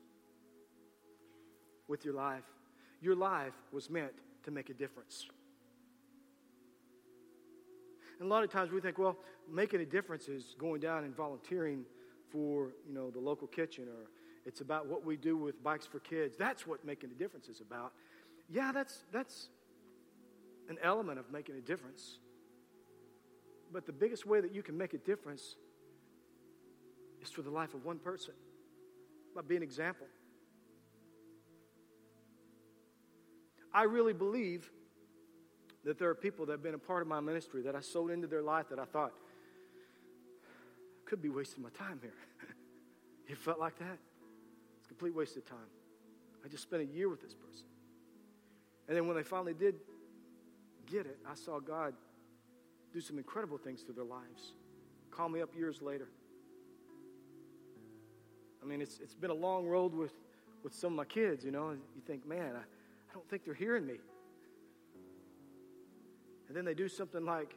with 1.88 2.04
your 2.04 2.14
life? 2.14 2.44
Your 3.00 3.14
life 3.14 3.54
was 3.72 3.88
meant 3.88 4.12
to 4.42 4.50
make 4.50 4.68
a 4.68 4.74
difference. 4.74 5.26
And 8.24 8.32
a 8.32 8.34
lot 8.34 8.42
of 8.42 8.50
times 8.50 8.72
we 8.72 8.80
think, 8.80 8.96
well, 8.96 9.18
making 9.52 9.82
a 9.82 9.84
difference 9.84 10.28
is 10.28 10.56
going 10.58 10.80
down 10.80 11.04
and 11.04 11.14
volunteering 11.14 11.84
for, 12.32 12.70
you 12.88 12.94
know, 12.94 13.10
the 13.10 13.20
local 13.20 13.46
kitchen 13.46 13.84
or 13.86 14.08
it's 14.46 14.62
about 14.62 14.86
what 14.86 15.04
we 15.04 15.18
do 15.18 15.36
with 15.36 15.62
bikes 15.62 15.84
for 15.84 15.98
kids. 15.98 16.34
That's 16.38 16.66
what 16.66 16.82
making 16.86 17.10
a 17.10 17.12
difference 17.12 17.48
is 17.48 17.60
about. 17.60 17.92
Yeah, 18.48 18.72
that's 18.72 19.04
that's 19.12 19.50
an 20.70 20.78
element 20.82 21.18
of 21.18 21.30
making 21.30 21.56
a 21.56 21.60
difference. 21.60 22.16
But 23.70 23.84
the 23.84 23.92
biggest 23.92 24.24
way 24.24 24.40
that 24.40 24.54
you 24.54 24.62
can 24.62 24.78
make 24.78 24.94
a 24.94 24.98
difference 24.98 25.56
is 27.20 27.28
through 27.28 27.44
the 27.44 27.50
life 27.50 27.74
of 27.74 27.84
one 27.84 27.98
person 27.98 28.32
by 29.36 29.42
being 29.42 29.58
an 29.58 29.64
example. 29.64 30.06
I 33.74 33.82
really 33.82 34.14
believe 34.14 34.70
that 35.84 35.98
there 35.98 36.08
are 36.08 36.14
people 36.14 36.46
that 36.46 36.52
have 36.52 36.62
been 36.62 36.74
a 36.74 36.78
part 36.78 37.02
of 37.02 37.08
my 37.08 37.20
ministry 37.20 37.62
that 37.62 37.74
I 37.74 37.80
sold 37.80 38.10
into 38.10 38.26
their 38.26 38.42
life 38.42 38.68
that 38.70 38.78
I 38.78 38.84
thought 38.84 39.12
could 41.04 41.20
be 41.20 41.28
wasting 41.28 41.62
my 41.62 41.68
time 41.70 41.98
here. 42.00 42.14
it 43.28 43.36
felt 43.36 43.60
like 43.60 43.78
that. 43.78 43.98
It's 44.78 44.86
a 44.86 44.88
complete 44.88 45.14
waste 45.14 45.36
of 45.36 45.44
time. 45.44 45.58
I 46.44 46.48
just 46.48 46.62
spent 46.62 46.82
a 46.82 46.86
year 46.86 47.08
with 47.08 47.22
this 47.22 47.34
person. 47.34 47.66
And 48.88 48.96
then 48.96 49.06
when 49.06 49.16
they 49.16 49.22
finally 49.22 49.54
did 49.54 49.76
get 50.86 51.06
it, 51.06 51.18
I 51.30 51.34
saw 51.34 51.60
God 51.60 51.94
do 52.92 53.00
some 53.00 53.18
incredible 53.18 53.58
things 53.58 53.82
through 53.82 53.94
their 53.94 54.04
lives. 54.04 54.52
Call 55.10 55.28
me 55.28 55.42
up 55.42 55.54
years 55.56 55.82
later. 55.82 56.08
I 58.62 58.66
mean, 58.66 58.80
it's, 58.80 58.98
it's 59.02 59.14
been 59.14 59.30
a 59.30 59.34
long 59.34 59.66
road 59.66 59.94
with, 59.94 60.12
with 60.62 60.74
some 60.74 60.92
of 60.92 60.96
my 60.96 61.04
kids, 61.04 61.44
you 61.44 61.50
know. 61.50 61.70
You 61.70 62.02
think, 62.06 62.26
man, 62.26 62.52
I, 62.56 62.60
I 62.60 63.12
don't 63.12 63.28
think 63.28 63.44
they're 63.44 63.54
hearing 63.54 63.86
me. 63.86 63.96
And 66.54 66.58
then 66.60 66.66
they 66.66 66.80
do 66.80 66.86
something 66.86 67.24
like, 67.24 67.52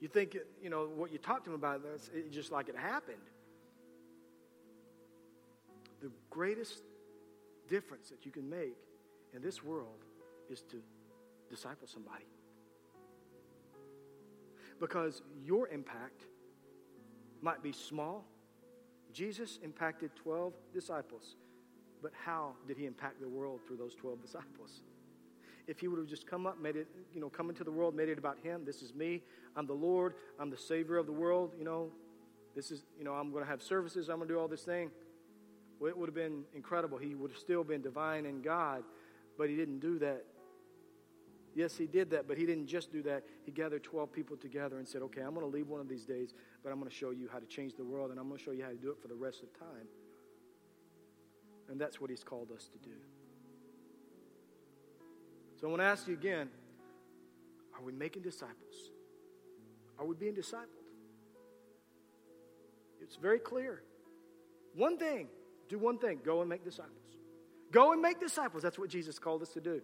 you 0.00 0.06
think, 0.06 0.38
you 0.62 0.70
know, 0.70 0.86
what 0.86 1.10
you 1.10 1.18
talked 1.18 1.42
to 1.46 1.50
them 1.50 1.58
about, 1.58 1.80
it's 1.92 2.08
just 2.32 2.52
like 2.52 2.68
it 2.68 2.76
happened. 2.76 3.16
The 6.02 6.12
greatest 6.30 6.84
difference 7.66 8.10
that 8.10 8.24
you 8.24 8.30
can 8.30 8.48
make 8.48 8.76
in 9.34 9.42
this 9.42 9.64
world 9.64 10.04
is 10.48 10.62
to 10.70 10.80
disciple 11.50 11.88
somebody. 11.88 12.26
Because 14.78 15.20
your 15.44 15.66
impact 15.66 16.26
might 17.42 17.60
be 17.60 17.72
small. 17.72 18.24
Jesus 19.12 19.58
impacted 19.64 20.14
12 20.14 20.52
disciples, 20.72 21.34
but 22.00 22.12
how 22.24 22.52
did 22.68 22.76
he 22.76 22.86
impact 22.86 23.20
the 23.20 23.28
world 23.28 23.62
through 23.66 23.78
those 23.78 23.96
12 23.96 24.22
disciples? 24.22 24.82
If 25.66 25.80
he 25.80 25.88
would 25.88 25.98
have 25.98 26.08
just 26.08 26.26
come 26.26 26.46
up, 26.46 26.60
made 26.60 26.76
it, 26.76 26.86
you 27.14 27.20
know, 27.20 27.28
come 27.28 27.48
into 27.48 27.64
the 27.64 27.70
world, 27.70 27.94
made 27.94 28.08
it 28.08 28.18
about 28.18 28.38
him, 28.42 28.64
this 28.64 28.82
is 28.82 28.94
me, 28.94 29.22
I'm 29.56 29.66
the 29.66 29.72
Lord, 29.72 30.14
I'm 30.38 30.50
the 30.50 30.58
Savior 30.58 30.96
of 30.96 31.06
the 31.06 31.12
world, 31.12 31.54
you 31.58 31.64
know, 31.64 31.90
this 32.54 32.70
is, 32.70 32.84
you 32.98 33.04
know, 33.04 33.14
I'm 33.14 33.32
going 33.32 33.42
to 33.42 33.50
have 33.50 33.62
services, 33.62 34.08
I'm 34.08 34.16
going 34.16 34.28
to 34.28 34.34
do 34.34 34.40
all 34.40 34.48
this 34.48 34.62
thing. 34.62 34.90
Well, 35.80 35.88
it 35.88 35.96
would 35.96 36.08
have 36.08 36.14
been 36.14 36.44
incredible. 36.54 36.98
He 36.98 37.14
would 37.14 37.32
have 37.32 37.38
still 37.38 37.64
been 37.64 37.82
divine 37.82 38.26
in 38.26 38.42
God, 38.42 38.84
but 39.36 39.48
he 39.48 39.56
didn't 39.56 39.80
do 39.80 39.98
that 39.98 40.24
Yes, 41.54 41.76
he 41.76 41.86
did 41.86 42.10
that, 42.10 42.26
but 42.26 42.36
he 42.36 42.46
didn't 42.46 42.66
just 42.66 42.92
do 42.92 43.02
that. 43.02 43.22
He 43.44 43.52
gathered 43.52 43.84
12 43.84 44.12
people 44.12 44.36
together 44.36 44.78
and 44.78 44.88
said, 44.88 45.02
Okay, 45.02 45.20
I'm 45.20 45.34
going 45.34 45.48
to 45.48 45.56
leave 45.56 45.68
one 45.68 45.80
of 45.80 45.88
these 45.88 46.04
days, 46.04 46.34
but 46.62 46.70
I'm 46.70 46.80
going 46.80 46.90
to 46.90 46.96
show 46.96 47.10
you 47.10 47.28
how 47.32 47.38
to 47.38 47.46
change 47.46 47.74
the 47.76 47.84
world, 47.84 48.10
and 48.10 48.18
I'm 48.18 48.26
going 48.26 48.38
to 48.38 48.44
show 48.44 48.50
you 48.50 48.64
how 48.64 48.70
to 48.70 48.76
do 48.76 48.90
it 48.90 49.00
for 49.00 49.08
the 49.08 49.14
rest 49.14 49.42
of 49.42 49.56
time. 49.58 49.86
And 51.68 51.80
that's 51.80 52.00
what 52.00 52.10
he's 52.10 52.24
called 52.24 52.50
us 52.50 52.68
to 52.72 52.78
do. 52.78 52.96
So 55.60 55.66
I 55.66 55.70
want 55.70 55.80
to 55.80 55.86
ask 55.86 56.06
you 56.08 56.14
again 56.14 56.48
are 57.76 57.82
we 57.82 57.92
making 57.92 58.22
disciples? 58.22 58.90
Are 59.98 60.06
we 60.06 60.14
being 60.14 60.34
discipled? 60.34 60.66
It's 63.00 63.16
very 63.16 63.38
clear. 63.38 63.82
One 64.74 64.98
thing 64.98 65.28
do 65.68 65.78
one 65.78 65.98
thing 65.98 66.20
go 66.24 66.40
and 66.40 66.48
make 66.48 66.64
disciples. 66.64 66.92
Go 67.72 67.92
and 67.92 68.00
make 68.00 68.20
disciples. 68.20 68.62
That's 68.62 68.78
what 68.78 68.88
Jesus 68.88 69.18
called 69.18 69.42
us 69.42 69.50
to 69.50 69.60
do. 69.60 69.80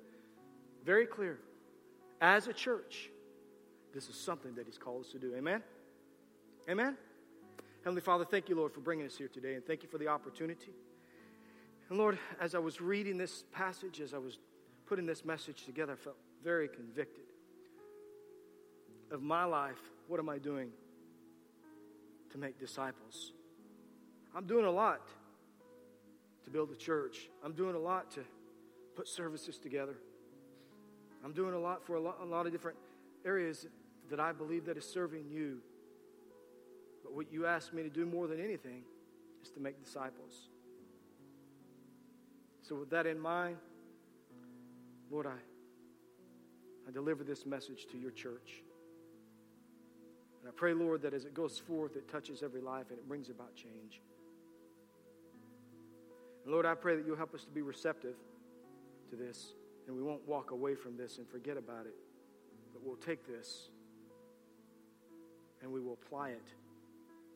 Very 0.85 1.07
clear 1.07 1.39
as 2.21 2.47
a 2.47 2.53
church, 2.53 3.11
this 3.95 4.09
is 4.09 4.15
something 4.15 4.55
that 4.55 4.67
He's 4.67 4.79
called 4.79 5.05
us 5.05 5.13
to 5.13 5.19
do. 5.19 5.35
Amen? 5.35 5.63
Amen? 6.69 6.97
Heavenly 7.83 8.03
Father, 8.03 8.25
thank 8.25 8.49
you, 8.49 8.57
Lord, 8.57 8.73
for 8.73 8.81
bringing 8.81 9.07
us 9.07 9.17
here 9.17 9.29
today, 9.29 9.55
and 9.55 9.65
thank 9.65 9.83
you 9.83 9.89
for 9.89 9.99
the 9.99 10.09
opportunity. 10.09 10.73
And 11.89 11.99
Lord, 11.99 12.19
as 12.41 12.55
I 12.55 12.59
was 12.59 12.81
reading 12.81 13.17
this 13.17 13.45
passage, 13.53 14.01
as 14.01 14.13
I 14.13 14.19
was 14.19 14.39
putting 14.91 15.07
this 15.07 15.25
message 15.25 15.67
together, 15.67 15.93
I 15.93 15.95
felt 15.95 16.17
very 16.43 16.67
convicted 16.67 17.23
of 19.13 19.23
my 19.23 19.45
life. 19.45 19.79
What 20.09 20.19
am 20.19 20.29
I 20.29 20.39
doing 20.39 20.71
to 22.33 22.39
make 22.39 22.59
disciples? 22.59 23.33
I'm 24.35 24.47
doing 24.47 24.65
a 24.65 24.71
lot 24.71 25.07
to 26.45 26.51
build 26.51 26.73
a 26.73 26.75
church, 26.75 27.29
I'm 27.45 27.53
doing 27.53 27.77
a 27.77 27.79
lot 27.79 28.11
to 28.13 28.25
put 28.97 29.07
services 29.07 29.59
together. 29.59 29.95
I'm 31.25 31.35
doing 31.35 31.55
a 31.55 31.59
lot 31.59 31.87
for 31.87 31.95
a 31.95 32.01
lot, 32.01 32.17
a 32.21 32.25
lot 32.25 32.47
of 32.47 32.53
different 32.53 32.79
areas 33.25 33.67
that 34.11 34.19
I 34.19 34.33
believe 34.33 34.65
that 34.65 34.77
is 34.77 34.91
serving 34.91 35.31
you. 35.31 35.59
But 37.05 37.15
what 37.15 37.33
you 37.33 37.47
ask 37.47 37.73
me 37.73 37.85
to 37.85 37.91
do 37.91 38.07
more 38.07 38.27
than 38.27 38.41
anything 38.41 38.83
is 39.41 39.51
to 39.51 39.61
make 39.61 39.81
disciples. 39.85 40.49
So, 42.63 42.75
with 42.75 42.91
that 42.91 43.07
in 43.07 43.21
mind, 43.21 43.57
Lord, 45.11 45.27
I, 45.27 46.89
I 46.89 46.93
deliver 46.93 47.25
this 47.25 47.45
message 47.45 47.87
to 47.91 47.99
your 47.99 48.13
church. 48.13 48.63
And 50.41 50.49
I 50.49 50.53
pray, 50.55 50.73
Lord, 50.73 51.03
that 51.03 51.13
as 51.13 51.25
it 51.25 51.35
goes 51.35 51.59
forth, 51.59 51.97
it 51.97 52.09
touches 52.09 52.43
every 52.43 52.61
life 52.61 52.87
and 52.91 52.99
it 52.99 53.07
brings 53.09 53.29
about 53.29 53.55
change. 53.55 54.01
And 56.45 56.53
Lord, 56.53 56.65
I 56.65 56.75
pray 56.75 56.97
that 56.97 57.07
you'll 57.07 57.17
help 57.17 57.35
us 57.35 57.45
to 57.45 57.51
be 57.51 57.63
receptive 57.63 58.15
to 59.11 59.17
this. 59.17 59.53
And 59.87 59.97
we 59.97 60.03
won't 60.03 60.27
walk 60.27 60.53
away 60.53 60.75
from 60.75 60.97
this 60.97 61.19
and 61.19 61.29
forget 61.29 61.57
about 61.57 61.87
it, 61.87 61.95
but 62.73 62.83
we'll 62.85 62.97
take 62.97 63.27
this 63.27 63.71
and 65.63 65.71
we 65.71 65.81
will 65.81 65.99
apply 66.05 66.31
it 66.31 66.47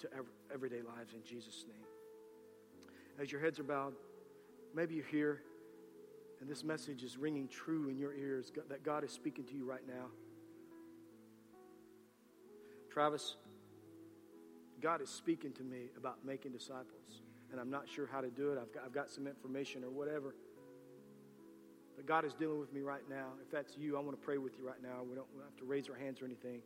to 0.00 0.08
every, 0.12 0.32
everyday 0.52 0.82
lives 0.82 1.14
in 1.14 1.22
Jesus' 1.24 1.64
name. 1.66 1.86
As 3.20 3.30
your 3.30 3.40
heads 3.40 3.58
are 3.58 3.64
bowed, 3.64 3.94
maybe 4.74 4.94
you're 4.94 5.04
here 5.04 5.42
and 6.44 6.50
this 6.50 6.62
message 6.62 7.02
is 7.02 7.16
ringing 7.16 7.48
true 7.48 7.88
in 7.88 7.96
your 7.96 8.12
ears 8.12 8.52
that 8.68 8.84
God 8.84 9.02
is 9.02 9.10
speaking 9.10 9.46
to 9.46 9.54
you 9.54 9.64
right 9.64 9.80
now. 9.88 10.08
Travis, 12.92 13.36
God 14.82 15.00
is 15.00 15.08
speaking 15.08 15.52
to 15.52 15.62
me 15.62 15.86
about 15.96 16.22
making 16.22 16.52
disciples, 16.52 17.22
and 17.50 17.58
I'm 17.58 17.70
not 17.70 17.88
sure 17.88 18.06
how 18.12 18.20
to 18.20 18.28
do 18.28 18.52
it. 18.52 18.58
I've 18.60 18.74
got, 18.74 18.82
I've 18.84 18.92
got 18.92 19.10
some 19.10 19.26
information 19.26 19.84
or 19.84 19.88
whatever. 19.88 20.34
But 21.96 22.04
God 22.04 22.26
is 22.26 22.34
dealing 22.34 22.60
with 22.60 22.74
me 22.74 22.82
right 22.82 23.08
now. 23.08 23.28
If 23.42 23.50
that's 23.50 23.78
you, 23.78 23.96
I 23.96 24.00
want 24.00 24.10
to 24.10 24.22
pray 24.22 24.36
with 24.36 24.58
you 24.58 24.66
right 24.66 24.82
now. 24.82 25.02
We 25.02 25.14
don't, 25.14 25.26
we 25.32 25.38
don't 25.38 25.48
have 25.48 25.56
to 25.60 25.64
raise 25.64 25.88
our 25.88 25.96
hands 25.96 26.20
or 26.20 26.26
anything. 26.26 26.60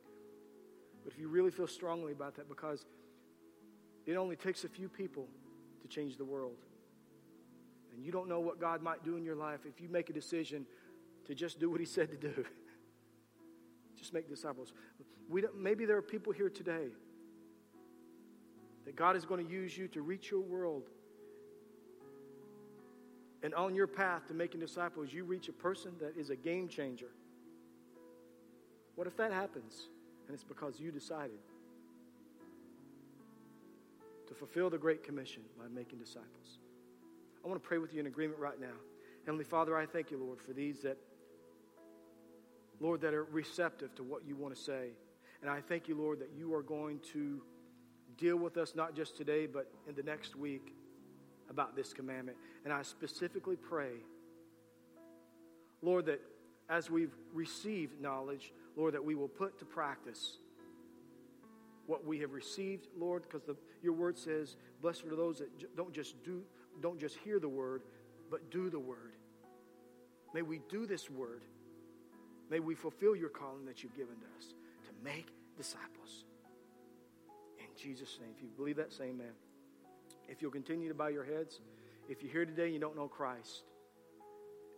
But 1.04 1.12
if 1.12 1.20
you 1.20 1.28
really 1.28 1.52
feel 1.52 1.68
strongly 1.68 2.10
about 2.10 2.34
that, 2.34 2.48
because 2.48 2.84
it 4.06 4.16
only 4.16 4.34
takes 4.34 4.64
a 4.64 4.68
few 4.68 4.88
people 4.88 5.28
to 5.82 5.86
change 5.86 6.16
the 6.16 6.24
world. 6.24 6.56
And 7.98 8.06
you 8.06 8.12
don't 8.12 8.28
know 8.28 8.38
what 8.38 8.60
God 8.60 8.80
might 8.80 9.02
do 9.02 9.16
in 9.16 9.24
your 9.24 9.34
life 9.34 9.66
if 9.66 9.80
you 9.80 9.88
make 9.88 10.08
a 10.08 10.12
decision 10.12 10.64
to 11.26 11.34
just 11.34 11.58
do 11.58 11.68
what 11.68 11.80
He 11.80 11.84
said 11.84 12.12
to 12.12 12.16
do. 12.16 12.44
just 13.98 14.14
make 14.14 14.28
disciples. 14.28 14.72
We 15.28 15.42
maybe 15.52 15.84
there 15.84 15.96
are 15.96 16.02
people 16.02 16.32
here 16.32 16.48
today 16.48 16.90
that 18.86 18.94
God 18.94 19.16
is 19.16 19.24
going 19.24 19.44
to 19.44 19.52
use 19.52 19.76
you 19.76 19.88
to 19.88 20.02
reach 20.02 20.30
your 20.30 20.42
world 20.42 20.84
and 23.42 23.52
on 23.52 23.74
your 23.74 23.88
path 23.88 24.28
to 24.28 24.34
making 24.34 24.60
disciples, 24.60 25.12
you 25.12 25.24
reach 25.24 25.48
a 25.48 25.52
person 25.52 25.90
that 26.00 26.16
is 26.16 26.30
a 26.30 26.36
game 26.36 26.68
changer. 26.68 27.10
What 28.94 29.08
if 29.08 29.16
that 29.16 29.32
happens 29.32 29.88
and 30.28 30.34
it's 30.34 30.44
because 30.44 30.78
you 30.78 30.92
decided 30.92 31.40
to 34.28 34.34
fulfill 34.34 34.70
the 34.70 34.78
Great 34.78 35.02
Commission 35.02 35.42
by 35.58 35.64
making 35.66 35.98
disciples? 35.98 36.60
I 37.44 37.48
want 37.48 37.62
to 37.62 37.66
pray 37.66 37.78
with 37.78 37.94
you 37.94 38.00
in 38.00 38.06
agreement 38.06 38.40
right 38.40 38.60
now. 38.60 38.74
Heavenly 39.24 39.44
Father, 39.44 39.76
I 39.76 39.86
thank 39.86 40.10
you, 40.10 40.18
Lord, 40.18 40.40
for 40.40 40.52
these 40.52 40.80
that, 40.80 40.98
Lord, 42.80 43.00
that 43.02 43.14
are 43.14 43.24
receptive 43.24 43.94
to 43.96 44.02
what 44.02 44.26
you 44.26 44.36
want 44.36 44.54
to 44.54 44.60
say. 44.60 44.88
And 45.40 45.50
I 45.50 45.60
thank 45.60 45.88
you, 45.88 45.94
Lord, 45.94 46.18
that 46.20 46.30
you 46.36 46.54
are 46.54 46.62
going 46.62 47.00
to 47.12 47.40
deal 48.16 48.36
with 48.36 48.56
us 48.56 48.74
not 48.74 48.96
just 48.96 49.16
today, 49.16 49.46
but 49.46 49.70
in 49.88 49.94
the 49.94 50.02
next 50.02 50.34
week 50.34 50.74
about 51.48 51.76
this 51.76 51.92
commandment. 51.92 52.36
And 52.64 52.72
I 52.72 52.82
specifically 52.82 53.56
pray, 53.56 53.92
Lord, 55.80 56.06
that 56.06 56.20
as 56.68 56.90
we've 56.90 57.14
received 57.32 58.00
knowledge, 58.00 58.52
Lord, 58.76 58.94
that 58.94 59.04
we 59.04 59.14
will 59.14 59.28
put 59.28 59.58
to 59.60 59.64
practice 59.64 60.38
what 61.86 62.04
we 62.04 62.18
have 62.18 62.32
received, 62.32 62.88
Lord, 62.98 63.22
because 63.22 63.42
your 63.82 63.94
word 63.94 64.18
says, 64.18 64.56
blessed 64.82 65.04
are 65.04 65.16
those 65.16 65.38
that 65.38 65.76
don't 65.76 65.92
just 65.92 66.22
do, 66.24 66.42
don't 66.80 66.98
just 66.98 67.16
hear 67.16 67.38
the 67.38 67.48
word, 67.48 67.82
but 68.30 68.50
do 68.50 68.70
the 68.70 68.78
word. 68.78 69.12
May 70.34 70.42
we 70.42 70.60
do 70.68 70.86
this 70.86 71.10
word. 71.10 71.42
May 72.50 72.60
we 72.60 72.74
fulfill 72.74 73.14
your 73.14 73.28
calling 73.28 73.64
that 73.66 73.82
you've 73.82 73.96
given 73.96 74.16
to 74.16 74.26
us 74.38 74.54
to 74.86 75.04
make 75.04 75.28
disciples. 75.56 76.24
In 77.58 77.66
Jesus' 77.76 78.18
name. 78.20 78.30
If 78.36 78.42
you 78.42 78.48
believe 78.56 78.76
that, 78.76 78.92
say 78.92 79.04
amen. 79.04 79.32
If 80.28 80.42
you'll 80.42 80.50
continue 80.50 80.88
to 80.88 80.94
bow 80.94 81.08
your 81.08 81.24
heads, 81.24 81.60
if 82.08 82.22
you're 82.22 82.32
here 82.32 82.44
today 82.44 82.64
and 82.64 82.74
you 82.74 82.80
don't 82.80 82.96
know 82.96 83.08
Christ, 83.08 83.62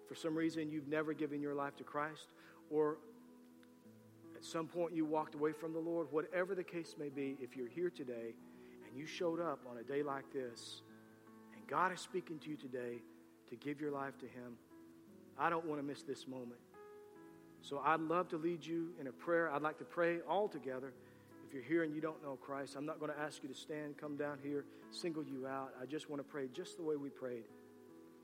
for 0.09 0.15
some 0.15 0.35
reason 0.35 0.71
you've 0.71 0.89
never 0.89 1.13
given 1.13 1.41
your 1.41 1.55
life 1.55 1.77
to 1.77 1.85
Christ, 1.85 2.27
or 2.71 2.99
at 4.37 4.45
some 4.45 4.67
point 4.67 4.95
you 4.95 5.05
walked 5.05 5.35
away 5.35 5.53
from 5.53 5.73
the 5.73 5.79
Lord, 5.79 6.09
whatever 6.11 6.55
the 6.55 6.65
case 6.65 6.97
may 6.99 7.09
be, 7.09 7.37
if 7.41 7.57
you're 7.57 7.69
here 7.69 7.91
today 7.91 8.35
and 8.89 8.97
you 8.97 9.07
showed 9.07 9.41
up 9.41 9.61
on 9.71 9.79
a 9.79 9.83
day 9.83 10.03
like 10.03 10.33
this, 10.33 10.83
God 11.71 11.93
is 11.93 12.01
speaking 12.01 12.41
to 12.41 12.51
you 12.51 12.57
today 12.57 13.01
to 13.49 13.57
give 13.57 13.81
your 13.81 13.93
life 13.93 14.18
to 14.18 14.27
Him, 14.27 14.57
I 15.39 15.49
don't 15.49 15.64
want 15.64 15.81
to 15.81 15.87
miss 15.87 16.03
this 16.03 16.27
moment. 16.27 16.59
So 17.62 17.81
I'd 17.85 18.01
love 18.01 18.29
to 18.31 18.37
lead 18.37 18.66
you 18.66 18.89
in 19.01 19.07
a 19.07 19.12
prayer. 19.12 19.51
I'd 19.51 19.62
like 19.62 19.79
to 19.79 19.85
pray 19.85 20.18
all 20.29 20.49
together. 20.49 20.93
If 21.47 21.55
you're 21.55 21.62
here 21.62 21.85
and 21.85 21.95
you 21.95 22.01
don't 22.01 22.21
know 22.25 22.37
Christ, 22.43 22.75
I'm 22.77 22.87
not 22.87 22.99
going 22.99 23.12
to 23.12 23.18
ask 23.18 23.43
you 23.43 23.49
to 23.49 23.55
stand, 23.55 23.97
come 23.99 24.16
down 24.16 24.39
here, 24.43 24.64
single 24.91 25.23
you 25.23 25.47
out. 25.47 25.73
I 25.81 25.87
just 25.87 26.11
want 26.11 26.21
to 26.21 26.29
pray 26.29 26.49
just 26.53 26.77
the 26.77 26.83
way 26.83 26.97
we 26.97 27.09
prayed. 27.09 27.45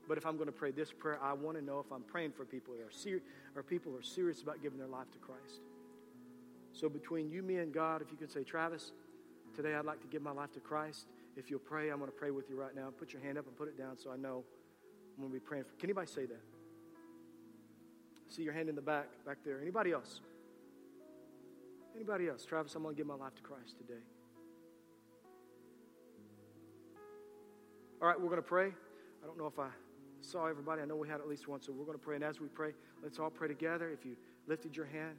But 0.09 0.17
if 0.17 0.25
I'm 0.25 0.35
going 0.35 0.47
to 0.47 0.53
pray 0.53 0.71
this 0.71 0.91
prayer, 0.91 1.19
I 1.21 1.33
want 1.33 1.57
to 1.57 1.63
know 1.63 1.79
if 1.79 1.91
I'm 1.91 2.03
praying 2.03 2.33
for 2.33 2.43
people 2.43 2.73
that 2.73 2.83
are 2.83 2.91
serious 2.91 3.23
or 3.55 3.63
people 3.63 3.95
are 3.95 4.03
serious 4.03 4.41
about 4.41 4.61
giving 4.61 4.77
their 4.77 4.87
life 4.87 5.09
to 5.13 5.19
Christ. 5.19 5.61
So 6.73 6.89
between 6.89 7.29
you, 7.29 7.43
me, 7.43 7.57
and 7.57 7.73
God, 7.73 8.01
if 8.01 8.11
you 8.11 8.17
can 8.17 8.29
say, 8.29 8.43
Travis, 8.43 8.91
today 9.55 9.73
I'd 9.73 9.85
like 9.85 10.01
to 10.01 10.07
give 10.07 10.21
my 10.21 10.31
life 10.31 10.51
to 10.53 10.59
Christ. 10.59 11.05
If 11.37 11.51
you'll 11.51 11.59
pray, 11.59 11.91
I'm 11.91 11.99
going 11.99 12.09
to 12.09 12.17
pray 12.17 12.31
with 12.31 12.49
you 12.49 12.59
right 12.59 12.75
now. 12.75 12.89
Put 12.97 13.13
your 13.13 13.21
hand 13.21 13.37
up 13.37 13.45
and 13.45 13.55
put 13.55 13.67
it 13.67 13.77
down 13.77 13.95
so 13.97 14.11
I 14.11 14.17
know 14.17 14.43
I'm 15.15 15.21
going 15.21 15.29
to 15.29 15.33
be 15.33 15.39
praying 15.39 15.65
for. 15.65 15.75
Can 15.79 15.89
anybody 15.89 16.07
say 16.07 16.25
that? 16.25 16.41
See 18.27 18.41
your 18.41 18.53
hand 18.53 18.69
in 18.69 18.75
the 18.75 18.81
back, 18.81 19.05
back 19.23 19.37
there. 19.45 19.61
Anybody 19.61 19.91
else? 19.91 20.19
Anybody 21.95 22.27
else? 22.27 22.43
Travis, 22.43 22.73
I'm 22.75 22.81
going 22.81 22.95
to 22.95 22.97
give 22.97 23.07
my 23.07 23.15
life 23.15 23.35
to 23.35 23.41
Christ 23.43 23.77
today. 23.77 24.01
All 28.01 28.07
right, 28.07 28.19
we're 28.19 28.29
going 28.29 28.41
to 28.41 28.47
pray. 28.47 28.67
I 29.23 29.27
don't 29.27 29.37
know 29.37 29.47
if 29.47 29.59
I 29.59 29.69
saw 30.21 30.47
everybody. 30.47 30.81
I 30.81 30.85
know 30.85 30.95
we 30.95 31.07
had 31.07 31.21
at 31.21 31.27
least 31.27 31.47
one, 31.47 31.61
so 31.61 31.71
we're 31.71 31.85
going 31.85 31.97
to 31.97 32.03
pray. 32.03 32.15
And 32.15 32.23
as 32.23 32.41
we 32.41 32.47
pray, 32.47 32.71
let's 33.03 33.19
all 33.19 33.29
pray 33.29 33.47
together. 33.47 33.89
If 33.89 34.05
you 34.05 34.15
lifted 34.47 34.75
your 34.75 34.87
hand, 34.87 35.17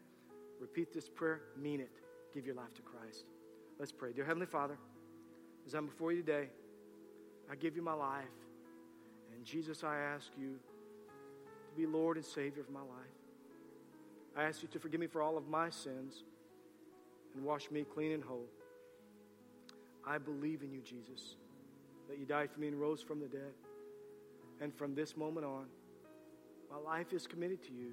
repeat 0.60 0.92
this 0.92 1.08
prayer, 1.08 1.42
mean 1.56 1.80
it. 1.80 1.90
Give 2.34 2.44
your 2.44 2.56
life 2.56 2.74
to 2.74 2.82
Christ. 2.82 3.24
Let's 3.78 3.92
pray. 3.92 4.12
Dear 4.12 4.24
Heavenly 4.24 4.46
Father, 4.46 4.78
as 5.68 5.74
I'm 5.74 5.84
before 5.84 6.12
you 6.12 6.22
today, 6.22 6.48
I 7.52 7.54
give 7.54 7.76
you 7.76 7.82
my 7.82 7.92
life. 7.92 8.24
And 9.34 9.44
Jesus, 9.44 9.84
I 9.84 9.98
ask 9.98 10.28
you 10.40 10.54
to 11.68 11.76
be 11.76 11.84
Lord 11.84 12.16
and 12.16 12.24
Savior 12.24 12.62
of 12.62 12.70
my 12.70 12.80
life. 12.80 12.88
I 14.34 14.44
ask 14.44 14.62
you 14.62 14.68
to 14.68 14.78
forgive 14.78 14.98
me 14.98 15.08
for 15.08 15.20
all 15.20 15.36
of 15.36 15.46
my 15.46 15.68
sins 15.68 16.24
and 17.36 17.44
wash 17.44 17.70
me 17.70 17.84
clean 17.84 18.12
and 18.12 18.24
whole. 18.24 18.48
I 20.06 20.16
believe 20.16 20.62
in 20.62 20.72
you, 20.72 20.80
Jesus, 20.80 21.36
that 22.08 22.18
you 22.18 22.24
died 22.24 22.50
for 22.50 22.60
me 22.60 22.68
and 22.68 22.80
rose 22.80 23.02
from 23.02 23.20
the 23.20 23.26
dead. 23.26 23.52
And 24.62 24.74
from 24.74 24.94
this 24.94 25.18
moment 25.18 25.44
on, 25.44 25.66
my 26.70 26.78
life 26.78 27.12
is 27.12 27.26
committed 27.26 27.62
to 27.64 27.72
you. 27.74 27.92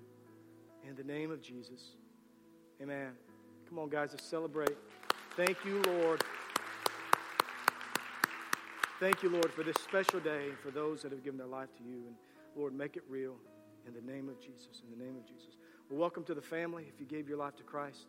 In 0.87 0.95
the 0.95 1.03
name 1.03 1.29
of 1.29 1.41
Jesus. 1.41 1.97
Amen. 2.81 3.11
Come 3.67 3.79
on, 3.79 3.89
guys, 3.89 4.11
let's 4.11 4.23
celebrate. 4.23 4.77
Thank 5.35 5.57
you, 5.65 5.81
Lord. 5.81 6.23
Thank 9.05 9.21
you, 9.21 9.29
Lord, 9.29 9.53
for 9.53 9.61
this 9.61 9.75
special 9.83 10.19
day 10.19 10.47
and 10.49 10.57
for 10.57 10.71
those 10.71 11.03
that 11.03 11.11
have 11.11 11.23
given 11.23 11.37
their 11.37 11.45
life 11.45 11.69
to 11.77 11.83
you. 11.83 12.05
And 12.07 12.15
Lord, 12.55 12.73
make 12.73 12.97
it 12.97 13.03
real 13.07 13.35
in 13.85 13.93
the 13.93 14.01
name 14.01 14.29
of 14.29 14.41
Jesus. 14.41 14.81
In 14.83 14.97
the 14.97 15.05
name 15.05 15.15
of 15.15 15.27
Jesus. 15.27 15.57
Well, 15.91 15.99
welcome 15.99 16.23
to 16.23 16.33
the 16.33 16.41
family 16.41 16.87
if 16.91 16.99
you 16.99 17.05
gave 17.05 17.29
your 17.29 17.37
life 17.37 17.55
to 17.57 17.63
Christ. 17.63 18.07